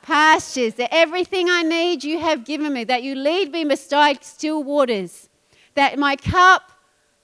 Pastures. 0.02 0.76
That 0.76 0.94
everything 0.94 1.50
I 1.50 1.64
need 1.64 2.04
you 2.04 2.20
have 2.20 2.46
given 2.46 2.74
me. 2.74 2.84
That 2.84 3.02
you 3.02 3.16
lead 3.16 3.52
me 3.52 3.64
beside 3.66 4.24
still 4.24 4.64
waters. 4.64 5.30
That 5.76 5.98
my 5.98 6.16
cup 6.16 6.72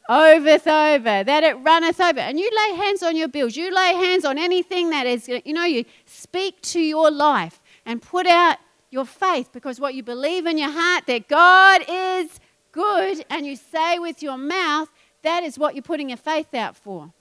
overth 0.10 0.66
over. 0.66 1.24
That 1.24 1.44
it 1.44 1.56
runneth 1.62 2.00
over. 2.00 2.20
And 2.20 2.40
you 2.40 2.50
lay 2.50 2.78
hands 2.78 3.04
on 3.04 3.16
your 3.16 3.28
bills. 3.28 3.56
You 3.56 3.74
lay 3.74 3.94
hands 3.94 4.26
on 4.26 4.38
anything 4.38 4.90
that 4.90 5.06
is, 5.06 5.28
you 5.28 5.54
know, 5.54 5.66
you 5.66 5.86
speak 6.06 6.62
to 6.62 6.80
your 6.80 7.12
life 7.12 7.62
and 7.86 8.02
put 8.02 8.26
out 8.26 8.58
your 8.90 9.06
faith 9.06 9.50
because 9.52 9.80
what 9.80 9.96
you 9.96 10.04
believe 10.04 10.46
in 10.46 10.58
your 10.58 10.72
heart 10.72 11.06
that 11.08 11.28
God 11.28 11.82
is 11.88 12.40
good 12.74 13.24
and 13.30 13.46
you 13.46 13.56
say 13.56 13.98
with 13.98 14.22
your 14.22 14.38
mouth, 14.38 14.90
that 15.22 15.44
is 15.44 15.58
what 15.58 15.76
you're 15.76 15.82
putting 15.82 16.10
your 16.10 16.18
faith 16.18 16.54
out 16.54 16.76
for. 16.76 17.14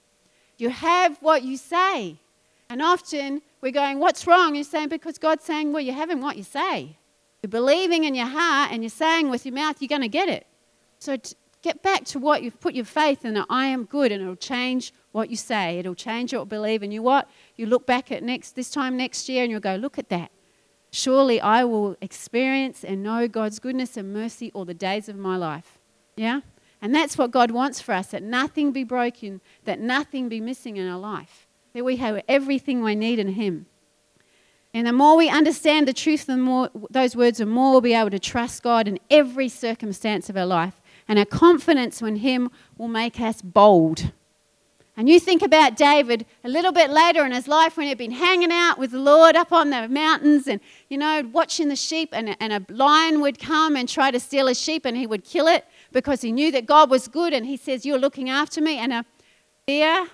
You 0.57 0.69
have 0.69 1.17
what 1.21 1.43
you 1.43 1.55
say. 1.55 2.17
And 2.69 2.81
often 2.81 3.41
we're 3.61 3.71
going, 3.71 3.99
What's 3.99 4.27
wrong? 4.27 4.55
You're 4.55 4.63
saying, 4.65 4.89
Because 4.89 5.17
God's 5.17 5.45
saying, 5.45 5.71
Well, 5.71 5.81
you're 5.81 5.95
having 5.95 6.21
what 6.21 6.37
you 6.37 6.43
say. 6.43 6.97
You're 7.41 7.49
believing 7.49 8.03
in 8.03 8.15
your 8.15 8.27
heart 8.27 8.71
and 8.71 8.83
you're 8.83 8.89
saying 8.89 9.29
with 9.29 9.45
your 9.45 9.55
mouth, 9.55 9.77
you're 9.79 9.89
going 9.89 10.01
to 10.01 10.07
get 10.07 10.29
it. 10.29 10.47
So 10.99 11.17
get 11.61 11.81
back 11.83 12.05
to 12.05 12.19
what 12.19 12.41
you've 12.41 12.59
put 12.59 12.73
your 12.73 12.85
faith 12.85 13.25
in. 13.25 13.33
That 13.33 13.47
I 13.49 13.67
am 13.67 13.85
good, 13.85 14.11
and 14.11 14.21
it'll 14.21 14.35
change 14.35 14.93
what 15.11 15.29
you 15.29 15.35
say. 15.35 15.79
It'll 15.79 15.95
change 15.95 16.33
what 16.33 16.39
you 16.39 16.45
believe. 16.45 16.83
And 16.83 16.93
you 16.93 17.01
what? 17.01 17.29
You 17.55 17.65
look 17.65 17.85
back 17.85 18.11
at 18.11 18.23
next 18.23 18.51
this 18.51 18.69
time 18.69 18.97
next 18.97 19.27
year 19.29 19.43
and 19.43 19.51
you'll 19.51 19.59
go, 19.59 19.75
Look 19.75 19.97
at 19.97 20.09
that. 20.09 20.31
Surely 20.95 21.41
I 21.41 21.63
will 21.63 21.97
experience 22.01 22.83
and 22.83 23.01
know 23.01 23.27
God's 23.27 23.57
goodness 23.57 23.97
and 23.97 24.13
mercy 24.13 24.51
all 24.53 24.63
the 24.63 24.75
days 24.75 25.09
of 25.09 25.15
my 25.15 25.35
life. 25.35 25.79
Yeah? 26.15 26.41
And 26.83 26.93
that's 26.93 27.17
what 27.17 27.31
God 27.31 27.49
wants 27.49 27.81
for 27.81 27.93
us 27.93 28.11
that 28.11 28.21
nothing 28.21 28.71
be 28.71 28.83
broken, 28.83 29.41
that 29.65 29.79
nothing 29.79 30.29
be 30.29 30.39
missing 30.39 30.77
in 30.77 30.87
our 30.87 30.99
life, 30.99 31.47
that 31.73 31.83
we 31.83 31.95
have 31.95 32.21
everything 32.27 32.83
we 32.83 32.93
need 32.93 33.17
in 33.17 33.29
Him. 33.29 33.65
And 34.71 34.85
the 34.85 34.93
more 34.93 35.17
we 35.17 35.29
understand 35.29 35.87
the 35.87 35.93
truth, 35.93 36.27
the 36.27 36.37
more 36.37 36.69
those 36.91 37.15
words, 37.15 37.39
the 37.39 37.47
more 37.47 37.71
we'll 37.71 37.81
be 37.81 37.95
able 37.95 38.11
to 38.11 38.19
trust 38.19 38.61
God 38.61 38.87
in 38.87 38.99
every 39.09 39.49
circumstance 39.49 40.29
of 40.29 40.37
our 40.37 40.45
life. 40.45 40.79
And 41.07 41.17
our 41.17 41.25
confidence 41.25 42.03
in 42.03 42.17
Him 42.17 42.51
will 42.77 42.87
make 42.87 43.19
us 43.19 43.41
bold. 43.41 44.11
And 44.95 45.09
you 45.09 45.19
think 45.19 45.41
about 45.41 45.75
David 45.75 46.25
a 46.43 46.49
little 46.49 46.71
bit 46.71 46.91
later 46.91 47.25
in 47.25 47.31
his 47.31 47.47
life 47.47 47.77
when 47.77 47.87
he'd 47.87 47.97
been 47.97 48.11
hanging 48.11 48.51
out 48.51 48.77
with 48.77 48.91
the 48.91 48.99
Lord 48.99 49.35
up 49.35 49.51
on 49.51 49.71
the 49.71 49.87
mountains 49.87 50.47
and, 50.47 50.61
you 50.87 50.99
know, 50.99 51.27
watching 51.33 51.69
the 51.69 51.75
sheep, 51.75 52.09
and, 52.13 52.37
and 52.39 52.53
a 52.53 52.65
lion 52.71 53.19
would 53.21 53.39
come 53.39 53.75
and 53.75 53.89
try 53.89 54.11
to 54.11 54.19
steal 54.19 54.47
a 54.47 54.53
sheep 54.53 54.85
and 54.85 54.95
he 54.95 55.07
would 55.07 55.23
kill 55.23 55.47
it 55.47 55.65
because 55.91 56.21
he 56.21 56.31
knew 56.31 56.51
that 56.51 56.67
God 56.67 56.91
was 56.91 57.07
good 57.07 57.33
and 57.33 57.45
he 57.45 57.57
says, 57.57 57.87
You're 57.87 57.97
looking 57.97 58.29
after 58.29 58.61
me. 58.61 58.77
And 58.77 58.93
a 58.93 59.05
bear, 59.65 60.05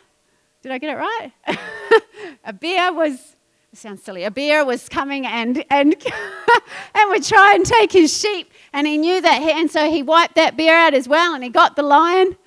did 0.62 0.72
I 0.72 0.78
get 0.78 0.98
it 0.98 1.02
right? 1.02 1.32
a 2.46 2.54
bear 2.54 2.94
was, 2.94 3.36
sounds 3.74 4.02
silly, 4.02 4.24
a 4.24 4.32
bear 4.32 4.64
was 4.64 4.88
coming 4.88 5.26
and, 5.26 5.66
and 5.70 5.96
and 6.96 7.10
would 7.10 7.24
try 7.24 7.54
and 7.54 7.66
take 7.66 7.92
his 7.92 8.18
sheep. 8.18 8.52
And 8.74 8.88
he 8.88 8.98
knew 8.98 9.22
that, 9.22 9.42
he, 9.42 9.52
and 9.52 9.70
so 9.70 9.90
he 9.90 10.04
wiped 10.04 10.36
that 10.36 10.56
bear 10.56 10.78
out 10.78 10.94
as 10.94 11.08
well, 11.08 11.34
and 11.34 11.44
he 11.44 11.50
got 11.50 11.76
the 11.76 11.84
lion. 11.84 12.38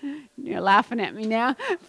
You're 0.43 0.61
laughing 0.61 0.99
at 0.99 1.15
me 1.15 1.25
now. 1.25 1.55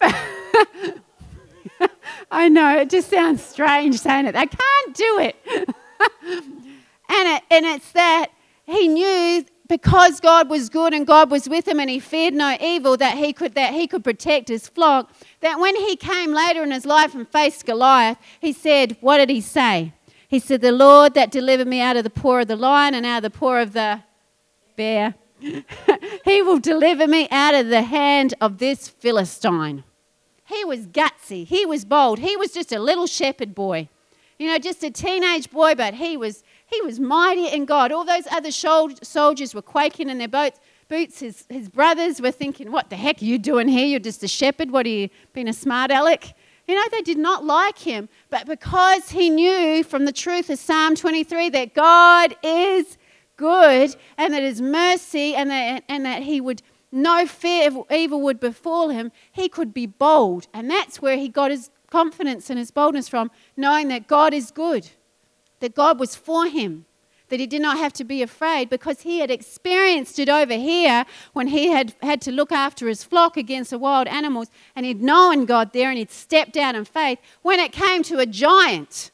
I 2.30 2.48
know, 2.48 2.78
it 2.78 2.88
just 2.88 3.10
sounds 3.10 3.42
strange 3.42 3.98
saying 3.98 4.26
it. 4.26 4.36
I 4.36 4.46
can't 4.46 4.94
do 4.94 5.18
it. 5.18 5.36
and, 6.28 7.28
it 7.28 7.42
and 7.50 7.66
it's 7.66 7.90
that 7.92 8.30
he 8.64 8.86
knew 8.86 9.44
because 9.66 10.20
God 10.20 10.48
was 10.48 10.68
good 10.68 10.94
and 10.94 11.04
God 11.04 11.32
was 11.32 11.48
with 11.48 11.66
him 11.66 11.80
and 11.80 11.90
he 11.90 11.98
feared 11.98 12.34
no 12.34 12.56
evil 12.60 12.96
that 12.96 13.18
he 13.18 13.32
could 13.32 13.54
that 13.54 13.72
he 13.74 13.88
could 13.88 14.04
protect 14.04 14.48
his 14.48 14.68
flock 14.68 15.10
that 15.40 15.58
when 15.58 15.74
he 15.74 15.96
came 15.96 16.32
later 16.32 16.62
in 16.62 16.70
his 16.70 16.86
life 16.86 17.14
and 17.14 17.26
faced 17.28 17.64
Goliath 17.66 18.18
he 18.40 18.52
said 18.52 18.96
what 19.00 19.18
did 19.18 19.30
he 19.30 19.40
say 19.40 19.92
he 20.28 20.38
said 20.38 20.60
the 20.60 20.70
Lord 20.70 21.14
that 21.14 21.30
delivered 21.30 21.66
me 21.66 21.80
out 21.80 21.96
of 21.96 22.04
the 22.04 22.10
paw 22.10 22.40
of 22.40 22.48
the 22.48 22.56
lion 22.56 22.94
and 22.94 23.06
out 23.06 23.24
of 23.24 23.32
the 23.32 23.38
paw 23.38 23.62
of 23.62 23.72
the 23.72 24.02
bear 24.76 25.14
he 26.24 26.42
will 26.42 26.58
deliver 26.58 27.06
me 27.06 27.28
out 27.30 27.54
of 27.54 27.68
the 27.68 27.82
hand 27.82 28.34
of 28.40 28.58
this 28.58 28.88
Philistine 28.88 29.84
he 30.46 30.64
was 30.64 30.86
gutsy 30.86 31.46
he 31.46 31.64
was 31.66 31.84
bold 31.84 32.18
he 32.18 32.36
was 32.36 32.52
just 32.52 32.72
a 32.72 32.78
little 32.78 33.06
shepherd 33.06 33.54
boy 33.54 33.88
you 34.38 34.46
know 34.48 34.58
just 34.58 34.82
a 34.82 34.90
teenage 34.90 35.50
boy 35.50 35.74
but 35.74 35.94
he 35.94 36.16
was 36.16 36.42
he 36.66 36.80
was 36.82 36.98
mighty 36.98 37.48
in 37.48 37.64
God. 37.64 37.92
All 37.92 38.04
those 38.04 38.26
other 38.30 38.50
soldiers 38.50 39.54
were 39.54 39.62
quaking 39.62 40.08
in 40.08 40.18
their 40.18 40.28
boats. 40.28 40.58
Boots, 40.88 41.20
his, 41.20 41.46
his 41.48 41.68
brothers 41.68 42.20
were 42.20 42.30
thinking, 42.30 42.70
What 42.70 42.90
the 42.90 42.96
heck 42.96 43.22
are 43.22 43.24
you 43.24 43.38
doing 43.38 43.68
here? 43.68 43.86
You're 43.86 44.00
just 44.00 44.22
a 44.22 44.28
shepherd. 44.28 44.70
What 44.70 44.86
are 44.86 44.90
you, 44.90 45.08
being 45.32 45.48
a 45.48 45.52
smart 45.52 45.90
aleck? 45.90 46.34
You 46.66 46.74
know, 46.74 46.84
they 46.90 47.02
did 47.02 47.18
not 47.18 47.44
like 47.44 47.78
him. 47.78 48.08
But 48.30 48.46
because 48.46 49.10
he 49.10 49.30
knew 49.30 49.84
from 49.84 50.04
the 50.04 50.12
truth 50.12 50.50
of 50.50 50.58
Psalm 50.58 50.94
23 50.94 51.50
that 51.50 51.74
God 51.74 52.36
is 52.42 52.96
good 53.36 53.96
and 54.16 54.32
that 54.32 54.42
his 54.42 54.60
mercy 54.60 55.34
and 55.34 55.50
that, 55.50 55.84
and 55.88 56.04
that 56.04 56.22
he 56.22 56.40
would, 56.40 56.62
no 56.92 57.26
fear 57.26 57.68
of 57.68 57.78
evil 57.90 58.20
would 58.22 58.40
befall 58.40 58.88
him, 58.88 59.12
he 59.32 59.48
could 59.48 59.74
be 59.74 59.86
bold. 59.86 60.48
And 60.52 60.70
that's 60.70 61.02
where 61.02 61.16
he 61.16 61.28
got 61.28 61.50
his 61.50 61.70
confidence 61.90 62.50
and 62.50 62.58
his 62.58 62.70
boldness 62.70 63.08
from, 63.08 63.30
knowing 63.56 63.88
that 63.88 64.06
God 64.06 64.34
is 64.34 64.50
good 64.50 64.90
that 65.64 65.74
God 65.74 65.98
was 65.98 66.14
for 66.14 66.46
him, 66.46 66.84
that 67.30 67.40
he 67.40 67.46
did 67.46 67.62
not 67.62 67.78
have 67.78 67.94
to 67.94 68.04
be 68.04 68.20
afraid 68.20 68.68
because 68.68 69.00
he 69.00 69.20
had 69.20 69.30
experienced 69.30 70.18
it 70.18 70.28
over 70.28 70.52
here 70.52 71.06
when 71.32 71.46
he 71.46 71.68
had 71.68 71.94
had 72.02 72.20
to 72.20 72.30
look 72.30 72.52
after 72.52 72.86
his 72.86 73.02
flock 73.02 73.38
against 73.38 73.70
the 73.70 73.78
wild 73.78 74.06
animals 74.06 74.48
and 74.76 74.84
he'd 74.84 75.02
known 75.02 75.46
God 75.46 75.72
there 75.72 75.88
and 75.88 75.96
he'd 75.96 76.10
stepped 76.10 76.58
out 76.58 76.74
in 76.74 76.84
faith. 76.84 77.18
When 77.40 77.60
it 77.60 77.72
came 77.72 78.02
to 78.04 78.18
a 78.18 78.26
giant, 78.26 79.10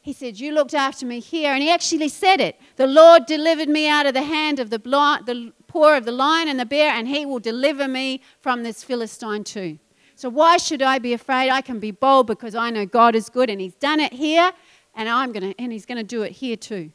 he 0.00 0.12
said, 0.12 0.38
You 0.40 0.52
looked 0.52 0.74
after 0.74 1.04
me 1.04 1.20
here. 1.20 1.52
And 1.52 1.62
he 1.62 1.70
actually 1.70 2.08
said 2.08 2.40
it. 2.40 2.58
The 2.76 2.86
Lord 2.86 3.26
delivered 3.26 3.68
me 3.68 3.88
out 3.88 4.06
of 4.06 4.14
the 4.14 4.22
hand 4.22 4.58
of 4.58 4.70
the, 4.70 4.78
blind, 4.78 5.26
the 5.26 5.52
poor 5.66 5.94
of 5.94 6.04
the 6.04 6.12
lion 6.12 6.48
and 6.48 6.58
the 6.58 6.66
bear, 6.66 6.90
and 6.92 7.06
he 7.08 7.26
will 7.26 7.40
deliver 7.40 7.86
me 7.86 8.22
from 8.40 8.62
this 8.62 8.82
Philistine 8.82 9.44
too. 9.44 9.78
So 10.14 10.28
why 10.28 10.58
should 10.58 10.82
I 10.82 10.98
be 10.98 11.12
afraid? 11.12 11.50
I 11.50 11.62
can 11.62 11.78
be 11.78 11.90
bold 11.90 12.26
because 12.26 12.54
I 12.54 12.70
know 12.70 12.84
God 12.84 13.14
is 13.14 13.28
good 13.28 13.48
and 13.48 13.60
he's 13.60 13.74
done 13.74 14.00
it 14.00 14.12
here 14.12 14.52
and 14.94 15.08
I'm 15.08 15.32
going 15.32 15.54
to 15.54 15.60
and 15.60 15.72
he's 15.72 15.86
going 15.86 15.98
to 15.98 16.04
do 16.04 16.22
it 16.22 16.32
here 16.32 16.56
too. 16.56 16.92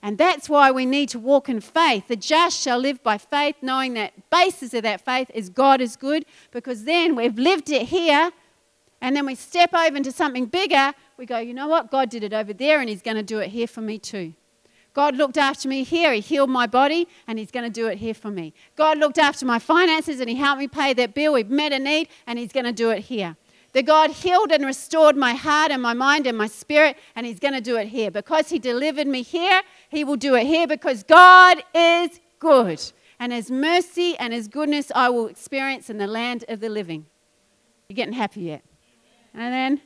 And 0.00 0.16
that's 0.16 0.48
why 0.48 0.70
we 0.70 0.86
need 0.86 1.08
to 1.08 1.18
walk 1.18 1.48
in 1.48 1.60
faith. 1.60 2.06
The 2.06 2.14
just 2.14 2.62
shall 2.62 2.78
live 2.78 3.02
by 3.02 3.18
faith, 3.18 3.56
knowing 3.62 3.94
that 3.94 4.30
basis 4.30 4.72
of 4.74 4.84
that 4.84 5.04
faith 5.04 5.28
is 5.34 5.48
God 5.48 5.80
is 5.80 5.96
good, 5.96 6.24
because 6.52 6.84
then 6.84 7.16
we've 7.16 7.36
lived 7.36 7.68
it 7.68 7.88
here, 7.88 8.30
and 9.00 9.16
then 9.16 9.26
we 9.26 9.34
step 9.34 9.74
over 9.74 9.96
into 9.96 10.12
something 10.12 10.46
bigger. 10.46 10.94
We 11.18 11.26
go, 11.26 11.38
you 11.38 11.52
know 11.52 11.66
what? 11.66 11.90
God 11.90 12.10
did 12.10 12.22
it 12.22 12.32
over 12.32 12.52
there, 12.52 12.78
and 12.78 12.88
He's 12.88 13.02
going 13.02 13.16
to 13.16 13.24
do 13.24 13.40
it 13.40 13.48
here 13.48 13.66
for 13.66 13.80
me 13.80 13.98
too. 13.98 14.34
God 14.94 15.16
looked 15.16 15.36
after 15.36 15.68
me 15.68 15.82
here. 15.82 16.12
He 16.12 16.20
healed 16.20 16.48
my 16.48 16.68
body, 16.68 17.08
and 17.26 17.40
He's 17.40 17.50
going 17.50 17.64
to 17.64 17.70
do 17.70 17.88
it 17.88 17.98
here 17.98 18.14
for 18.14 18.30
me. 18.30 18.54
God 18.76 18.98
looked 18.98 19.18
after 19.18 19.44
my 19.44 19.58
finances, 19.58 20.20
and 20.20 20.30
He 20.30 20.36
helped 20.36 20.60
me 20.60 20.68
pay 20.68 20.94
that 20.94 21.14
bill. 21.14 21.32
We've 21.32 21.50
met 21.50 21.72
a 21.72 21.80
need, 21.80 22.08
and 22.28 22.38
He's 22.38 22.52
going 22.52 22.66
to 22.66 22.72
do 22.72 22.90
it 22.90 23.00
here. 23.00 23.36
That 23.72 23.84
God 23.84 24.10
healed 24.10 24.52
and 24.52 24.64
restored 24.64 25.16
my 25.16 25.34
heart 25.34 25.72
and 25.72 25.82
my 25.82 25.92
mind 25.92 26.28
and 26.28 26.38
my 26.38 26.46
spirit, 26.46 26.96
and 27.16 27.26
He's 27.26 27.40
going 27.40 27.54
to 27.54 27.60
do 27.60 27.76
it 27.76 27.88
here. 27.88 28.12
Because 28.12 28.48
He 28.48 28.60
delivered 28.60 29.08
me 29.08 29.22
here, 29.22 29.62
He 29.88 30.04
will 30.04 30.16
do 30.16 30.36
it 30.36 30.46
here 30.46 30.68
because 30.68 31.02
God 31.02 31.64
is 31.74 32.20
good. 32.38 32.80
And 33.18 33.32
His 33.32 33.50
mercy 33.50 34.16
and 34.18 34.32
His 34.32 34.46
goodness 34.46 34.92
I 34.94 35.10
will 35.10 35.26
experience 35.26 35.90
in 35.90 35.98
the 35.98 36.06
land 36.06 36.44
of 36.48 36.60
the 36.60 36.68
living. 36.68 37.06
You're 37.88 37.96
getting 37.96 38.14
happy 38.14 38.42
yet? 38.42 38.62
And 39.34 39.52
then, 39.52 39.80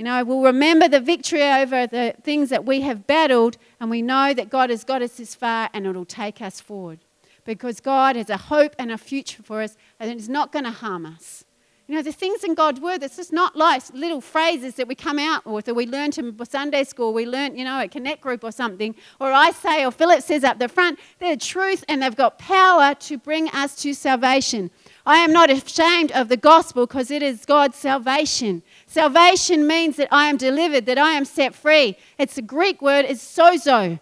you 0.00 0.04
know, 0.04 0.24
we'll 0.24 0.40
remember 0.40 0.88
the 0.88 0.98
victory 0.98 1.42
over 1.42 1.86
the 1.86 2.14
things 2.22 2.48
that 2.48 2.64
we 2.64 2.80
have 2.80 3.06
battled, 3.06 3.58
and 3.78 3.90
we 3.90 4.00
know 4.00 4.32
that 4.32 4.48
God 4.48 4.70
has 4.70 4.82
got 4.82 5.02
us 5.02 5.18
this 5.18 5.34
far 5.34 5.68
and 5.74 5.86
it'll 5.86 6.06
take 6.06 6.40
us 6.40 6.58
forward. 6.58 7.00
Because 7.44 7.80
God 7.80 8.16
has 8.16 8.30
a 8.30 8.38
hope 8.38 8.74
and 8.78 8.90
a 8.90 8.96
future 8.96 9.42
for 9.42 9.60
us, 9.60 9.76
and 9.98 10.10
it's 10.10 10.26
not 10.26 10.52
going 10.52 10.64
to 10.64 10.70
harm 10.70 11.04
us. 11.04 11.44
You 11.86 11.96
know, 11.96 12.02
the 12.02 12.12
things 12.12 12.44
in 12.44 12.54
God's 12.54 12.80
word, 12.80 13.02
it's 13.02 13.16
just 13.16 13.30
not 13.30 13.56
like 13.56 13.82
little 13.92 14.22
phrases 14.22 14.76
that 14.76 14.88
we 14.88 14.94
come 14.94 15.18
out 15.18 15.44
with 15.44 15.54
or 15.54 15.60
that 15.66 15.74
we 15.74 15.86
learned 15.86 16.16
in 16.16 16.46
Sunday 16.46 16.84
school, 16.84 17.12
we 17.12 17.26
learned, 17.26 17.58
you 17.58 17.64
know, 17.66 17.80
at 17.80 17.90
Connect 17.90 18.22
Group 18.22 18.42
or 18.42 18.52
something, 18.52 18.94
or 19.20 19.30
I 19.30 19.50
say 19.50 19.84
or 19.84 19.90
Philip 19.90 20.22
says 20.22 20.44
up 20.44 20.58
the 20.58 20.68
front. 20.68 20.98
They're 21.18 21.36
truth 21.36 21.84
and 21.88 22.00
they've 22.00 22.16
got 22.16 22.38
power 22.38 22.94
to 22.94 23.18
bring 23.18 23.50
us 23.50 23.76
to 23.82 23.92
salvation. 23.92 24.70
I 25.10 25.16
am 25.16 25.32
not 25.32 25.50
ashamed 25.50 26.12
of 26.12 26.28
the 26.28 26.36
gospel 26.36 26.86
because 26.86 27.10
it 27.10 27.20
is 27.20 27.44
God's 27.44 27.76
salvation. 27.76 28.62
Salvation 28.86 29.66
means 29.66 29.96
that 29.96 30.06
I 30.12 30.28
am 30.28 30.36
delivered, 30.36 30.86
that 30.86 30.98
I 30.98 31.14
am 31.14 31.24
set 31.24 31.52
free. 31.52 31.96
It's 32.16 32.38
a 32.38 32.42
Greek 32.42 32.80
word, 32.80 33.06
it's 33.06 33.20
sozo. 33.20 33.98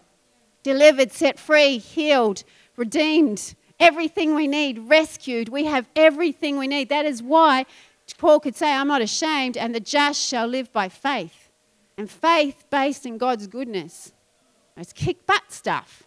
Delivered, 0.61 1.11
set 1.11 1.39
free, 1.39 1.79
healed, 1.79 2.43
redeemed 2.77 3.55
everything 3.79 4.35
we 4.35 4.47
need, 4.47 4.77
rescued. 4.87 5.49
We 5.49 5.65
have 5.65 5.87
everything 5.95 6.59
we 6.59 6.67
need. 6.67 6.89
That 6.89 7.07
is 7.07 7.23
why 7.23 7.65
Paul 8.19 8.39
could 8.39 8.55
say, 8.55 8.71
I'm 8.71 8.87
not 8.87 9.01
ashamed, 9.01 9.57
and 9.57 9.73
the 9.73 9.79
just 9.79 10.21
shall 10.21 10.45
live 10.45 10.71
by 10.71 10.89
faith. 10.89 11.49
And 11.97 12.07
faith 12.07 12.65
based 12.69 13.07
in 13.07 13.17
God's 13.17 13.47
goodness. 13.47 14.13
It's 14.77 14.93
kick 14.93 15.25
butt 15.25 15.51
stuff. 15.51 16.03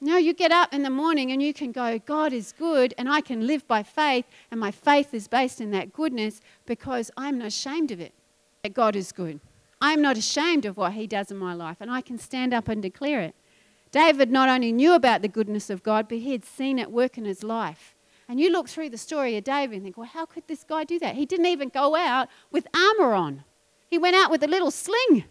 Know, 0.00 0.16
you 0.16 0.32
get 0.32 0.52
up 0.52 0.72
in 0.72 0.84
the 0.84 0.90
morning 0.90 1.32
and 1.32 1.42
you 1.42 1.52
can 1.52 1.72
go, 1.72 1.98
God 1.98 2.32
is 2.32 2.52
good, 2.56 2.94
and 2.96 3.08
I 3.08 3.20
can 3.20 3.48
live 3.48 3.66
by 3.66 3.82
faith, 3.82 4.26
and 4.50 4.60
my 4.60 4.70
faith 4.70 5.12
is 5.12 5.26
based 5.26 5.60
in 5.60 5.72
that 5.72 5.92
goodness 5.92 6.40
because 6.66 7.10
I'm 7.16 7.38
not 7.38 7.48
ashamed 7.48 7.90
of 7.90 8.00
it, 8.00 8.14
that 8.62 8.74
God 8.74 8.94
is 8.94 9.10
good. 9.10 9.40
I'm 9.80 10.00
not 10.00 10.16
ashamed 10.16 10.64
of 10.64 10.76
what 10.76 10.92
He 10.92 11.08
does 11.08 11.32
in 11.32 11.36
my 11.36 11.52
life, 11.52 11.78
and 11.80 11.90
I 11.90 12.00
can 12.00 12.16
stand 12.16 12.54
up 12.54 12.68
and 12.68 12.80
declare 12.80 13.22
it. 13.22 13.34
David 13.90 14.30
not 14.30 14.48
only 14.48 14.70
knew 14.70 14.94
about 14.94 15.22
the 15.22 15.28
goodness 15.28 15.70
of 15.70 15.82
God, 15.82 16.08
but 16.08 16.18
he 16.18 16.32
had 16.32 16.44
seen 16.44 16.78
it 16.78 16.90
work 16.90 17.16
in 17.16 17.24
his 17.24 17.42
life. 17.42 17.94
And 18.28 18.38
you 18.38 18.50
look 18.50 18.68
through 18.68 18.90
the 18.90 18.98
story 18.98 19.36
of 19.36 19.44
David 19.44 19.76
and 19.76 19.82
think, 19.82 19.96
well, 19.96 20.06
how 20.06 20.26
could 20.26 20.46
this 20.46 20.62
guy 20.62 20.84
do 20.84 20.98
that? 20.98 21.14
He 21.14 21.24
didn't 21.24 21.46
even 21.46 21.70
go 21.70 21.96
out 21.96 22.28
with 22.50 22.66
armor 22.74 23.14
on, 23.14 23.44
he 23.90 23.98
went 23.98 24.16
out 24.16 24.30
with 24.30 24.42
a 24.42 24.48
little 24.48 24.70
sling. 24.70 25.24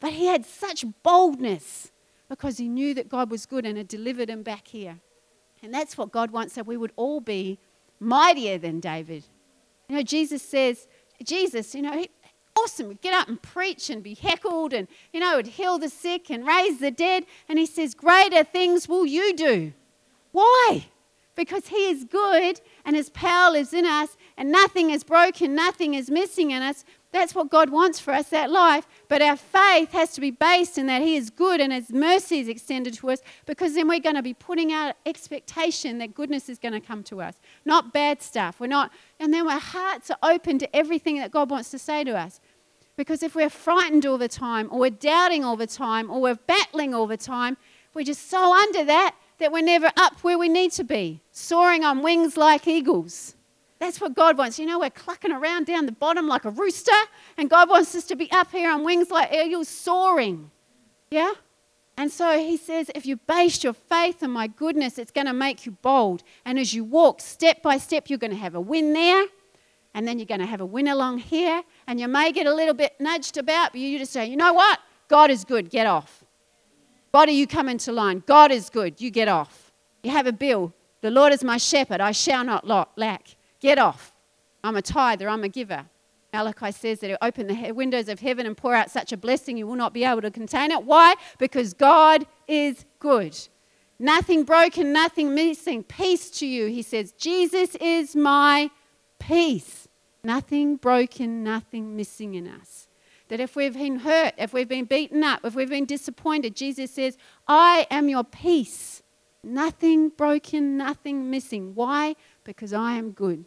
But 0.00 0.12
he 0.14 0.26
had 0.26 0.46
such 0.46 0.84
boldness 1.02 1.89
because 2.30 2.58
he 2.58 2.68
knew 2.68 2.94
that 2.94 3.08
God 3.08 3.28
was 3.28 3.44
good 3.44 3.66
and 3.66 3.76
had 3.76 3.88
delivered 3.88 4.30
him 4.30 4.44
back 4.44 4.68
here. 4.68 5.00
And 5.62 5.74
that's 5.74 5.98
what 5.98 6.12
God 6.12 6.30
wants 6.30 6.54
that 6.54 6.66
we 6.66 6.76
would 6.76 6.92
all 6.94 7.20
be 7.20 7.58
mightier 7.98 8.56
than 8.56 8.78
David. 8.78 9.24
You 9.88 9.96
know, 9.96 10.02
Jesus 10.02 10.40
says, 10.40 10.86
Jesus, 11.24 11.74
you 11.74 11.82
know, 11.82 12.06
awesome. 12.56 12.90
He'd 12.90 13.00
get 13.02 13.14
up 13.14 13.26
and 13.26 13.42
preach 13.42 13.90
and 13.90 14.00
be 14.00 14.14
heckled 14.14 14.72
and, 14.72 14.86
you 15.12 15.18
know, 15.18 15.36
would 15.36 15.48
heal 15.48 15.76
the 15.76 15.88
sick 15.88 16.30
and 16.30 16.46
raise 16.46 16.78
the 16.78 16.92
dead. 16.92 17.26
And 17.48 17.58
he 17.58 17.66
says, 17.66 17.94
Greater 17.94 18.44
things 18.44 18.88
will 18.88 19.04
you 19.04 19.34
do. 19.34 19.72
Why? 20.30 20.86
Because 21.34 21.66
he 21.66 21.88
is 21.90 22.04
good 22.04 22.60
and 22.84 22.94
his 22.94 23.10
power 23.10 23.50
lives 23.50 23.72
in 23.72 23.84
us 23.84 24.16
and 24.36 24.52
nothing 24.52 24.90
is 24.90 25.02
broken, 25.02 25.56
nothing 25.56 25.94
is 25.94 26.08
missing 26.08 26.52
in 26.52 26.62
us. 26.62 26.84
That's 27.12 27.34
what 27.34 27.50
God 27.50 27.70
wants 27.70 27.98
for 27.98 28.12
us, 28.12 28.28
that 28.28 28.50
life. 28.50 28.86
But 29.08 29.20
our 29.20 29.36
faith 29.36 29.90
has 29.92 30.12
to 30.12 30.20
be 30.20 30.30
based 30.30 30.78
in 30.78 30.86
that 30.86 31.02
He 31.02 31.16
is 31.16 31.30
good 31.30 31.60
and 31.60 31.72
His 31.72 31.90
mercy 31.90 32.38
is 32.38 32.48
extended 32.48 32.94
to 32.94 33.10
us 33.10 33.20
because 33.46 33.74
then 33.74 33.88
we're 33.88 34.00
going 34.00 34.14
to 34.14 34.22
be 34.22 34.34
putting 34.34 34.72
out 34.72 34.94
expectation 35.04 35.98
that 35.98 36.14
goodness 36.14 36.48
is 36.48 36.58
going 36.58 36.74
to 36.74 36.80
come 36.80 37.02
to 37.04 37.20
us, 37.20 37.34
not 37.64 37.92
bad 37.92 38.22
stuff. 38.22 38.60
We're 38.60 38.68
not, 38.68 38.92
and 39.18 39.34
then 39.34 39.48
our 39.48 39.58
hearts 39.58 40.10
are 40.10 40.18
open 40.22 40.58
to 40.60 40.76
everything 40.76 41.18
that 41.18 41.32
God 41.32 41.50
wants 41.50 41.70
to 41.70 41.78
say 41.78 42.04
to 42.04 42.16
us. 42.16 42.40
Because 42.96 43.22
if 43.22 43.34
we're 43.34 43.50
frightened 43.50 44.06
all 44.06 44.18
the 44.18 44.28
time, 44.28 44.68
or 44.70 44.78
we're 44.78 44.90
doubting 44.90 45.42
all 45.44 45.56
the 45.56 45.66
time, 45.66 46.10
or 46.10 46.20
we're 46.20 46.34
battling 46.34 46.94
all 46.94 47.06
the 47.06 47.16
time, 47.16 47.56
we're 47.94 48.04
just 48.04 48.28
so 48.28 48.54
under 48.54 48.84
that 48.84 49.16
that 49.38 49.50
we're 49.50 49.62
never 49.62 49.90
up 49.96 50.22
where 50.22 50.38
we 50.38 50.48
need 50.48 50.70
to 50.72 50.84
be, 50.84 51.22
soaring 51.32 51.82
on 51.82 52.02
wings 52.02 52.36
like 52.36 52.68
eagles. 52.68 53.34
That's 53.80 54.00
what 54.00 54.14
God 54.14 54.38
wants. 54.38 54.58
You 54.58 54.66
know, 54.66 54.78
we're 54.78 54.90
clucking 54.90 55.32
around 55.32 55.66
down 55.66 55.86
the 55.86 55.92
bottom 55.92 56.28
like 56.28 56.44
a 56.44 56.50
rooster, 56.50 56.92
and 57.36 57.50
God 57.50 57.68
wants 57.68 57.94
us 57.94 58.04
to 58.04 58.14
be 58.14 58.30
up 58.30 58.52
here 58.52 58.70
on 58.70 58.84
wings 58.84 59.10
like 59.10 59.32
eagles, 59.32 59.68
soaring. 59.68 60.50
Yeah? 61.10 61.32
And 61.96 62.12
so 62.12 62.38
he 62.38 62.56
says, 62.56 62.90
if 62.94 63.04
you 63.06 63.16
base 63.16 63.64
your 63.64 63.72
faith 63.72 64.22
on 64.22 64.30
my 64.30 64.46
goodness, 64.46 64.98
it's 64.98 65.10
going 65.10 65.26
to 65.26 65.32
make 65.32 65.66
you 65.66 65.72
bold. 65.72 66.22
And 66.44 66.58
as 66.58 66.72
you 66.72 66.84
walk 66.84 67.20
step 67.20 67.62
by 67.62 67.78
step, 67.78 68.08
you're 68.08 68.18
going 68.18 68.30
to 68.30 68.36
have 68.36 68.54
a 68.54 68.60
win 68.60 68.92
there, 68.92 69.24
and 69.94 70.06
then 70.06 70.18
you're 70.18 70.26
going 70.26 70.40
to 70.40 70.46
have 70.46 70.60
a 70.60 70.66
win 70.66 70.86
along 70.86 71.18
here, 71.18 71.62
and 71.86 71.98
you 71.98 72.06
may 72.06 72.32
get 72.32 72.46
a 72.46 72.54
little 72.54 72.74
bit 72.74 72.94
nudged 73.00 73.38
about, 73.38 73.72
but 73.72 73.80
you 73.80 73.98
just 73.98 74.12
say, 74.12 74.26
you 74.26 74.36
know 74.36 74.52
what? 74.52 74.78
God 75.08 75.30
is 75.30 75.44
good, 75.44 75.70
get 75.70 75.86
off. 75.86 76.22
Body, 77.12 77.32
you 77.32 77.46
come 77.46 77.68
into 77.68 77.92
line. 77.92 78.22
God 78.26 78.52
is 78.52 78.70
good. 78.70 79.00
You 79.00 79.10
get 79.10 79.26
off. 79.26 79.72
You 80.02 80.12
have 80.12 80.26
a 80.26 80.32
bill. 80.32 80.72
The 81.00 81.10
Lord 81.10 81.32
is 81.32 81.42
my 81.42 81.56
shepherd. 81.56 82.00
I 82.00 82.12
shall 82.12 82.44
not 82.44 82.96
lack. 82.96 83.36
Get 83.60 83.78
off. 83.78 84.12
I'm 84.64 84.76
a 84.76 84.82
tither. 84.82 85.28
I'm 85.28 85.44
a 85.44 85.48
giver. 85.48 85.86
Malachi 86.32 86.72
says 86.72 87.00
that 87.00 87.08
he'll 87.08 87.18
open 87.22 87.46
the 87.46 87.72
windows 87.72 88.08
of 88.08 88.20
heaven 88.20 88.46
and 88.46 88.56
pour 88.56 88.74
out 88.74 88.90
such 88.90 89.12
a 89.12 89.16
blessing 89.16 89.56
you 89.56 89.66
will 89.66 89.76
not 89.76 89.92
be 89.92 90.04
able 90.04 90.22
to 90.22 90.30
contain 90.30 90.70
it. 90.70 90.84
Why? 90.84 91.14
Because 91.38 91.74
God 91.74 92.26
is 92.46 92.84
good. 92.98 93.36
Nothing 93.98 94.44
broken, 94.44 94.92
nothing 94.92 95.34
missing. 95.34 95.82
Peace 95.82 96.30
to 96.38 96.46
you, 96.46 96.66
he 96.66 96.82
says. 96.82 97.12
Jesus 97.12 97.74
is 97.76 98.16
my 98.16 98.70
peace. 99.18 99.88
Nothing 100.22 100.76
broken, 100.76 101.42
nothing 101.42 101.96
missing 101.96 102.34
in 102.34 102.46
us. 102.46 102.88
That 103.28 103.40
if 103.40 103.56
we've 103.56 103.74
been 103.74 104.00
hurt, 104.00 104.34
if 104.38 104.52
we've 104.52 104.68
been 104.68 104.86
beaten 104.86 105.22
up, 105.22 105.44
if 105.44 105.54
we've 105.54 105.68
been 105.68 105.84
disappointed, 105.84 106.56
Jesus 106.56 106.90
says, 106.90 107.16
I 107.46 107.86
am 107.90 108.08
your 108.08 108.24
peace. 108.24 109.02
Nothing 109.42 110.10
broken, 110.10 110.76
nothing 110.76 111.30
missing. 111.30 111.74
Why? 111.74 112.16
Because 112.44 112.72
I 112.72 112.94
am 112.94 113.12
good. 113.12 113.44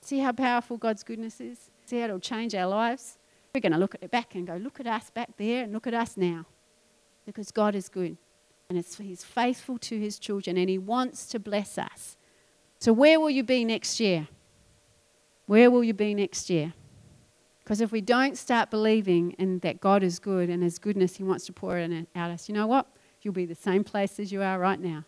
See 0.00 0.18
how 0.18 0.32
powerful 0.32 0.76
God's 0.76 1.02
goodness 1.02 1.40
is? 1.40 1.70
See 1.86 1.98
how 1.98 2.04
it'll 2.04 2.18
change 2.18 2.54
our 2.54 2.66
lives? 2.66 3.18
We're 3.54 3.60
going 3.60 3.72
to 3.72 3.78
look 3.78 3.94
at 3.94 4.02
it 4.02 4.10
back 4.10 4.34
and 4.34 4.46
go, 4.46 4.56
look 4.56 4.80
at 4.80 4.86
us 4.86 5.10
back 5.10 5.36
there 5.36 5.64
and 5.64 5.72
look 5.72 5.86
at 5.86 5.94
us 5.94 6.16
now. 6.16 6.46
Because 7.26 7.50
God 7.50 7.74
is 7.74 7.88
good. 7.88 8.16
And 8.68 8.82
He's 8.98 9.22
faithful 9.22 9.78
to 9.78 9.98
His 9.98 10.18
children 10.18 10.56
and 10.56 10.68
He 10.70 10.78
wants 10.78 11.26
to 11.26 11.38
bless 11.38 11.76
us. 11.76 12.16
So, 12.78 12.92
where 12.92 13.20
will 13.20 13.30
you 13.30 13.44
be 13.44 13.64
next 13.64 14.00
year? 14.00 14.28
Where 15.46 15.70
will 15.70 15.84
you 15.84 15.92
be 15.92 16.14
next 16.14 16.48
year? 16.48 16.72
Because 17.62 17.80
if 17.80 17.92
we 17.92 18.00
don't 18.00 18.36
start 18.36 18.70
believing 18.70 19.32
in 19.32 19.58
that 19.60 19.80
God 19.80 20.02
is 20.02 20.18
good 20.18 20.48
and 20.48 20.62
His 20.62 20.78
goodness 20.78 21.16
He 21.16 21.22
wants 21.22 21.44
to 21.46 21.52
pour 21.52 21.76
it 21.78 22.08
out 22.16 22.30
us, 22.30 22.48
you 22.48 22.54
know 22.54 22.66
what? 22.66 22.86
You'll 23.20 23.34
be 23.34 23.46
the 23.46 23.54
same 23.54 23.84
place 23.84 24.18
as 24.18 24.32
you 24.32 24.42
are 24.42 24.58
right 24.58 24.80
now. 24.80 25.04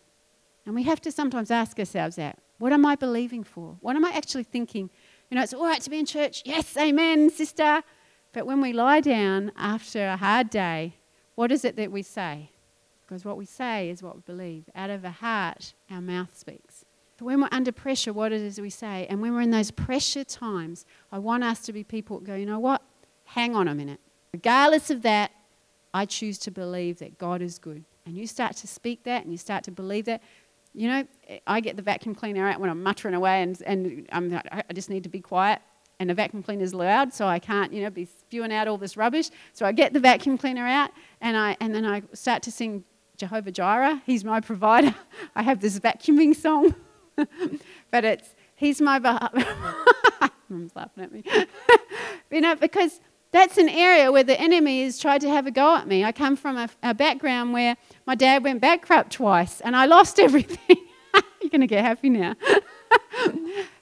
And 0.65 0.73
we 0.73 0.83
have 0.83 1.01
to 1.01 1.11
sometimes 1.11 1.51
ask 1.51 1.77
ourselves 1.79 2.15
that. 2.15 2.39
What 2.57 2.73
am 2.73 2.85
I 2.85 2.95
believing 2.95 3.43
for? 3.43 3.77
What 3.81 3.95
am 3.95 4.05
I 4.05 4.11
actually 4.11 4.43
thinking? 4.43 4.89
You 5.29 5.35
know, 5.35 5.43
it's 5.43 5.53
all 5.53 5.65
right 5.65 5.81
to 5.81 5.89
be 5.89 5.99
in 5.99 6.05
church. 6.05 6.43
Yes, 6.45 6.77
amen, 6.77 7.29
sister. 7.29 7.81
But 8.33 8.45
when 8.45 8.61
we 8.61 8.73
lie 8.73 9.01
down 9.01 9.51
after 9.57 10.07
a 10.07 10.17
hard 10.17 10.49
day, 10.49 10.97
what 11.35 11.51
is 11.51 11.65
it 11.65 11.75
that 11.77 11.91
we 11.91 12.01
say? 12.01 12.51
Because 13.05 13.23
what 13.23 13.37
we 13.37 13.45
say 13.45 13.89
is 13.89 14.01
what 14.01 14.15
we 14.15 14.21
believe. 14.21 14.65
Out 14.75 14.89
of 14.89 15.01
the 15.01 15.11
heart, 15.11 15.73
our 15.91 16.01
mouth 16.01 16.37
speaks. 16.37 16.85
So 17.19 17.25
when 17.25 17.39
we're 17.39 17.49
under 17.51 17.71
pressure, 17.71 18.11
what 18.11 18.31
it 18.31 18.41
is 18.41 18.59
we 18.59 18.69
say. 18.69 19.07
And 19.09 19.21
when 19.21 19.33
we're 19.33 19.41
in 19.41 19.51
those 19.51 19.71
pressure 19.71 20.23
times, 20.23 20.85
I 21.11 21.19
want 21.19 21.43
us 21.43 21.61
to 21.61 21.73
be 21.73 21.83
people 21.83 22.19
that 22.19 22.25
go, 22.25 22.35
you 22.35 22.45
know 22.45 22.59
what? 22.59 22.81
Hang 23.25 23.55
on 23.55 23.67
a 23.67 23.75
minute. 23.75 23.99
Regardless 24.33 24.89
of 24.89 25.01
that, 25.03 25.31
I 25.93 26.05
choose 26.05 26.37
to 26.39 26.51
believe 26.51 26.99
that 26.99 27.17
God 27.17 27.41
is 27.41 27.57
good. 27.57 27.85
And 28.05 28.17
you 28.17 28.27
start 28.27 28.57
to 28.57 28.67
speak 28.67 29.03
that 29.03 29.23
and 29.23 29.31
you 29.31 29.37
start 29.37 29.63
to 29.63 29.71
believe 29.71 30.05
that. 30.05 30.21
You 30.75 30.87
know, 30.89 31.07
I 31.47 31.61
get 31.61 31.77
the 31.77 31.81
vacuum 31.81 32.15
cleaner 32.15 32.47
out 32.47 32.59
when 32.59 32.69
I'm 32.69 32.83
muttering 32.83 33.15
away 33.15 33.41
and, 33.41 33.61
and 33.65 34.07
I'm, 34.11 34.41
I 34.51 34.73
just 34.73 34.89
need 34.89 35.03
to 35.03 35.09
be 35.09 35.21
quiet. 35.21 35.61
And 35.99 36.09
the 36.09 36.13
vacuum 36.13 36.43
cleaner 36.43 36.63
is 36.63 36.73
loud, 36.73 37.13
so 37.13 37.25
I 37.25 37.39
can't, 37.39 37.71
you 37.71 37.81
know, 37.81 37.89
be 37.89 38.03
spewing 38.03 38.51
out 38.51 38.67
all 38.67 38.77
this 38.77 38.97
rubbish. 38.97 39.29
So 39.53 39.65
I 39.65 39.71
get 39.71 39.93
the 39.93 39.99
vacuum 40.01 40.37
cleaner 40.37 40.67
out 40.67 40.91
and, 41.21 41.37
I, 41.37 41.55
and 41.61 41.73
then 41.73 41.85
I 41.85 42.03
start 42.11 42.43
to 42.43 42.51
sing 42.51 42.83
Jehovah 43.15 43.51
Jireh. 43.51 44.01
He's 44.05 44.25
my 44.25 44.41
provider. 44.41 44.93
I 45.35 45.43
have 45.43 45.61
this 45.61 45.79
vacuuming 45.79 46.35
song, 46.35 46.75
but 47.91 48.03
it's 48.03 48.35
He's 48.55 48.81
my. 48.81 48.99
Mum's 50.49 50.75
laughing 50.75 51.03
at 51.03 51.11
me. 51.11 51.23
you 52.31 52.41
know, 52.41 52.55
because 52.55 53.01
that's 53.35 53.57
an 53.57 53.69
area 53.69 54.11
where 54.11 54.23
the 54.23 54.39
enemy 54.39 54.83
has 54.83 54.99
tried 54.99 55.21
to 55.21 55.29
have 55.29 55.45
a 55.45 55.51
go 55.51 55.75
at 55.75 55.87
me. 55.87 56.03
I 56.03 56.11
come 56.11 56.35
from 56.35 56.57
a, 56.57 56.69
a 56.81 56.93
background 56.93 57.53
where 57.53 57.75
my 58.05 58.15
dad 58.15 58.43
went 58.43 58.61
bankrupt 58.61 59.11
twice 59.11 59.61
and 59.61 59.75
I 59.75 59.85
lost 59.85 60.19
everything. 60.27 60.77
You're 61.41 61.49
going 61.49 61.61
to 61.61 61.67
get 61.67 61.83
happy 61.83 62.09
now. 62.09 62.35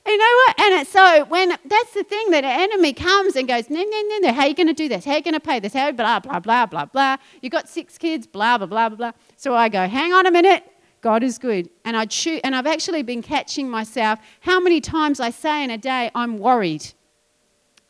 You 0.06 0.18
know 0.18 0.42
what? 0.46 0.60
And 0.60 0.88
so 0.88 1.26
when 1.26 1.50
that's 1.50 1.94
the 1.94 2.04
thing 2.04 2.32
that 2.32 2.44
an 2.44 2.60
enemy 2.60 2.92
comes 2.92 3.38
and 3.38 3.48
goes, 3.48 3.70
no, 3.70 3.82
no, 3.82 4.02
no, 4.10 4.18
no, 4.20 4.34
how 4.34 4.42
are 4.42 4.48
you 4.48 4.54
going 4.54 4.68
to 4.68 4.74
do 4.74 4.90
this? 4.90 5.06
How 5.06 5.12
are 5.12 5.18
you 5.18 5.24
going 5.24 5.34
to 5.34 5.40
pay 5.40 5.60
this? 5.60 5.74
How 5.74 5.92
blah 5.94 6.20
blah 6.20 6.40
blah 6.40 6.66
blah 6.66 6.86
blah. 6.86 7.18
You 7.42 7.50
got 7.50 7.70
six 7.70 7.98
kids, 7.98 8.28
blah 8.28 8.58
blah 8.58 8.68
blah 8.68 8.90
blah 8.90 8.98
blah. 8.98 9.12
So 9.38 9.56
I 9.56 9.70
go, 9.70 9.88
hang 9.88 10.12
on 10.12 10.26
a 10.26 10.32
minute. 10.32 10.66
God 11.00 11.24
is 11.24 11.38
good. 11.38 11.70
And 11.86 11.96
I 11.96 12.06
choose, 12.06 12.42
and 12.44 12.54
I've 12.54 12.68
actually 12.68 13.02
been 13.02 13.22
catching 13.22 13.70
myself 13.70 14.20
how 14.42 14.60
many 14.60 14.82
times 14.82 15.20
I 15.20 15.30
say 15.30 15.64
in 15.64 15.70
a 15.70 15.78
day, 15.78 16.12
I'm 16.14 16.38
worried. 16.38 16.94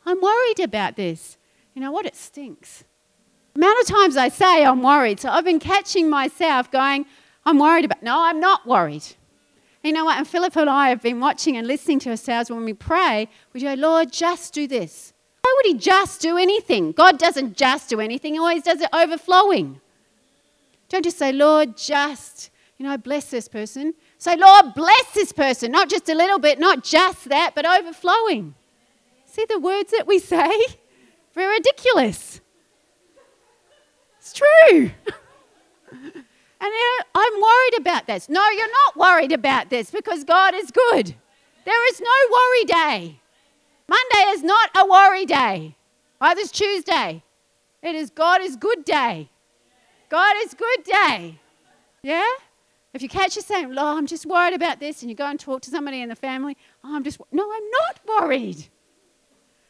I'm 0.06 0.20
worried 0.20 0.60
about 0.60 0.96
this. 0.96 1.36
You 1.74 1.82
know 1.82 1.90
what? 1.90 2.06
It 2.06 2.16
stinks. 2.16 2.84
The 3.54 3.60
amount 3.60 3.80
of 3.80 3.86
times 3.86 4.16
I 4.16 4.28
say 4.28 4.64
I'm 4.64 4.82
worried. 4.82 5.20
So 5.20 5.28
I've 5.28 5.44
been 5.44 5.60
catching 5.60 6.08
myself 6.08 6.70
going, 6.70 7.06
I'm 7.44 7.58
worried 7.58 7.84
about. 7.84 8.02
No, 8.02 8.22
I'm 8.22 8.40
not 8.40 8.66
worried. 8.66 9.04
You 9.82 9.92
know 9.92 10.06
what? 10.06 10.16
And 10.16 10.26
Philip 10.26 10.56
and 10.56 10.70
I 10.70 10.88
have 10.88 11.02
been 11.02 11.20
watching 11.20 11.56
and 11.56 11.66
listening 11.66 11.98
to 12.00 12.10
ourselves 12.10 12.50
when 12.50 12.64
we 12.64 12.72
pray. 12.72 13.28
We 13.52 13.60
go, 13.60 13.74
Lord, 13.74 14.12
just 14.12 14.54
do 14.54 14.66
this. 14.66 15.12
Why 15.42 15.54
would 15.56 15.66
He 15.66 15.74
just 15.74 16.22
do 16.22 16.38
anything? 16.38 16.92
God 16.92 17.18
doesn't 17.18 17.56
just 17.56 17.90
do 17.90 18.00
anything, 18.00 18.32
He 18.34 18.38
always 18.38 18.62
does 18.62 18.80
it 18.80 18.88
overflowing. 18.94 19.80
Don't 20.88 21.04
just 21.04 21.18
say, 21.18 21.32
Lord, 21.32 21.76
just, 21.76 22.50
you 22.78 22.86
know, 22.86 22.96
bless 22.96 23.30
this 23.30 23.48
person. 23.48 23.94
Say, 24.18 24.36
Lord, 24.36 24.74
bless 24.74 25.12
this 25.12 25.32
person. 25.32 25.70
Not 25.70 25.90
just 25.90 26.08
a 26.08 26.14
little 26.14 26.38
bit, 26.38 26.58
not 26.58 26.82
just 26.82 27.28
that, 27.28 27.52
but 27.54 27.66
overflowing. 27.66 28.54
See 29.26 29.44
the 29.48 29.58
words 29.58 29.90
that 29.90 30.06
we 30.06 30.18
say? 30.34 30.50
Very 31.34 31.54
ridiculous. 31.54 32.40
It's 34.18 34.32
true. 34.32 34.90
And 36.64 36.72
I'm 37.14 37.40
worried 37.42 37.78
about 37.78 38.06
this. 38.06 38.30
No, 38.30 38.48
you're 38.48 38.72
not 38.72 38.96
worried 38.96 39.32
about 39.32 39.68
this 39.68 39.90
because 39.90 40.24
God 40.24 40.54
is 40.54 40.70
good. 40.70 41.14
There 41.66 41.88
is 41.88 42.00
no 42.00 42.06
worry 42.32 42.64
day. 42.64 43.20
Monday 43.86 44.30
is 44.30 44.42
not 44.42 44.70
a 44.74 44.86
worry 44.86 45.26
day. 45.26 45.76
Either 46.22 46.40
it's 46.40 46.50
Tuesday. 46.50 47.22
It 47.82 47.94
is 47.94 48.08
God 48.08 48.40
is 48.40 48.56
good 48.56 48.84
day. 48.86 49.28
God 50.08 50.36
is 50.38 50.54
good 50.54 50.84
day. 50.84 51.38
Yeah? 52.02 52.32
If 52.94 53.02
you 53.02 53.10
catch 53.10 53.36
yourself 53.36 53.64
saying, 53.64 53.74
oh, 53.76 53.98
I'm 53.98 54.06
just 54.06 54.24
worried 54.24 54.54
about 54.54 54.80
this, 54.80 55.02
and 55.02 55.10
you 55.10 55.16
go 55.16 55.26
and 55.26 55.38
talk 55.38 55.60
to 55.62 55.70
somebody 55.70 56.00
in 56.00 56.08
the 56.08 56.16
family, 56.16 56.56
oh, 56.82 56.94
I'm 56.94 57.04
just, 57.04 57.20
no, 57.30 57.42
I'm 57.42 57.70
not 57.70 58.22
worried. 58.22 58.68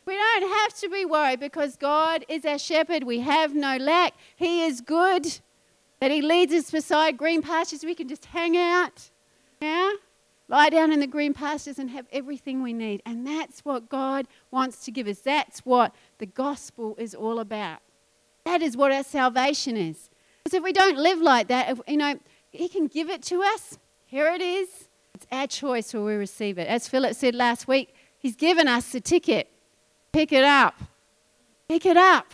We 0.07 0.15
don't 0.15 0.51
have 0.51 0.75
to 0.81 0.89
be 0.89 1.05
worried 1.05 1.41
because 1.41 1.77
God 1.77 2.25
is 2.29 2.45
our 2.45 2.59
shepherd. 2.59 3.05
We 3.05 3.21
have 3.21 3.55
no 3.55 3.77
lack. 3.77 4.15
He 4.37 4.65
is 4.65 4.81
good 4.81 5.41
that 6.01 6.11
He 6.11 6.21
leads 6.21 6.53
us 6.53 6.71
beside 6.71 7.17
green 7.17 7.41
pastures. 7.41 7.85
We 7.85 7.95
can 7.95 8.09
just 8.09 8.27
hang 8.27 8.57
out, 8.57 9.11
yeah? 9.61 9.93
Lie 10.49 10.69
down 10.69 10.93
in 10.93 11.01
the 11.01 11.07
green 11.07 11.33
pastures 11.33 11.79
and 11.79 11.89
have 11.91 12.07
everything 12.13 12.63
we 12.63 12.75
need. 12.75 13.03
And 13.07 13.27
that's 13.27 13.61
what 13.61 13.89
God 13.89 14.29
wants 14.51 14.85
to 14.85 14.91
give 14.91 15.09
us. 15.09 15.21
That's 15.21 15.61
what 15.61 15.95
the 16.19 16.27
gospel 16.27 16.95
is 16.99 17.15
all 17.15 17.39
about. 17.39 17.79
That 18.45 18.61
is 18.61 18.77
what 18.77 18.93
our 18.93 19.05
salvation 19.05 19.79
is. 19.79 20.11
Because 20.43 20.59
if 20.59 20.63
we 20.63 20.75
don't 20.75 20.99
live 20.99 21.19
like 21.19 21.49
that, 21.49 21.71
if, 21.71 21.81
you 21.89 21.97
know, 21.97 22.19
He 22.51 22.69
can 22.69 22.89
give 22.89 23.09
it 23.09 23.23
to 23.25 23.43
us. 23.43 23.79
Here 24.05 24.29
it 24.29 24.43
is. 24.43 24.89
It's 25.15 25.27
our 25.33 25.47
choice 25.47 25.95
where 25.95 26.05
we 26.05 26.15
receive 26.15 26.59
it. 26.59 26.69
As 26.69 26.89
Philip 26.89 27.15
said 27.15 27.35
last 27.35 27.67
week, 27.67 27.95
He's 28.19 28.37
given 28.37 28.69
us 28.69 28.91
the 28.91 29.01
ticket. 29.01 29.51
Pick 30.15 30.31
it 30.31 30.45
up. 30.45 30.77
Pick 31.69 31.85
it 31.85 31.97
up. 31.97 32.33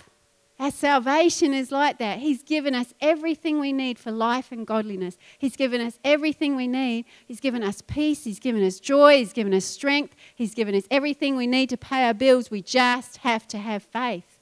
Our 0.59 0.71
salvation 0.71 1.55
is 1.55 1.73
like 1.73 1.97
that. 1.97 2.19
He's 2.19 2.43
given 2.43 2.75
us 2.75 2.93
everything 3.01 3.59
we 3.59 3.73
need 3.73 3.99
for 3.99 4.13
life 4.13 4.53
and 4.53 4.67
godliness. 4.67 5.17
He's 5.39 5.57
given 5.57 5.81
us 5.81 5.99
everything 6.05 6.57
we 6.57 6.69
need. 6.69 7.07
He's 7.27 7.41
given 7.41 7.63
us 7.63 7.81
peace. 7.81 8.25
He's 8.25 8.39
given 8.39 8.63
us 8.63 8.81
joy. 8.81 9.17
He's 9.17 9.33
given 9.33 9.55
us 9.55 9.65
strength. 9.65 10.15
He's 10.35 10.53
given 10.53 10.75
us 10.75 10.85
everything 10.91 11.37
we 11.39 11.47
need 11.47 11.71
to 11.71 11.79
pay 11.79 12.05
our 12.05 12.13
bills. 12.13 12.51
We 12.51 12.61
just 12.61 13.17
have 13.19 13.49
to 13.49 13.57
have 13.57 13.83
faith. 13.83 14.39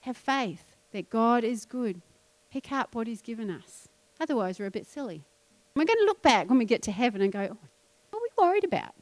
Have 0.00 0.16
faith 0.16 0.74
that 0.90 1.08
God 1.08 1.44
is 1.44 1.64
good. 1.64 2.02
Pick 2.50 2.72
up 2.72 2.96
what 2.96 3.06
He's 3.06 3.22
given 3.22 3.48
us. 3.48 3.86
Otherwise, 4.18 4.58
we're 4.58 4.66
a 4.66 4.72
bit 4.72 4.88
silly. 4.88 5.22
We're 5.76 5.84
going 5.84 6.00
to 6.00 6.06
look 6.06 6.22
back 6.22 6.48
when 6.48 6.58
we 6.58 6.64
get 6.64 6.82
to 6.82 6.90
heaven 6.90 7.22
and 7.22 7.32
go, 7.32 7.42
oh, 7.42 7.58
what 8.10 8.18
are 8.18 8.22
we 8.22 8.44
worried 8.44 8.64
about? 8.64 8.92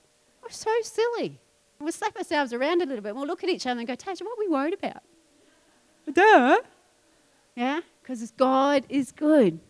We're 0.43 0.51
so 0.51 0.71
silly. 0.83 1.41
We'll 1.81 1.93
slap 1.93 2.15
ourselves 2.17 2.53
around 2.53 2.83
a 2.83 2.87
little 2.87 3.03
bit. 3.03 3.17
We'll 3.17 3.27
look 3.27 3.43
at 3.43 3.49
each 3.49 3.67
other 3.67 3.81
and 3.81 3.89
go, 3.89 3.97
Tasha, 3.97 4.21
what 4.23 4.39
are 4.39 4.41
we 4.41 4.49
worried 4.49 4.75
about? 4.75 5.03
Duh. 6.13 6.59
Yeah? 7.57 7.81
Because 8.03 8.31
God 8.33 8.85
is 8.89 9.13
good. 9.13 9.61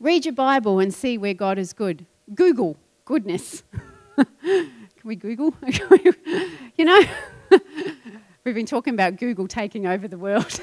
Read 0.00 0.24
your 0.24 0.34
Bible 0.34 0.80
and 0.80 0.92
see 0.92 1.16
where 1.16 1.32
God 1.32 1.58
is 1.58 1.72
good. 1.72 2.06
Google 2.34 2.76
goodness. 3.04 3.62
Can 4.16 4.68
we 5.04 5.14
Google? 5.14 5.54
you 6.76 6.84
know, 6.84 7.02
we've 8.44 8.54
been 8.54 8.66
talking 8.66 8.94
about 8.94 9.16
Google 9.16 9.46
taking 9.46 9.86
over 9.86 10.08
the 10.08 10.18
world. 10.18 10.60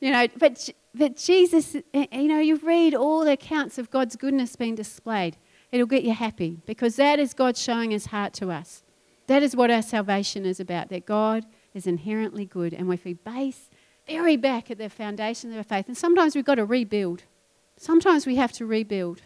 you 0.00 0.12
know, 0.12 0.26
but, 0.38 0.70
but 0.94 1.16
Jesus, 1.16 1.74
you 1.92 2.28
know, 2.28 2.38
you 2.38 2.56
read 2.56 2.94
all 2.94 3.24
the 3.24 3.32
accounts 3.32 3.76
of 3.76 3.90
God's 3.90 4.16
goodness 4.16 4.56
being 4.56 4.74
displayed. 4.74 5.36
It'll 5.72 5.86
get 5.86 6.02
you 6.02 6.12
happy 6.12 6.60
because 6.66 6.96
that 6.96 7.18
is 7.18 7.34
God 7.34 7.56
showing 7.56 7.90
his 7.90 8.06
heart 8.06 8.32
to 8.34 8.50
us. 8.50 8.82
That 9.26 9.42
is 9.42 9.54
what 9.54 9.70
our 9.70 9.82
salvation 9.82 10.44
is 10.44 10.58
about, 10.58 10.88
that 10.88 11.06
God 11.06 11.46
is 11.72 11.86
inherently 11.86 12.44
good. 12.44 12.74
And 12.74 12.92
if 12.92 13.04
we 13.04 13.12
base, 13.12 13.70
very 14.08 14.36
back 14.36 14.70
at 14.70 14.78
the 14.78 14.88
foundation 14.88 15.50
of 15.50 15.56
our 15.56 15.62
faith. 15.62 15.86
And 15.86 15.96
sometimes 15.96 16.34
we've 16.34 16.44
got 16.44 16.56
to 16.56 16.64
rebuild. 16.64 17.22
Sometimes 17.76 18.26
we 18.26 18.36
have 18.36 18.52
to 18.52 18.66
rebuild. 18.66 19.22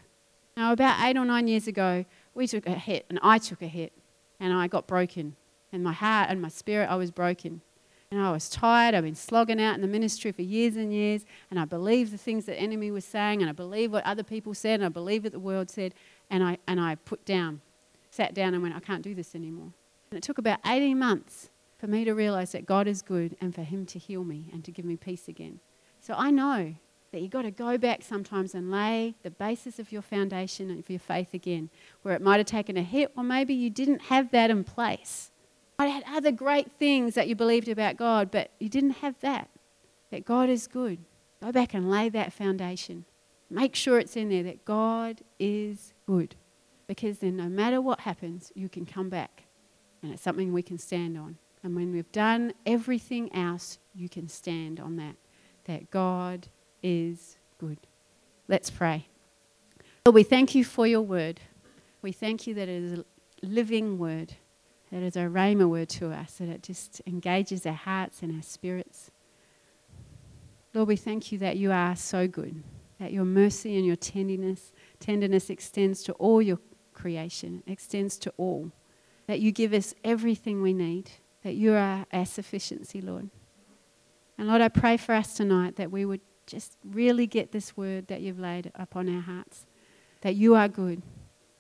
Now, 0.57 0.73
about 0.73 1.01
eight 1.01 1.17
or 1.17 1.25
nine 1.25 1.49
years 1.49 1.67
ago, 1.67 2.05
we 2.35 2.47
took 2.47 2.67
a 2.67 2.73
hit, 2.73 3.07
and 3.09 3.19
I 3.23 3.39
took 3.39 3.63
a 3.63 3.67
hit, 3.67 3.93
and 4.39 4.53
I 4.53 4.69
got 4.69 4.87
broken. 4.87 5.37
And 5.73 5.83
my 5.83 5.93
heart 5.93 6.29
and 6.31 6.41
my 6.41 6.49
spirit, 6.49 6.89
I 6.91 6.97
was 6.97 7.11
broken. 7.11 7.63
And 8.11 8.23
I 8.23 8.31
was 8.31 8.49
tired. 8.49 8.95
I've 8.95 9.03
been 9.03 9.17
slogging 9.17 9.61
out 9.61 9.75
in 9.75 9.81
the 9.81 9.89
ministry 9.89 10.31
for 10.31 10.43
years 10.43 10.77
and 10.77 10.93
years. 10.93 11.25
And 11.51 11.59
I 11.59 11.65
believed 11.65 12.13
the 12.13 12.19
things 12.19 12.45
the 12.45 12.55
enemy 12.55 12.93
was 12.93 13.05
saying. 13.05 13.41
And 13.41 13.49
I 13.49 13.53
believed 13.53 13.93
what 13.93 14.05
other 14.05 14.23
people 14.23 14.55
said. 14.55 14.75
And 14.75 14.85
I 14.85 14.89
believed 14.89 15.25
what 15.25 15.33
the 15.33 15.41
world 15.41 15.69
said. 15.69 15.95
And 16.31 16.43
I, 16.43 16.59
and 16.67 16.81
I 16.81 16.97
put 16.97 17.25
down, 17.25 17.61
sat 18.11 18.35
down 18.35 18.55
and 18.55 18.63
went, 18.63 18.75
I 18.75 18.81
can't 18.81 19.03
do 19.03 19.15
this 19.15 19.35
anymore. 19.35 19.73
And 20.11 20.19
it 20.19 20.23
took 20.23 20.39
about 20.39 20.61
18 20.67 20.99
months 20.99 21.51
for 21.79 21.87
me 21.87 22.05
to 22.05 22.13
realize 22.13 22.53
that 22.53 22.67
God 22.67 22.87
is 22.87 23.03
good 23.03 23.37
and 23.41 23.55
for 23.55 23.63
Him 23.63 23.87
to 23.87 23.99
heal 23.99 24.25
me 24.25 24.49
and 24.53 24.65
to 24.65 24.71
give 24.71 24.85
me 24.85 24.97
peace 24.97 25.29
again. 25.29 25.61
So 26.01 26.15
I 26.17 26.31
know 26.31 26.75
that 27.15 27.21
you've 27.21 27.31
got 27.31 27.43
to 27.43 27.51
go 27.51 27.79
back 27.79 28.03
sometimes 28.03 28.55
and 28.55 28.71
lay 28.71 29.15
the 29.23 29.31
basis 29.31 29.79
of 29.79 29.93
your 29.93 30.03
foundation 30.03 30.77
of 30.79 30.91
your 30.91 30.99
faith 30.99 31.33
again, 31.33 31.71
where 32.03 32.15
it 32.15 32.21
might 32.21 32.39
have 32.39 32.47
taken 32.47 32.77
a 32.77 32.83
hit, 32.83 33.13
or 33.17 33.23
maybe 33.23 33.55
you 33.55 33.71
didn't 33.71 34.03
have 34.03 34.31
that 34.33 34.51
in 34.51 34.65
place. 34.65 35.31
I 35.79 35.87
had 35.87 36.05
other 36.09 36.33
great 36.33 36.73
things 36.73 37.15
that 37.15 37.29
you 37.29 37.37
believed 37.37 37.69
about 37.69 37.97
God, 37.97 38.31
but 38.31 38.51
you 38.59 38.69
didn't 38.69 38.99
have 38.99 39.19
that. 39.21 39.49
That 40.11 40.25
God 40.25 40.49
is 40.51 40.67
good. 40.67 40.99
Go 41.43 41.53
back 41.53 41.73
and 41.73 41.91
lay 41.91 42.09
that 42.09 42.33
foundation. 42.33 43.05
Make 43.49 43.75
sure 43.75 43.99
it's 43.99 44.17
in 44.17 44.29
there 44.29 44.43
that 44.43 44.65
God 44.65 45.23
is 45.39 45.94
good. 46.07 46.35
Because 46.87 47.19
then, 47.19 47.37
no 47.37 47.49
matter 47.49 47.81
what 47.81 48.01
happens, 48.01 48.53
you 48.55 48.69
can 48.69 48.85
come 48.85 49.09
back. 49.09 49.45
And 50.03 50.13
it's 50.13 50.23
something 50.23 50.53
we 50.53 50.63
can 50.63 50.79
stand 50.79 51.17
on. 51.17 51.39
And 51.63 51.75
when 51.75 51.93
we've 51.93 52.13
done 52.13 52.53
everything 52.67 53.35
else, 53.35 53.79
you 53.95 54.09
can 54.09 54.29
stand 54.29 54.81
on 54.81 54.97
that. 54.97 55.17
That 55.65 55.91
God 55.91 56.49
is 56.83 57.39
good. 57.59 57.79
Let's 58.49 58.71
pray. 58.71 59.09
Lord, 60.05 60.15
we 60.15 60.23
thank 60.23 60.55
you 60.55 60.65
for 60.65 60.87
your 60.87 61.01
word. 61.01 61.41
We 62.03 62.13
thank 62.13 62.47
you 62.47 62.53
that 62.55 62.69
it 62.69 62.83
is 62.83 62.99
a 62.99 63.05
living 63.43 63.99
word 63.99 64.35
that 64.95 65.03
is 65.03 65.17
a 65.17 65.21
rhema 65.21 65.69
word 65.69 65.89
to 65.89 66.13
us, 66.13 66.35
that 66.35 66.49
it 66.49 66.63
just 66.63 67.03
engages 67.05 67.67
our 67.67 67.73
hearts 67.73 68.23
and 68.23 68.33
our 68.37 68.43
spirits. 68.43 69.11
Lord, 70.73 70.87
we 70.87 70.95
thank 70.95 71.33
you 71.33 71.39
that 71.39 71.57
you 71.57 71.73
are 71.73 71.97
so 71.97 72.29
good, 72.29 72.63
that 73.01 73.13
your 73.13 73.25
mercy 73.25 73.77
and 73.77 73.85
your 73.85 73.97
tenderness, 73.97 74.73
tenderness 75.05 75.51
extends 75.51 76.03
to 76.05 76.13
all 76.15 76.41
your 76.41 76.59
creation, 76.95 77.63
extends 77.67 78.17
to 78.17 78.33
all, 78.39 78.73
that 79.27 79.39
you 79.39 79.53
give 79.53 79.75
us 79.75 79.95
everything 80.03 80.63
we 80.63 80.73
need, 80.73 81.11
that 81.43 81.55
you 81.55 81.75
are 81.75 82.07
our 82.11 82.25
sufficiency, 82.25 83.03
Lord. 83.03 83.29
And 84.39 84.49
Lord, 84.49 84.63
I 84.63 84.69
pray 84.69 84.97
for 84.97 85.15
us 85.15 85.35
tonight 85.35 85.77
that 85.77 85.91
we 85.91 86.07
would 86.07 86.23
just 86.47 86.79
really 86.83 87.27
get 87.27 87.53
this 87.53 87.77
word 87.77 88.07
that 88.07 88.23
you've 88.23 88.41
laid 88.41 88.73
upon 88.75 89.15
our 89.15 89.21
hearts, 89.21 89.67
that 90.23 90.37
you 90.37 90.55
are 90.55 90.69
good, 90.69 91.03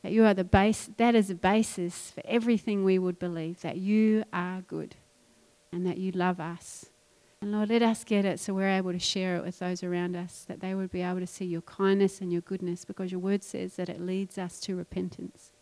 that 0.03 0.13
you 0.13 0.25
are 0.25 0.35
the 0.35 0.45
base, 0.45 0.89
that 0.97 1.15
is 1.15 1.29
the 1.29 1.35
basis 1.35 2.11
for 2.11 2.23
everything 2.25 2.83
we 2.83 2.99
would 2.99 3.19
believe, 3.19 3.61
that 3.61 3.77
you 3.77 4.25
are 4.33 4.63
good 4.63 4.97
and 5.71 5.87
that 5.87 5.99
you 5.99 6.13
love 6.13 6.41
us. 6.41 6.87
And 7.45 7.53
Lord, 7.53 7.69
let 7.69 7.83
us 7.83 8.05
get 8.05 8.25
it 8.25 8.41
so 8.41 8.55
we're 8.55 8.71
able 8.71 8.93
to 8.93 8.99
share 8.99 9.37
it 9.37 9.45
with 9.45 9.59
those 9.59 9.83
around 9.83 10.17
us, 10.17 10.47
that 10.49 10.61
they 10.61 10.75
would 10.75 10.91
be 10.91 11.03
able 11.03 11.21
to 11.21 11.27
see 11.27 11.45
your 11.45 11.61
kindness 11.61 12.23
and 12.23 12.33
your 12.33 12.41
goodness, 12.41 12.87
because 12.87 13.13
your 13.13 13.21
word 13.21 13.45
says 13.45 13.77
that 13.77 13.91
it 13.91 14.01
leads 14.01 14.39
us 14.39 14.59
to 14.61 14.75
repentance. 14.75 15.53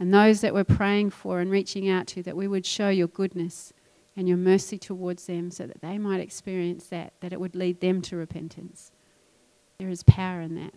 And 0.00 0.12
those 0.12 0.40
that 0.40 0.52
we're 0.52 0.64
praying 0.64 1.10
for 1.10 1.38
and 1.38 1.48
reaching 1.48 1.88
out 1.88 2.08
to, 2.08 2.24
that 2.24 2.36
we 2.36 2.48
would 2.48 2.66
show 2.66 2.88
your 2.88 3.06
goodness 3.06 3.72
and 4.16 4.26
your 4.26 4.36
mercy 4.36 4.78
towards 4.78 5.26
them 5.26 5.52
so 5.52 5.64
that 5.68 5.80
they 5.80 5.96
might 5.96 6.18
experience 6.18 6.88
that, 6.88 7.12
that 7.20 7.32
it 7.32 7.38
would 7.38 7.54
lead 7.54 7.80
them 7.80 8.02
to 8.02 8.16
repentance. 8.16 8.90
There 9.78 9.90
is 9.90 10.02
power 10.02 10.40
in 10.40 10.56
that. 10.56 10.74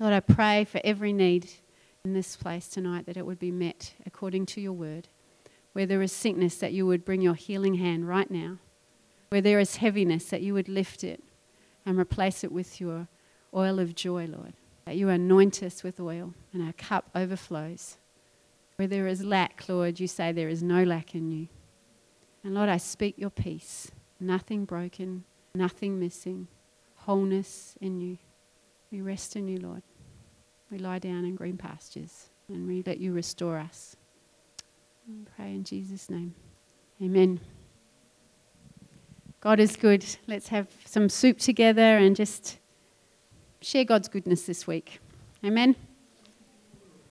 Lord, 0.00 0.12
I 0.12 0.18
pray 0.18 0.64
for 0.64 0.80
every 0.82 1.12
need 1.12 1.52
in 2.04 2.14
this 2.14 2.34
place 2.34 2.66
tonight 2.66 3.06
that 3.06 3.16
it 3.16 3.26
would 3.26 3.38
be 3.38 3.52
met 3.52 3.94
according 4.04 4.46
to 4.46 4.60
your 4.60 4.72
word. 4.72 5.06
Where 5.72 5.86
there 5.86 6.02
is 6.02 6.10
sickness, 6.10 6.56
that 6.56 6.72
you 6.72 6.84
would 6.84 7.04
bring 7.04 7.20
your 7.20 7.34
healing 7.34 7.74
hand 7.74 8.08
right 8.08 8.28
now. 8.28 8.58
Where 9.34 9.42
there 9.42 9.58
is 9.58 9.78
heaviness, 9.78 10.26
that 10.26 10.42
you 10.42 10.54
would 10.54 10.68
lift 10.68 11.02
it 11.02 11.20
and 11.84 11.98
replace 11.98 12.44
it 12.44 12.52
with 12.52 12.80
your 12.80 13.08
oil 13.52 13.80
of 13.80 13.96
joy, 13.96 14.26
Lord. 14.26 14.52
That 14.84 14.96
you 14.96 15.08
anoint 15.08 15.60
us 15.60 15.82
with 15.82 15.98
oil 15.98 16.34
and 16.52 16.62
our 16.62 16.72
cup 16.74 17.10
overflows. 17.16 17.96
Where 18.76 18.86
there 18.86 19.08
is 19.08 19.24
lack, 19.24 19.68
Lord, 19.68 19.98
you 19.98 20.06
say 20.06 20.30
there 20.30 20.48
is 20.48 20.62
no 20.62 20.84
lack 20.84 21.16
in 21.16 21.32
you. 21.32 21.48
And 22.44 22.54
Lord, 22.54 22.68
I 22.68 22.76
speak 22.76 23.18
your 23.18 23.28
peace. 23.28 23.90
Nothing 24.20 24.66
broken, 24.66 25.24
nothing 25.56 25.98
missing, 25.98 26.46
wholeness 26.94 27.74
in 27.80 28.00
you. 28.00 28.18
We 28.92 29.00
rest 29.00 29.34
in 29.34 29.48
you, 29.48 29.58
Lord. 29.58 29.82
We 30.70 30.78
lie 30.78 31.00
down 31.00 31.24
in 31.24 31.34
green 31.34 31.56
pastures 31.56 32.30
and 32.48 32.68
we 32.68 32.84
let 32.86 32.98
you 32.98 33.12
restore 33.12 33.58
us. 33.58 33.96
Pray 35.34 35.50
in 35.50 35.64
Jesus' 35.64 36.08
name. 36.08 36.36
Amen. 37.02 37.40
God 39.44 39.60
is 39.60 39.76
good. 39.76 40.06
Let's 40.26 40.48
have 40.48 40.68
some 40.86 41.10
soup 41.10 41.38
together 41.38 41.98
and 41.98 42.16
just 42.16 42.56
share 43.60 43.84
God's 43.84 44.08
goodness 44.08 44.46
this 44.46 44.66
week. 44.66 45.00
Amen. 45.44 45.76